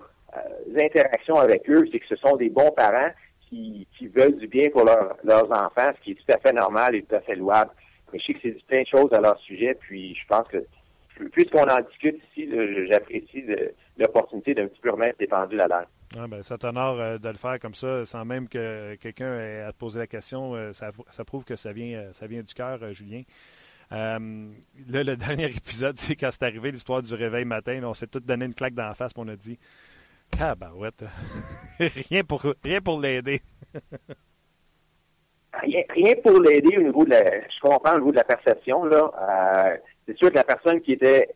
interactions 0.80 1.36
avec 1.36 1.70
eux, 1.70 1.86
c'est 1.92 2.00
que 2.00 2.08
ce 2.08 2.16
sont 2.16 2.36
des 2.36 2.50
bons 2.50 2.72
parents 2.72 3.12
qui, 3.42 3.88
qui 3.98 4.08
veulent 4.08 4.38
du 4.38 4.48
bien 4.48 4.70
pour 4.70 4.86
leurs 4.86 5.52
enfants, 5.52 5.92
ce 5.98 6.04
qui 6.04 6.12
est 6.12 6.16
tout 6.16 6.32
à 6.32 6.38
fait 6.38 6.54
normal 6.54 6.96
et 6.96 7.04
tout 7.04 7.16
à 7.16 7.22
fait 7.22 7.36
louable. 7.36 7.72
Mais 8.12 8.20
je 8.20 8.26
sais 8.26 8.34
que 8.34 8.40
c'est 8.44 8.66
plein 8.66 8.82
de 8.82 8.88
choses 8.88 9.14
à 9.14 9.22
leur 9.22 9.40
sujet, 9.40 9.76
puis 9.80 10.16
je 10.16 10.26
pense 10.28 10.48
que 10.48 10.66
puisqu'on 11.32 11.64
en 11.64 11.82
discute 11.82 12.22
ici, 12.32 12.50
j'apprécie 12.90 13.44
l'opportunité 14.00 14.54
d'un 14.54 14.68
petit 14.68 14.82
peu 14.82 14.92
remettre 14.92 15.18
des 15.18 15.28
pendules 15.28 15.62
à 15.62 15.68
l'heure. 15.68 15.88
Ah 16.18 16.28
ben, 16.28 16.42
c'est 16.42 16.64
honneur 16.64 17.00
euh, 17.00 17.18
de 17.20 17.28
le 17.28 17.36
faire 17.36 17.60
comme 17.60 17.76
ça, 17.76 18.04
sans 18.06 18.26
même 18.26 18.48
que 18.50 18.96
quelqu'un 18.96 19.40
ait 19.40 19.62
à 19.62 19.72
te 19.72 19.78
poser 19.78 20.00
la 20.00 20.08
question. 20.08 20.56
Euh, 20.56 20.74
ça, 20.74 20.90
ça, 21.10 21.24
prouve 21.24 21.44
que 21.44 21.56
ça 21.56 21.72
vient, 21.72 22.00
euh, 22.00 22.14
ça 22.14 22.26
vient 22.26 22.42
du 22.42 22.54
cœur, 22.54 22.80
Julien. 22.92 23.22
là, 23.92 24.18
le 24.88 25.16
dernier 25.28 25.46
épisode, 25.46 25.98
c'est 25.98 26.16
quand 26.16 26.32
c'est 26.32 26.44
arrivé 26.44 26.72
l'histoire 26.72 27.04
du 27.04 27.14
réveil 27.14 27.46
matin. 27.46 27.80
on 27.84 27.94
s'est 27.94 28.08
tous 28.08 28.22
donné 28.22 28.46
une 28.46 28.56
claque 28.56 28.74
dans 28.74 28.88
la 28.88 28.96
face, 28.96 29.14
puis 29.14 29.24
on 29.24 29.28
a 29.28 29.36
dit 29.36 29.60
Cabarouette, 30.36 31.04
rien 31.80 32.24
pour, 32.24 32.44
rien 32.64 32.82
pour 32.82 33.00
l'aider. 33.00 33.42
rien, 35.54 35.84
rien 35.90 36.16
pour 36.24 36.40
l'aider 36.42 36.78
au 36.78 36.82
niveau 36.82 37.06
de 37.06 37.12
la. 37.12 37.42
Je 37.42 37.60
comprends 37.62 37.94
au 37.94 38.00
niveau 38.00 38.12
de 38.12 38.18
la 38.18 38.24
perception, 38.24 38.84
là. 38.86 39.78
C'est 40.10 40.18
sûr 40.18 40.32
que 40.32 40.36
la 40.36 40.44
personne 40.44 40.82
qui 40.82 40.94
était 40.94 41.30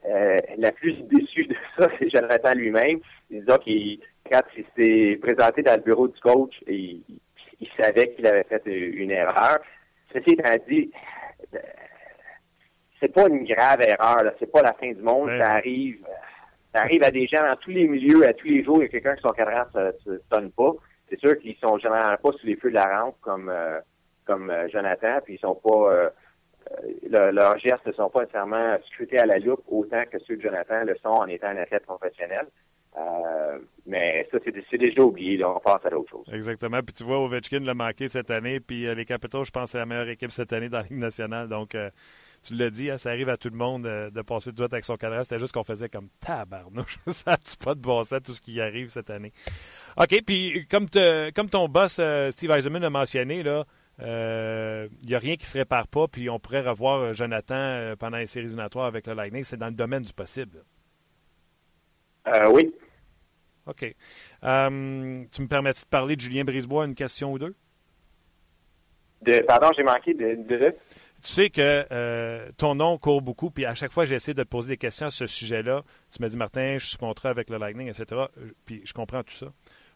la 0.57 0.71
plus 0.71 0.93
déçue 1.03 1.45
de 1.45 1.55
ça, 1.77 1.87
c'est 1.99 2.09
Jonathan 2.09 2.53
lui-même. 2.55 2.99
Disons 3.29 3.57
qu'il 3.57 3.99
quand 4.31 4.41
il 4.57 4.65
s'est 4.75 5.17
présenté 5.17 5.61
dans 5.61 5.75
le 5.75 5.81
bureau 5.81 6.07
du 6.07 6.19
coach, 6.19 6.55
et 6.67 7.01
il, 7.59 7.69
savait 7.79 8.13
qu'il 8.13 8.25
avait 8.25 8.43
fait 8.43 8.63
une 8.65 9.11
erreur. 9.11 9.59
Ceci 10.11 10.31
étant 10.31 10.55
dit, 10.67 10.91
c'est 12.99 13.13
pas 13.13 13.27
une 13.27 13.45
grave 13.45 13.81
erreur, 13.81 14.33
c'est 14.39 14.51
pas 14.51 14.61
la 14.61 14.73
fin 14.73 14.91
du 14.91 15.01
monde, 15.01 15.29
ça 15.39 15.51
arrive. 15.51 15.99
Ça 16.73 16.81
arrive 16.81 17.03
à 17.03 17.11
des 17.11 17.27
gens 17.27 17.45
dans 17.47 17.55
tous 17.57 17.69
les 17.69 17.87
milieux, 17.87 18.27
à 18.27 18.33
tous 18.33 18.47
les 18.47 18.63
jours, 18.63 18.77
il 18.79 18.83
y 18.83 18.85
a 18.85 18.87
quelqu'un 18.87 19.15
qui 19.15 19.21
son 19.21 19.29
cadran 19.29 19.65
ne 19.75 19.91
se 20.03 20.21
sonne 20.31 20.51
pas. 20.51 20.71
C'est 21.07 21.19
sûr 21.19 21.37
qu'ils 21.37 21.55
sont 21.57 21.77
généralement 21.77 22.17
pas 22.17 22.31
sous 22.31 22.47
les 22.47 22.55
feux 22.55 22.69
de 22.69 22.75
la 22.75 23.01
rampe 23.01 23.15
comme 23.21 23.49
euh, 23.49 23.79
comme 24.25 24.49
euh, 24.49 24.67
Jonathan, 24.69 25.19
puis 25.23 25.35
ils 25.35 25.39
sont 25.39 25.53
pas 25.53 25.93
euh, 25.93 26.09
leurs 27.09 27.59
gestes 27.59 27.85
ne 27.85 27.91
sont 27.93 28.09
pas 28.09 28.21
nécessairement 28.21 28.77
scrutés 28.87 29.19
à 29.19 29.25
la 29.25 29.39
loupe 29.39 29.63
autant 29.67 30.03
que 30.11 30.19
ceux 30.19 30.37
de 30.37 30.41
Jonathan 30.41 30.83
le 30.83 30.95
sont 30.97 31.09
en 31.09 31.27
étant 31.27 31.47
un 31.47 31.57
athlète 31.57 31.85
professionnel. 31.85 32.47
Euh, 32.95 33.57
mais 33.87 34.27
ça, 34.31 34.37
c'est 34.43 34.77
déjà 34.77 35.01
oublié. 35.01 35.43
On 35.43 35.59
passe 35.59 35.83
à 35.85 35.89
d'autres 35.89 36.11
choses. 36.11 36.25
Exactement. 36.31 36.79
Puis 36.81 36.93
tu 36.93 37.03
vois, 37.03 37.19
Ovechkin 37.19 37.59
l'a 37.61 37.73
manqué 37.73 38.07
cette 38.07 38.29
année. 38.29 38.59
Puis 38.59 38.87
euh, 38.87 38.93
les 38.93 39.05
Capitals, 39.05 39.45
je 39.45 39.51
pense, 39.51 39.71
c'est 39.71 39.79
la 39.79 39.85
meilleure 39.85 40.09
équipe 40.09 40.31
cette 40.31 40.53
année 40.53 40.69
dans 40.69 40.77
la 40.77 40.83
Ligue 40.83 40.99
nationale. 40.99 41.47
Donc, 41.47 41.73
euh, 41.73 41.89
tu 42.45 42.53
l'as 42.53 42.69
dit, 42.69 42.91
hein, 42.91 42.97
ça 42.97 43.09
arrive 43.09 43.29
à 43.29 43.37
tout 43.37 43.49
le 43.49 43.57
monde 43.57 43.83
de 43.83 44.21
passer 44.21 44.53
tout 44.53 44.63
avec 44.63 44.83
son 44.83 44.95
cadre. 44.95 45.23
C'était 45.23 45.39
juste 45.39 45.53
qu'on 45.53 45.63
faisait 45.63 45.89
comme 45.89 46.09
tabarnouche. 46.19 46.99
ça 47.07 47.31
n'a 47.31 47.37
pas 47.63 47.73
de 47.73 47.79
bon 47.79 48.03
sens 48.03 48.21
tout 48.23 48.33
ce 48.33 48.41
qui 48.41 48.61
arrive 48.61 48.89
cette 48.89 49.09
année. 49.09 49.31
OK. 49.97 50.21
Puis 50.25 50.67
comme, 50.69 50.87
ton 50.89 51.67
boss, 51.67 51.99
Steve 52.31 52.51
Eisenman, 52.51 52.83
a 52.83 52.89
mentionné, 52.89 53.43
là, 53.43 53.65
il 53.99 55.07
n'y 55.07 55.15
a 55.15 55.19
rien 55.19 55.35
qui 55.35 55.45
se 55.45 55.57
répare 55.57 55.87
pas. 55.87 56.07
Puis 56.07 56.29
on 56.29 56.39
pourrait 56.39 56.61
revoir 56.61 57.13
Jonathan 57.13 57.93
pendant 57.97 58.17
les 58.17 58.27
séries 58.27 58.45
éliminatoires 58.45 58.85
avec 58.85 59.07
le 59.07 59.13
Lightning. 59.13 59.43
C'est 59.43 59.57
dans 59.57 59.67
le 59.67 59.73
domaine 59.73 60.03
du 60.03 60.13
possible. 60.13 60.63
oui. 62.51 62.73
OK. 63.65 63.95
Euh, 64.43 65.23
tu 65.31 65.41
me 65.41 65.47
permets 65.47 65.71
de 65.71 65.77
parler 65.89 66.15
de 66.15 66.21
Julien 66.21 66.43
Brisebois 66.43 66.85
une 66.85 66.95
question 66.95 67.31
ou 67.31 67.39
deux? 67.39 67.55
De, 69.21 69.39
pardon, 69.41 69.69
j'ai 69.75 69.83
manqué 69.83 70.13
de, 70.13 70.35
de, 70.35 70.71
Tu 70.71 70.75
sais 71.21 71.49
que 71.49 71.85
euh, 71.91 72.49
ton 72.57 72.75
nom 72.75 72.97
court 72.97 73.21
beaucoup, 73.21 73.51
puis 73.51 73.65
à 73.65 73.73
chaque 73.73 73.93
fois 73.93 74.03
j'essaie 74.03 74.33
de 74.33 74.43
te 74.43 74.47
poser 74.47 74.69
des 74.69 74.77
questions 74.77 75.07
à 75.07 75.11
ce 75.11 75.27
sujet-là. 75.27 75.83
Tu 76.13 76.21
m'as 76.21 76.27
dit, 76.27 76.35
Martin, 76.35 76.77
je 76.77 76.87
suis 76.87 76.97
contrat 76.97 77.29
avec 77.29 77.49
le 77.49 77.57
Lightning, 77.57 77.87
etc. 77.87 78.23
Puis 78.65 78.81
je 78.83 78.93
comprends 78.93 79.23
tout 79.23 79.33
ça. 79.33 79.47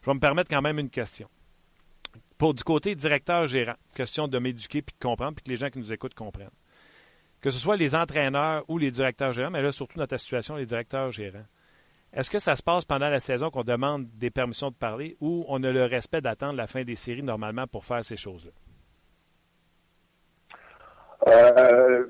Je 0.02 0.06
vais 0.10 0.14
me 0.14 0.20
permettre 0.20 0.48
quand 0.48 0.62
même 0.62 0.78
une 0.78 0.90
question. 0.90 1.28
Pour 2.38 2.54
du 2.54 2.62
côté 2.62 2.94
directeur-gérant, 2.94 3.74
question 3.96 4.28
de 4.28 4.38
m'éduquer 4.38 4.80
puis 4.80 4.94
de 4.96 5.04
comprendre, 5.04 5.34
puis 5.34 5.42
que 5.42 5.50
les 5.50 5.56
gens 5.56 5.70
qui 5.70 5.78
nous 5.78 5.92
écoutent 5.92 6.14
comprennent. 6.14 6.48
Que 7.40 7.50
ce 7.50 7.58
soit 7.58 7.76
les 7.76 7.96
entraîneurs 7.96 8.64
ou 8.68 8.78
les 8.78 8.92
directeurs-gérants, 8.92 9.50
mais 9.50 9.60
là, 9.60 9.72
surtout 9.72 9.98
dans 9.98 10.06
ta 10.06 10.18
situation, 10.18 10.54
les 10.54 10.66
directeurs-gérants. 10.66 11.46
Est-ce 12.12 12.30
que 12.30 12.38
ça 12.38 12.54
se 12.54 12.62
passe 12.62 12.84
pendant 12.84 13.10
la 13.10 13.18
saison 13.18 13.50
qu'on 13.50 13.64
demande 13.64 14.06
des 14.14 14.30
permissions 14.30 14.70
de 14.70 14.76
parler 14.76 15.16
ou 15.20 15.44
on 15.48 15.62
a 15.64 15.72
le 15.72 15.84
respect 15.84 16.20
d'attendre 16.20 16.54
la 16.54 16.68
fin 16.68 16.84
des 16.84 16.94
séries 16.94 17.24
normalement 17.24 17.66
pour 17.66 17.84
faire 17.84 18.04
ces 18.04 18.16
choses-là? 18.16 18.52
Euh, 21.26 22.06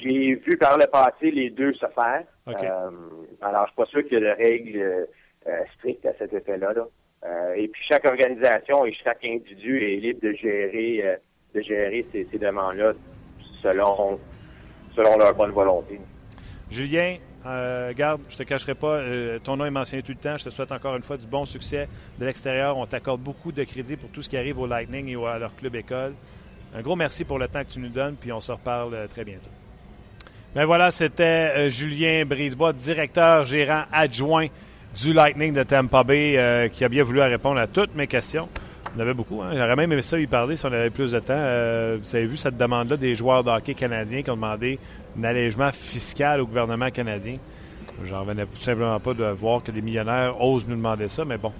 j'ai 0.00 0.36
vu 0.36 0.56
par 0.58 0.78
le 0.78 0.86
passé 0.86 1.32
les 1.32 1.50
deux 1.50 1.74
se 1.74 1.86
faire. 1.86 2.24
Euh, 2.46 2.90
Alors, 3.42 3.66
je 3.66 3.72
suis 3.72 3.76
pas 3.76 3.86
sûr 3.86 4.02
qu'il 4.04 4.12
y 4.12 4.16
ait 4.16 4.20
de 4.20 4.36
règles 4.36 5.08
strictes 5.74 6.06
à 6.06 6.14
cet 6.14 6.32
effet-là. 6.32 6.72
Et 7.56 7.68
puis, 7.68 7.82
chaque 7.88 8.04
organisation 8.06 8.86
et 8.86 8.92
chaque 9.04 9.24
individu 9.24 9.82
est 9.82 9.96
libre 9.96 10.20
de 10.22 10.32
gérer, 10.32 11.18
de 11.54 11.60
gérer 11.60 12.06
ces, 12.12 12.26
ces 12.30 12.38
demandes-là 12.38 12.92
selon, 13.62 14.18
selon 14.94 15.18
leur 15.18 15.34
bonne 15.34 15.50
volonté. 15.50 16.00
Julien, 16.70 17.16
euh, 17.46 17.92
garde, 17.94 18.20
je 18.28 18.36
te 18.36 18.42
cacherai 18.42 18.74
pas, 18.74 18.96
euh, 18.96 19.38
ton 19.38 19.56
nom 19.56 19.64
est 19.64 19.70
mentionné 19.70 20.02
tout 20.02 20.12
le 20.12 20.18
temps. 20.18 20.36
Je 20.36 20.44
te 20.44 20.50
souhaite 20.50 20.72
encore 20.72 20.96
une 20.96 21.02
fois 21.02 21.16
du 21.16 21.26
bon 21.26 21.44
succès 21.44 21.88
de 22.18 22.24
l'extérieur. 22.24 22.76
On 22.76 22.86
t'accorde 22.86 23.20
beaucoup 23.20 23.50
de 23.52 23.64
crédit 23.64 23.96
pour 23.96 24.10
tout 24.10 24.22
ce 24.22 24.28
qui 24.28 24.36
arrive 24.36 24.58
au 24.58 24.66
Lightning 24.66 25.08
et 25.08 25.26
à 25.26 25.38
leur 25.38 25.54
club 25.56 25.74
école. 25.74 26.14
Un 26.74 26.82
gros 26.82 26.96
merci 26.96 27.24
pour 27.24 27.38
le 27.38 27.48
temps 27.48 27.64
que 27.64 27.70
tu 27.70 27.80
nous 27.80 27.88
donnes, 27.88 28.16
puis 28.16 28.30
on 28.30 28.40
se 28.40 28.52
reparle 28.52 28.94
euh, 28.94 29.06
très 29.06 29.24
bientôt. 29.24 29.50
Ben 30.54 30.64
voilà, 30.64 30.90
c'était 30.90 31.70
Julien 31.70 32.24
Brisebois, 32.24 32.72
directeur 32.72 33.46
gérant 33.46 33.84
adjoint 33.92 34.48
du 34.96 35.12
Lightning 35.12 35.52
de 35.52 35.62
Tampa 35.62 36.02
Bay, 36.04 36.70
qui 36.72 36.84
a 36.84 36.88
bien 36.88 37.04
voulu 37.04 37.20
répondre 37.20 37.58
à 37.58 37.66
toutes 37.66 37.94
mes 37.94 38.06
questions. 38.06 38.48
On 38.96 39.00
avait 39.00 39.14
beaucoup. 39.14 39.40
Hein? 39.40 39.50
J'aurais 39.52 39.76
même 39.76 39.92
aimé 39.92 40.02
ça 40.02 40.16
lui 40.16 40.26
parler 40.26 40.56
si 40.56 40.66
on 40.66 40.72
avait 40.72 40.90
plus 40.90 41.12
de 41.12 41.20
temps. 41.20 41.34
vous 41.34 42.16
avez 42.16 42.26
vu 42.26 42.36
cette 42.36 42.56
demande-là 42.56 42.96
des 42.96 43.14
joueurs 43.14 43.44
de 43.44 43.50
hockey 43.50 43.74
canadiens 43.74 44.22
qui 44.22 44.30
ont 44.30 44.34
demandé 44.34 44.78
un 45.18 45.24
allègement 45.24 45.70
fiscal 45.72 46.40
au 46.40 46.46
gouvernement 46.46 46.90
canadien. 46.90 47.36
J'en 48.04 48.20
revenais 48.20 48.46
tout 48.46 48.62
simplement 48.62 48.98
pas 48.98 49.14
de 49.14 49.24
voir 49.24 49.62
que 49.62 49.70
des 49.70 49.82
millionnaires 49.82 50.40
osent 50.40 50.66
nous 50.66 50.76
demander 50.76 51.08
ça, 51.08 51.24
mais 51.24 51.36
bon, 51.36 51.52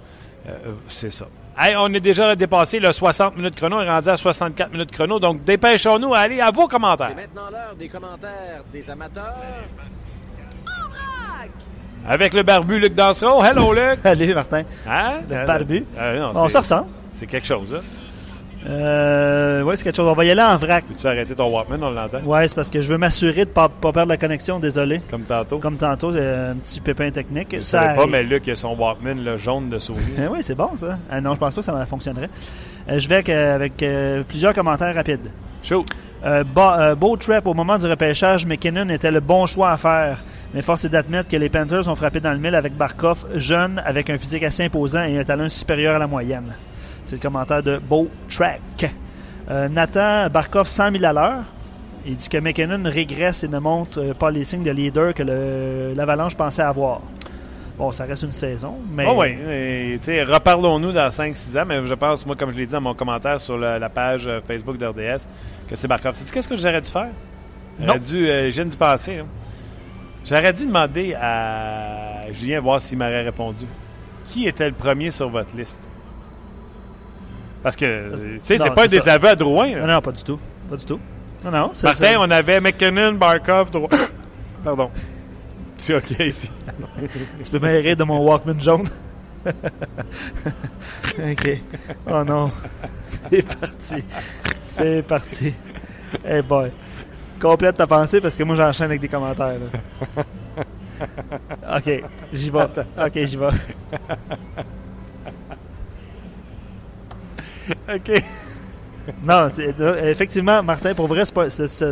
euh, 0.47 0.51
c'est 0.87 1.11
ça. 1.11 1.27
Hey, 1.57 1.75
on 1.75 1.93
est 1.93 1.99
déjà 1.99 2.35
dépassé 2.35 2.79
le 2.79 2.91
60 2.91 3.35
minutes 3.37 3.55
chrono, 3.55 3.77
on 3.77 3.81
est 3.81 3.89
rendu 3.89 4.09
à 4.09 4.17
64 4.17 4.71
minutes 4.71 4.91
chrono, 4.91 5.19
donc 5.19 5.43
dépêchons-nous, 5.43 6.13
allez 6.13 6.39
à 6.39 6.49
vos 6.49 6.67
commentaires. 6.67 7.11
C'est 7.15 7.21
maintenant 7.21 7.49
l'heure 7.51 7.75
des 7.77 7.89
commentaires 7.89 8.63
des 8.71 8.89
amateurs. 8.89 9.35
Avec 12.07 12.33
le 12.33 12.43
barbu 12.43 12.79
Luc 12.79 12.95
Dansereau. 12.95 13.43
Hello 13.43 13.73
Luc! 13.73 13.99
Allez 14.03 14.33
Martin. 14.33 14.63
Hein? 14.87 15.21
Le 15.29 15.45
barbu? 15.45 15.85
Euh, 15.97 16.31
on 16.33 16.49
se 16.49 16.57
ressent. 16.57 16.85
C'est 17.13 17.27
quelque 17.27 17.45
chose, 17.45 17.75
hein? 17.77 18.69
Euh, 18.69 19.61
oui, 19.63 19.75
c'est 19.75 19.83
quelque 19.83 19.95
chose. 19.95 20.07
On 20.07 20.13
va 20.13 20.25
y 20.25 20.31
aller 20.31 20.41
en 20.41 20.57
vrac. 20.57 20.83
Peux-tu 20.85 21.07
arrêter 21.07 21.33
ton 21.35 21.47
Walkman, 21.47 21.81
on 21.81 21.91
l'entend? 21.91 22.19
Oui, 22.25 22.39
c'est 22.47 22.55
parce 22.55 22.69
que 22.69 22.81
je 22.81 22.89
veux 22.91 22.97
m'assurer 22.97 23.45
de 23.45 23.49
ne 23.49 23.53
pas, 23.53 23.69
pas, 23.69 23.91
perdre 23.91 24.09
la 24.09 24.17
connexion, 24.17 24.59
désolé. 24.59 25.01
Comme 25.09 25.23
tantôt. 25.23 25.59
Comme 25.59 25.77
tantôt, 25.77 26.09
un 26.09 26.55
petit 26.55 26.79
pépin 26.79 27.09
technique. 27.11 27.49
Je 27.51 27.57
ne 27.57 27.95
pas, 27.95 28.05
mais 28.07 28.23
Luc 28.23 28.47
a 28.49 28.55
son 28.55 28.75
Walkman 28.75 29.23
le 29.23 29.37
jaune 29.37 29.69
de 29.69 29.79
souris. 29.79 30.01
oui, 30.31 30.39
c'est 30.41 30.55
bon 30.55 30.69
ça. 30.77 30.97
Ah, 31.09 31.21
non, 31.21 31.33
je 31.33 31.39
pense 31.39 31.53
pas 31.53 31.61
que 31.61 31.65
ça 31.65 31.85
fonctionnerait. 31.85 32.29
Euh, 32.89 32.99
je 32.99 33.07
vais 33.07 33.15
avec, 33.15 33.29
avec 33.29 34.25
plusieurs 34.27 34.53
commentaires 34.53 34.93
rapides. 34.93 35.31
Chaud. 35.63 35.85
beau 36.97 37.17
trap 37.17 37.47
au 37.47 37.53
moment 37.53 37.77
du 37.77 37.85
repêchage, 37.85 38.45
McKinnon 38.45 38.89
était 38.89 39.11
le 39.11 39.19
bon 39.21 39.45
choix 39.45 39.71
à 39.71 39.77
faire. 39.77 40.17
Mais 40.53 40.61
force 40.61 40.83
est 40.83 40.89
d'admettre 40.89 41.29
que 41.29 41.37
les 41.37 41.49
Panthers 41.49 41.87
ont 41.87 41.95
frappé 41.95 42.19
dans 42.19 42.31
le 42.31 42.37
mille 42.37 42.55
avec 42.55 42.75
Barkov, 42.75 43.25
jeune, 43.35 43.81
avec 43.85 44.09
un 44.09 44.17
physique 44.17 44.43
assez 44.43 44.65
imposant 44.65 45.03
et 45.03 45.17
un 45.17 45.23
talent 45.23 45.47
supérieur 45.47 45.95
à 45.95 45.99
la 45.99 46.07
moyenne. 46.07 46.53
C'est 47.05 47.15
le 47.15 47.21
commentaire 47.21 47.63
de 47.63 47.77
Beau 47.77 48.09
Track. 48.29 48.93
Euh, 49.49 49.69
Nathan 49.69 50.29
Barkov 50.29 50.67
100 50.67 50.91
000 50.91 51.05
à 51.05 51.13
l'heure. 51.13 51.43
Il 52.05 52.15
dit 52.15 52.29
que 52.29 52.37
McKinnon 52.37 52.83
régresse 52.83 53.43
et 53.43 53.47
ne 53.47 53.59
montre 53.59 53.99
euh, 53.99 54.13
pas 54.13 54.29
les 54.29 54.43
signes 54.43 54.63
de 54.63 54.71
leader 54.71 55.13
que 55.13 55.23
l'Avalanche 55.95 56.35
pensait 56.35 56.63
avoir. 56.63 57.01
Bon, 57.77 57.91
ça 57.91 58.03
reste 58.03 58.23
une 58.23 58.31
saison, 58.31 58.75
mais... 58.91 59.05
Oh 59.07 59.15
oui, 59.17 59.35
reparlons-nous 60.23 60.91
dans 60.91 61.09
5-6 61.09 61.59
ans, 61.59 61.65
mais 61.65 61.87
je 61.87 61.93
pense, 61.93 62.25
moi, 62.25 62.35
comme 62.35 62.51
je 62.51 62.57
l'ai 62.57 62.65
dit 62.65 62.71
dans 62.71 62.81
mon 62.81 62.93
commentaire 62.93 63.39
sur 63.39 63.57
la, 63.57 63.89
page 63.89 64.27
euh, 64.27 64.39
Facebook 64.45 64.77
d'RDS, 64.77 65.25
que 65.67 65.75
c'est 65.75 65.87
Barkov. 65.87 66.13
Sais-tu 66.15 66.33
qu'est-ce 66.33 66.49
que 66.49 66.57
j'aurais 66.57 66.81
dû 66.81 66.89
faire? 66.89 67.09
J'aurais 67.79 67.99
dû, 67.99 68.27
je 68.27 68.49
viens 68.49 68.65
d'y 68.65 68.77
passer. 68.77 69.21
J'aurais 70.25 70.53
dû 70.53 70.65
demander 70.65 71.13
à 71.15 72.31
Julien 72.33 72.59
voir 72.59 72.81
s'il 72.81 72.97
m'aurait 72.97 73.23
répondu. 73.23 73.65
Qui 74.25 74.47
était 74.47 74.67
le 74.67 74.75
premier 74.75 75.11
sur 75.11 75.29
votre 75.29 75.55
liste? 75.55 75.81
Parce 77.63 77.75
que, 77.75 78.11
tu 78.11 78.39
sais, 78.39 78.57
c'est 78.57 78.73
pas 78.73 78.85
un 78.85 78.87
désaveu 78.87 79.29
à 79.29 79.35
Drouin. 79.35 79.75
Non, 79.75 79.87
non, 79.87 80.01
pas 80.01 80.11
du 80.11 80.23
tout. 80.23 80.39
Pas 80.69 80.77
du 80.77 80.85
tout. 80.85 80.99
Non, 81.43 81.51
non. 81.51 81.71
Martin, 81.83 82.15
on 82.19 82.31
avait 82.31 82.59
McKinnon, 82.59 83.13
Barkov, 83.13 83.71
Drouin. 83.71 83.89
Pardon. 84.63 84.89
C'est 85.77 85.95
OK 85.95 86.11
ici. 86.19 86.49
tu 87.43 87.51
peux 87.51 87.59
m'aider 87.59 87.95
de 87.95 88.03
mon 88.03 88.19
Walkman 88.19 88.61
jaune? 88.61 88.87
OK. 89.45 91.59
Oh 92.07 92.23
non. 92.23 92.51
C'est 93.05 93.59
parti. 93.59 94.03
C'est 94.61 95.07
parti. 95.07 95.53
Hey 96.23 96.43
boy. 96.43 96.71
Complète 97.41 97.75
ta 97.75 97.87
pensée 97.87 98.21
parce 98.21 98.35
que 98.35 98.43
moi 98.43 98.55
j'enchaîne 98.55 98.85
avec 98.85 99.01
des 99.01 99.07
commentaires. 99.07 99.55
OK. 101.01 102.03
J'y 102.31 102.49
vais. 102.49 102.59
OK, 102.59 103.25
j'y 103.25 103.37
vais. 103.37 103.47
OK. 107.95 108.23
Non, 109.23 109.47
effectivement, 110.03 110.61
Martin, 110.61 110.93
pour 110.93 111.07
vrai, 111.07 111.23
ça 111.25 111.33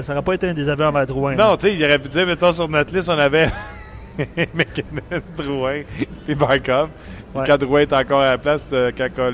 n'aurait 0.08 0.22
pas 0.22 0.34
été 0.34 0.48
un 0.48 0.54
désaveu 0.54 0.86
envers 0.86 1.08
Drouin. 1.08 1.36
Non, 1.36 1.56
tu 1.56 1.64
sais, 1.64 1.74
il 1.74 1.84
aurait 1.84 1.98
pu 2.00 2.10
dire, 2.10 2.28
mettons, 2.28 2.52
sur 2.52 2.70
notre 2.70 2.94
liste, 2.96 3.10
on 3.10 3.18
avait 3.18 3.48
McKinnon, 4.54 5.22
Drouin, 5.36 5.82
puis 6.26 6.36
Barkov. 6.36 6.90
Quand 7.34 7.58
Drouin 7.58 7.82
est 7.82 7.94
encore 7.94 8.22
à 8.22 8.32
la 8.32 8.38
place, 8.38 8.70
euh, 8.74 8.92
quand 8.96 9.08
on 9.18 9.34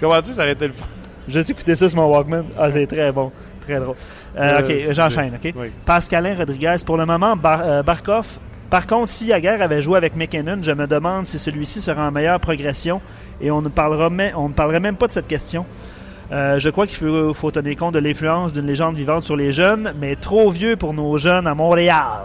Comment-tu, 0.00 0.32
ça 0.32 0.42
aurait 0.42 0.52
été 0.52 0.66
le 0.66 0.72
fun? 0.72 0.86
J'ai 1.28 1.40
écouté 1.40 1.74
ça 1.74 1.88
sur 1.88 1.98
mon 1.98 2.12
Walkman. 2.12 2.44
Ah, 2.58 2.70
c'est 2.70 2.86
très 2.86 3.12
bon. 3.12 3.32
Très 3.62 3.80
drôle. 3.80 3.96
Euh, 4.38 4.60
OK, 4.60 4.92
j'enchaîne, 4.92 5.38
OK? 5.42 5.54
Pascalin 5.84 6.36
Rodriguez. 6.36 6.76
Pour 6.84 6.96
le 6.96 7.06
moment, 7.06 7.36
euh, 7.44 7.82
Barkov 7.82 8.38
par 8.72 8.86
contre, 8.86 9.10
si 9.10 9.26
Yaguer 9.26 9.60
avait 9.60 9.82
joué 9.82 9.98
avec 9.98 10.16
McKinnon, 10.16 10.60
je 10.62 10.72
me 10.72 10.86
demande 10.86 11.26
si 11.26 11.38
celui-ci 11.38 11.82
sera 11.82 12.08
en 12.08 12.10
meilleure 12.10 12.40
progression 12.40 13.02
et 13.38 13.50
on 13.50 13.60
ne, 13.60 13.68
parlera 13.68 14.08
on 14.34 14.48
ne 14.48 14.54
parlerait 14.54 14.80
même 14.80 14.96
pas 14.96 15.08
de 15.08 15.12
cette 15.12 15.28
question. 15.28 15.66
Euh, 16.32 16.58
je 16.58 16.70
crois 16.70 16.86
qu'il 16.86 16.96
faut, 17.34 17.50
tenir 17.50 17.76
compte 17.76 17.92
de 17.92 17.98
l'influence 17.98 18.50
d'une 18.54 18.66
légende 18.66 18.96
vivante 18.96 19.24
sur 19.24 19.36
les 19.36 19.52
jeunes, 19.52 19.92
mais 20.00 20.16
trop 20.16 20.50
vieux 20.50 20.76
pour 20.76 20.94
nos 20.94 21.18
jeunes 21.18 21.46
à 21.46 21.54
Montréal. 21.54 22.22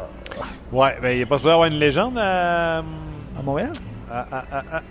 Ouais, 0.72 0.96
ben, 1.02 1.10
il 1.10 1.20
n'est 1.20 1.26
pas 1.26 1.36
supposé 1.36 1.54
avoir 1.54 1.68
une 1.68 1.80
légende 1.80 2.18
à, 2.18 2.78
à 2.78 3.44
Montréal? 3.44 3.74
à, 4.10 4.26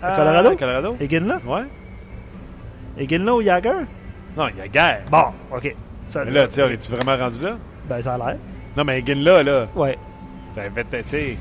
à, 0.03 0.15
Colorado? 0.15 0.55
Colorado 0.55 0.95
Eginla 0.99 1.39
Ouais. 1.43 1.63
Eginla 2.99 3.33
ou 3.33 3.41
Yager 3.41 3.71
Non, 4.37 4.45
Yager. 4.55 4.99
Bon, 5.09 5.25
ok. 5.51 5.75
Ça, 6.09 6.23
mais 6.25 6.31
là, 6.31 6.47
tu 6.47 6.59
est-tu 6.59 6.91
vraiment 6.91 7.17
rendu 7.17 7.41
là? 7.41 7.57
Ben, 7.89 8.01
ça 8.01 8.13
a 8.15 8.17
l'air. 8.17 8.37
Non, 8.75 8.83
mais 8.83 8.99
Eginla, 8.99 9.43
là. 9.43 9.65
Ouais. 9.75 9.97
Ça 10.55 10.61
fait, 10.71 11.03
tu 11.03 11.09
sais. 11.09 11.37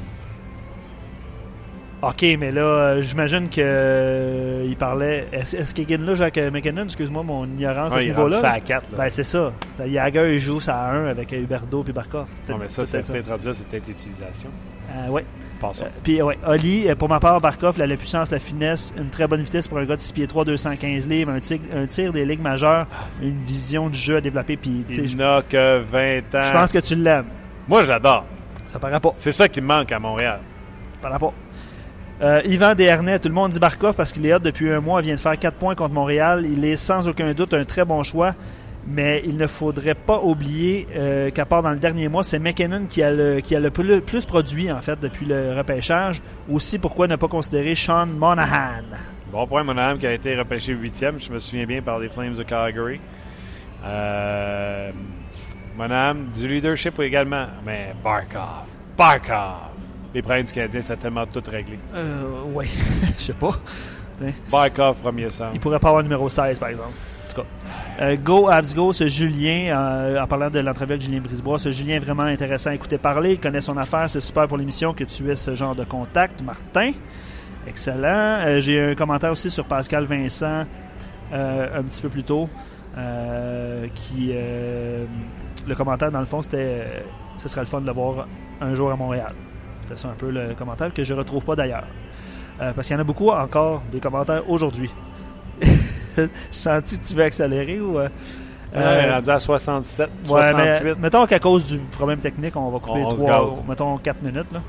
OK, 2.02 2.22
mais 2.38 2.52
là, 2.52 2.60
euh, 2.60 3.02
j'imagine 3.02 3.48
qu'il 3.48 3.62
euh, 3.64 4.74
parlait. 4.78 5.28
Est-ce 5.32 5.56
est 5.56 5.74
qu'il 5.86 6.04
là, 6.04 6.14
Jacques 6.14 6.36
McKinnon 6.36 6.84
Excuse-moi 6.84 7.22
mon 7.22 7.46
ignorance 7.46 7.92
à 7.94 8.00
ce 8.00 8.06
niveau-là? 8.06 8.38
C'est 8.38 8.46
à 8.46 8.60
4. 8.60 8.96
Ben, 8.96 9.08
c'est 9.08 9.24
ça. 9.24 9.52
Yager, 9.84 10.34
il 10.34 10.40
joue 10.40 10.60
ça 10.60 10.76
à 10.76 10.92
1 10.92 11.06
avec 11.06 11.32
Huberdo 11.32 11.84
et 11.88 11.92
Barkov. 11.92 12.26
Non, 12.48 12.58
mais 12.58 12.68
ça, 12.68 12.84
c'est 12.84 13.06
peut-être 13.06 13.28
rendu 13.28 13.46
là, 13.46 13.54
c'est 13.54 13.66
peut-être 13.66 13.88
l'utilisation. 13.88 14.50
Euh, 14.90 15.06
oui. 15.10 15.22
Passons. 15.60 15.86
puis, 16.02 16.20
ouais, 16.20 16.38
Oli, 16.46 16.86
pour 16.98 17.08
ma 17.08 17.18
part, 17.18 17.40
Barkov, 17.40 17.78
la, 17.78 17.86
la, 17.86 17.96
puissance, 17.96 18.30
la 18.30 18.38
finesse, 18.38 18.92
une 18.98 19.08
très 19.08 19.26
bonne 19.26 19.40
vitesse 19.40 19.66
pour 19.66 19.78
un 19.78 19.86
gars 19.86 19.96
de 19.96 20.02
6 20.02 20.12
pieds 20.12 20.26
3, 20.26 20.44
215 20.44 21.08
livres, 21.08 21.32
un 21.32 21.40
tir, 21.40 21.58
un 21.74 21.86
tir 21.86 22.12
des 22.12 22.26
ligues 22.26 22.42
majeures, 22.42 22.86
une 23.22 23.42
vision 23.42 23.88
du 23.88 23.98
jeu 23.98 24.16
à 24.16 24.20
développer. 24.20 24.58
Puis, 24.58 24.84
il 24.88 25.16
n'a 25.16 25.40
que 25.48 25.78
20 25.78 26.18
ans. 26.34 26.42
Je 26.44 26.52
pense 26.52 26.72
que 26.72 26.78
tu 26.78 26.94
l'aimes. 26.94 27.26
Moi, 27.68 27.82
je 27.84 27.88
l'adore. 27.88 28.26
Ça 28.68 28.78
paraît 28.78 29.00
pas. 29.00 29.14
C'est 29.16 29.32
ça 29.32 29.48
qui 29.48 29.60
me 29.62 29.66
manque 29.66 29.90
à 29.92 29.98
Montréal. 29.98 30.40
Ça 30.94 31.08
paraît 31.08 31.18
pas. 31.18 31.32
Euh, 32.22 32.40
Yvan 32.46 32.74
Desharnais, 32.74 33.18
tout 33.18 33.28
le 33.28 33.34
monde 33.34 33.52
dit 33.52 33.58
Barkov 33.58 33.94
parce 33.94 34.12
qu'il 34.12 34.24
est 34.24 34.34
hot 34.34 34.38
depuis 34.38 34.70
un 34.70 34.80
mois, 34.80 35.00
il 35.00 35.06
vient 35.06 35.14
de 35.14 35.20
faire 35.20 35.38
4 35.38 35.54
points 35.54 35.74
contre 35.74 35.92
Montréal. 35.92 36.46
Il 36.50 36.64
est 36.64 36.76
sans 36.76 37.08
aucun 37.08 37.32
doute 37.34 37.52
un 37.52 37.64
très 37.64 37.84
bon 37.84 38.02
choix, 38.02 38.34
mais 38.86 39.22
il 39.24 39.36
ne 39.36 39.46
faudrait 39.46 39.94
pas 39.94 40.20
oublier 40.20 40.86
euh, 40.96 41.30
qu'à 41.30 41.44
part 41.44 41.62
dans 41.62 41.70
le 41.70 41.78
dernier 41.78 42.08
mois, 42.08 42.22
c'est 42.22 42.38
McKinnon 42.38 42.86
qui 42.88 43.02
a, 43.02 43.10
le, 43.10 43.40
qui 43.40 43.56
a 43.56 43.60
le 43.60 43.70
plus, 43.70 44.26
produit 44.26 44.70
en 44.70 44.80
fait 44.80 44.98
depuis 45.00 45.26
le 45.26 45.54
repêchage. 45.56 46.22
Aussi, 46.48 46.78
pourquoi 46.78 47.08
ne 47.08 47.16
pas 47.16 47.28
considérer 47.28 47.74
Sean 47.74 48.06
Monahan? 48.06 48.84
Bon 49.32 49.46
point, 49.46 49.64
Monahan 49.64 49.96
qui 49.96 50.06
a 50.06 50.12
été 50.12 50.36
repêché 50.36 50.74
8e, 50.74 51.14
je 51.18 51.32
me 51.32 51.38
souviens 51.38 51.66
bien, 51.66 51.82
par 51.82 51.98
les 51.98 52.08
Flames 52.08 52.34
de 52.34 52.42
Calgary. 52.44 53.00
Euh, 53.84 54.90
Monahan, 55.76 56.14
du 56.34 56.46
leadership 56.48 56.98
également, 57.00 57.46
mais 57.64 57.92
Barkov. 58.02 58.64
Barkov 58.96 59.76
les 60.16 60.22
problèmes 60.22 60.46
du 60.46 60.52
Canadien, 60.52 60.80
ça 60.80 60.96
tellement 60.96 61.26
tout 61.26 61.42
réglé. 61.46 61.78
Euh, 61.94 62.40
oui, 62.54 62.70
je 63.18 63.22
sais 63.22 63.32
pas. 63.34 63.50
Barkov, 64.50 64.96
premier 64.96 65.28
sang. 65.28 65.50
Il 65.52 65.60
pourrait 65.60 65.78
pas 65.78 65.88
avoir 65.88 66.02
numéro 66.02 66.26
16, 66.26 66.58
par 66.58 66.70
exemple. 66.70 66.88
En 66.88 67.28
tout 67.28 67.42
cas. 67.42 67.46
Euh, 67.98 68.14
go, 68.22 68.50
Abs 68.50 68.74
Go, 68.74 68.92
ce 68.92 69.08
Julien, 69.08 69.74
euh, 69.74 70.20
en 70.20 70.26
parlant 70.26 70.50
de 70.50 70.58
l'entrevue 70.58 70.92
avec 70.92 71.00
Julien 71.00 71.20
Brisebois, 71.20 71.58
ce 71.58 71.70
Julien 71.70 71.94
est 71.94 72.04
vraiment 72.04 72.24
intéressant 72.24 72.68
à 72.68 72.74
écouter 72.74 72.98
parler. 72.98 73.32
Il 73.32 73.40
connaît 73.40 73.62
son 73.62 73.76
affaire. 73.78 74.10
C'est 74.10 74.20
super 74.20 74.46
pour 74.46 74.58
l'émission 74.58 74.92
que 74.92 75.04
tu 75.04 75.30
aies 75.30 75.34
ce 75.34 75.54
genre 75.54 75.74
de 75.74 75.84
contact, 75.84 76.42
Martin. 76.42 76.92
Excellent. 77.66 78.44
Euh, 78.44 78.60
j'ai 78.60 78.90
un 78.90 78.94
commentaire 78.94 79.32
aussi 79.32 79.48
sur 79.48 79.64
Pascal 79.64 80.04
Vincent 80.04 80.66
un 81.32 81.82
petit 81.82 82.02
peu 82.02 82.10
plus 82.10 82.22
tôt. 82.22 82.48
qui 83.94 84.32
le 85.66 85.74
commentaire, 85.74 86.12
dans 86.12 86.20
le 86.20 86.26
fond, 86.26 86.42
c'était 86.42 87.02
ce 87.38 87.48
serait 87.48 87.62
le 87.62 87.66
fun 87.66 87.80
de 87.80 87.86
le 87.86 87.92
voir 87.92 88.26
un 88.60 88.74
jour 88.74 88.92
à 88.92 88.96
Montréal. 88.96 89.32
C'est 89.86 89.98
ça 89.98 90.08
un 90.08 90.14
peu 90.14 90.30
le 90.30 90.54
commentaire 90.54 90.92
que 90.92 91.02
je 91.02 91.14
retrouve 91.14 91.44
pas 91.44 91.56
d'ailleurs. 91.56 91.86
Parce 92.58 92.86
qu'il 92.86 92.94
y 92.94 92.98
en 92.98 93.00
a 93.00 93.04
beaucoup 93.04 93.30
encore 93.30 93.82
des 93.90 94.00
commentaires 94.00 94.48
aujourd'hui. 94.48 94.90
je 96.16 96.28
sens-tu 96.50 96.98
que 96.98 97.04
tu 97.06 97.14
veux 97.14 97.24
accélérer 97.24 97.80
ou. 97.80 97.98
Euh, 97.98 98.08
euh, 98.74 99.12
rendu 99.14 99.30
à 99.30 99.38
67, 99.40 100.06
ouais, 100.08 100.26
68. 100.26 100.84
Mais, 100.84 100.94
mettons 101.00 101.24
qu'à 101.26 101.38
cause 101.38 101.66
du 101.66 101.78
problème 101.78 102.18
technique, 102.18 102.54
on 102.56 102.68
va 102.70 102.78
couper 102.78 103.00
On 103.04 103.10
se 103.12 103.16
3, 103.16 103.28
gâte. 103.54 103.68
mettons 103.68 103.96
4 103.98 104.22
minutes. 104.22 104.52
Là. 104.52 104.60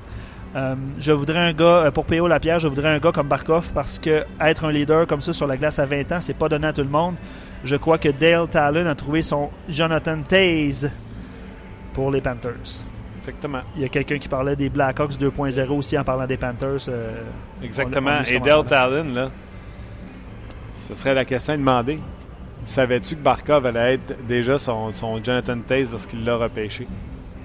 Euh, 0.55 0.75
je 0.99 1.11
voudrais 1.11 1.39
un 1.39 1.51
gars, 1.53 1.91
pour 1.93 2.05
P.O. 2.05 2.27
Lapierre, 2.27 2.59
je 2.59 2.67
voudrais 2.69 2.87
un 2.89 2.99
gars 2.99 3.11
comme 3.11 3.27
Barkov 3.27 3.69
parce 3.73 3.99
que 3.99 4.23
être 4.39 4.63
un 4.65 4.71
leader 4.71 5.05
comme 5.07 5.19
ça 5.19 5.33
sur 5.33 5.45
la 5.45 5.57
glace 5.57 5.79
à 5.79 5.85
20 5.85 6.11
ans, 6.13 6.17
c'est 6.21 6.35
pas 6.35 6.47
donné 6.47 6.67
à 6.67 6.73
tout 6.73 6.83
le 6.83 6.89
monde. 6.89 7.15
Je 7.65 7.75
crois 7.75 7.97
que 7.97 8.09
Dale 8.09 8.47
Talon 8.47 8.85
a 8.87 8.95
trouvé 8.95 9.21
son 9.23 9.49
Jonathan 9.67 10.19
Taze 10.25 10.89
pour 11.93 12.09
les 12.11 12.21
Panthers. 12.21 12.81
Exactement. 13.19 13.59
Il 13.75 13.81
y 13.81 13.85
a 13.85 13.89
quelqu'un 13.89 14.19
qui 14.19 14.29
parlait 14.29 14.55
des 14.55 14.69
Blackhawks 14.69 15.13
2.0 15.19 15.67
aussi 15.77 15.97
en 15.97 16.03
parlant 16.05 16.25
des 16.27 16.37
Panthers. 16.37 16.87
euh, 16.87 17.11
Exactement. 17.61 18.11
on- 18.11 18.19
on 18.19 18.35
Et 18.35 18.39
Dale. 18.39 18.65
Talon, 18.65 19.05
là, 19.13 19.23
ce 20.87 20.95
serait 20.95 21.13
la 21.13 21.25
question 21.25 21.53
à 21.53 21.57
demander. 21.57 21.99
Savais-tu 22.65 23.15
que 23.15 23.21
Barkov 23.21 23.65
allait 23.65 23.95
être 23.95 24.25
déjà 24.25 24.57
son, 24.57 24.91
son 24.91 25.23
Jonathan 25.23 25.57
Taze 25.65 25.89
lorsqu'il 25.91 26.23
l'a 26.25 26.35
repêché? 26.35 26.87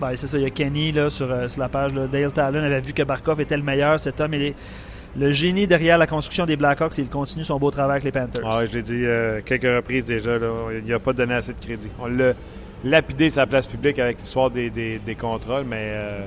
Ben, 0.00 0.10
c'est 0.16 0.26
ça, 0.26 0.36
il 0.38 0.42
y 0.42 0.46
a 0.46 0.50
Kenny 0.50 0.90
là, 0.92 1.10
sur, 1.10 1.30
euh, 1.30 1.48
sur 1.48 1.60
la 1.60 1.68
page. 1.68 1.94
là. 1.94 2.06
Dale 2.06 2.32
Talon 2.32 2.62
avait 2.62 2.80
vu 2.80 2.92
que 2.92 3.02
Barkov 3.02 3.40
était 3.40 3.56
le 3.56 3.62
meilleur. 3.62 4.00
Cet 4.00 4.20
homme 4.20 4.34
est 4.34 4.54
le 5.16 5.30
génie 5.30 5.66
derrière 5.66 5.98
la 5.98 6.06
construction 6.06 6.44
des 6.46 6.56
Blackhawks 6.56 6.98
et 6.98 7.02
il 7.02 7.08
continue 7.08 7.44
son 7.44 7.58
beau 7.58 7.70
travail 7.70 8.00
avec 8.00 8.04
les 8.04 8.12
Panthers. 8.12 8.42
Ah, 8.44 8.64
je 8.66 8.72
l'ai 8.78 8.82
dit 8.82 9.04
euh, 9.04 9.40
quelques 9.44 9.62
reprises 9.64 10.06
déjà. 10.06 10.38
Là, 10.38 10.48
il 10.82 10.90
n'a 10.90 10.98
pas 10.98 11.12
donné 11.12 11.34
assez 11.34 11.52
de 11.52 11.60
crédit. 11.60 11.88
On 12.00 12.06
l'a 12.06 12.32
lapidé 12.84 13.30
sa 13.30 13.46
place 13.46 13.66
publique 13.66 13.98
avec 14.00 14.18
l'histoire 14.18 14.50
des, 14.50 14.70
des, 14.70 14.98
des 14.98 15.14
contrôles, 15.14 15.64
mais 15.68 15.90
euh, 15.92 16.20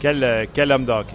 quel, 0.00 0.48
quel 0.52 0.72
homme 0.72 0.84
d'hockey. 0.84 1.14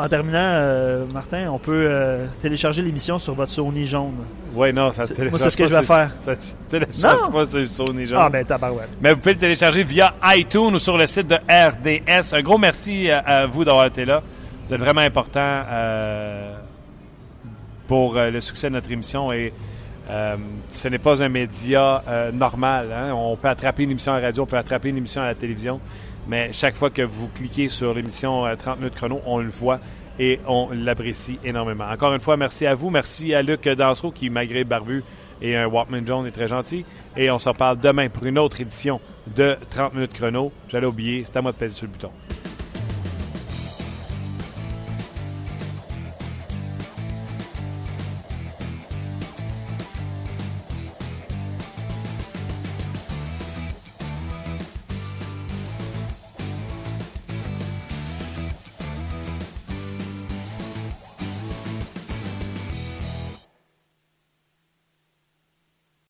En 0.00 0.06
terminant, 0.08 0.38
euh, 0.38 1.06
Martin, 1.12 1.50
on 1.50 1.58
peut 1.58 1.86
euh, 1.90 2.26
télécharger 2.40 2.82
l'émission 2.82 3.18
sur 3.18 3.34
votre 3.34 3.50
Sony 3.50 3.84
jaune. 3.84 4.14
Oui, 4.54 4.72
non, 4.72 4.92
ça 4.92 5.04
télécharge 5.06 5.30
moi, 5.30 5.38
c'est 5.40 5.50
ce 5.50 5.56
que 5.56 5.62
pas 5.64 5.68
je 5.68 5.74
vais 5.74 5.82
sur- 5.84 5.94
faire. 5.96 6.10
Ça 6.20 6.32
télécharge 6.68 7.20
Non! 7.24 7.32
pas 7.32 7.44
sur 7.46 7.66
Sony 7.68 8.06
Jaune. 8.06 8.18
Ah 8.22 8.30
ben 8.30 8.44
tabarouette. 8.44 8.88
Mais 9.00 9.10
vous 9.12 9.18
pouvez 9.18 9.32
le 9.34 9.40
télécharger 9.40 9.82
via 9.82 10.14
iTunes 10.36 10.72
ou 10.74 10.78
sur 10.78 10.96
le 10.96 11.06
site 11.08 11.26
de 11.26 11.34
RDS. 11.34 12.32
Un 12.34 12.42
gros 12.42 12.58
merci 12.58 13.10
à, 13.10 13.46
vous 13.46 13.64
d'avoir 13.64 13.86
été 13.86 14.04
là. 14.04 14.22
Vous 14.68 14.74
êtes 14.74 14.80
vraiment 14.80 15.00
important 15.00 15.40
euh, 15.68 16.54
pour 17.88 18.14
le 18.14 18.40
succès 18.40 18.68
de 18.68 18.74
notre 18.74 18.92
émission 18.92 19.32
et 19.32 19.52
euh, 20.10 20.36
ce 20.70 20.88
n'est 20.88 20.98
pas 20.98 21.22
un 21.22 21.28
média 21.28 22.02
euh, 22.08 22.30
normal. 22.32 22.88
hein. 22.92 23.12
On 23.14 23.36
peut 23.36 23.48
attraper 23.48 23.82
une 23.82 23.90
émission 23.90 24.12
à 24.12 24.20
la 24.20 24.26
radio, 24.28 24.44
on 24.44 24.46
peut 24.46 24.56
attraper 24.56 24.88
une 24.90 24.96
émission 24.96 25.20
à 25.22 25.26
la 25.26 25.34
télévision, 25.34 25.80
mais 26.28 26.52
chaque 26.52 26.74
fois 26.74 26.90
que 26.90 27.02
vous 27.02 27.28
cliquez 27.28 27.68
sur 27.68 27.94
l'émission 27.94 28.46
euh, 28.46 28.54
30 28.54 28.78
minutes 28.78 28.94
chrono, 28.94 29.20
on 29.24 29.38
le 29.38 29.48
voit 29.48 29.80
et 30.18 30.40
on 30.46 30.68
l'apprécie 30.72 31.38
énormément. 31.44 31.84
Encore 31.90 32.12
une 32.12 32.20
fois, 32.20 32.36
merci 32.36 32.66
à 32.66 32.74
vous. 32.74 32.90
Merci 32.90 33.34
à 33.34 33.42
Luc 33.42 33.68
Dansereau 33.68 34.10
qui, 34.10 34.30
malgré 34.30 34.64
barbu 34.64 35.04
et 35.40 35.56
un 35.56 35.66
Walkman 35.66 36.06
jaune, 36.06 36.26
est 36.26 36.32
très 36.32 36.48
gentil. 36.48 36.84
Et 37.16 37.30
on 37.30 37.38
se 37.38 37.48
reparle 37.48 37.78
demain 37.78 38.08
pour 38.08 38.24
une 38.26 38.38
autre 38.38 38.60
édition 38.60 39.00
de 39.34 39.56
30 39.70 39.94
minutes 39.94 40.12
chrono. 40.12 40.52
J'allais 40.68 40.86
oublier, 40.86 41.22
c'est 41.24 41.36
à 41.36 41.42
moi 41.42 41.52
de 41.52 41.56
peser 41.56 41.74
sur 41.74 41.86
le 41.86 41.92
bouton. 41.92 42.10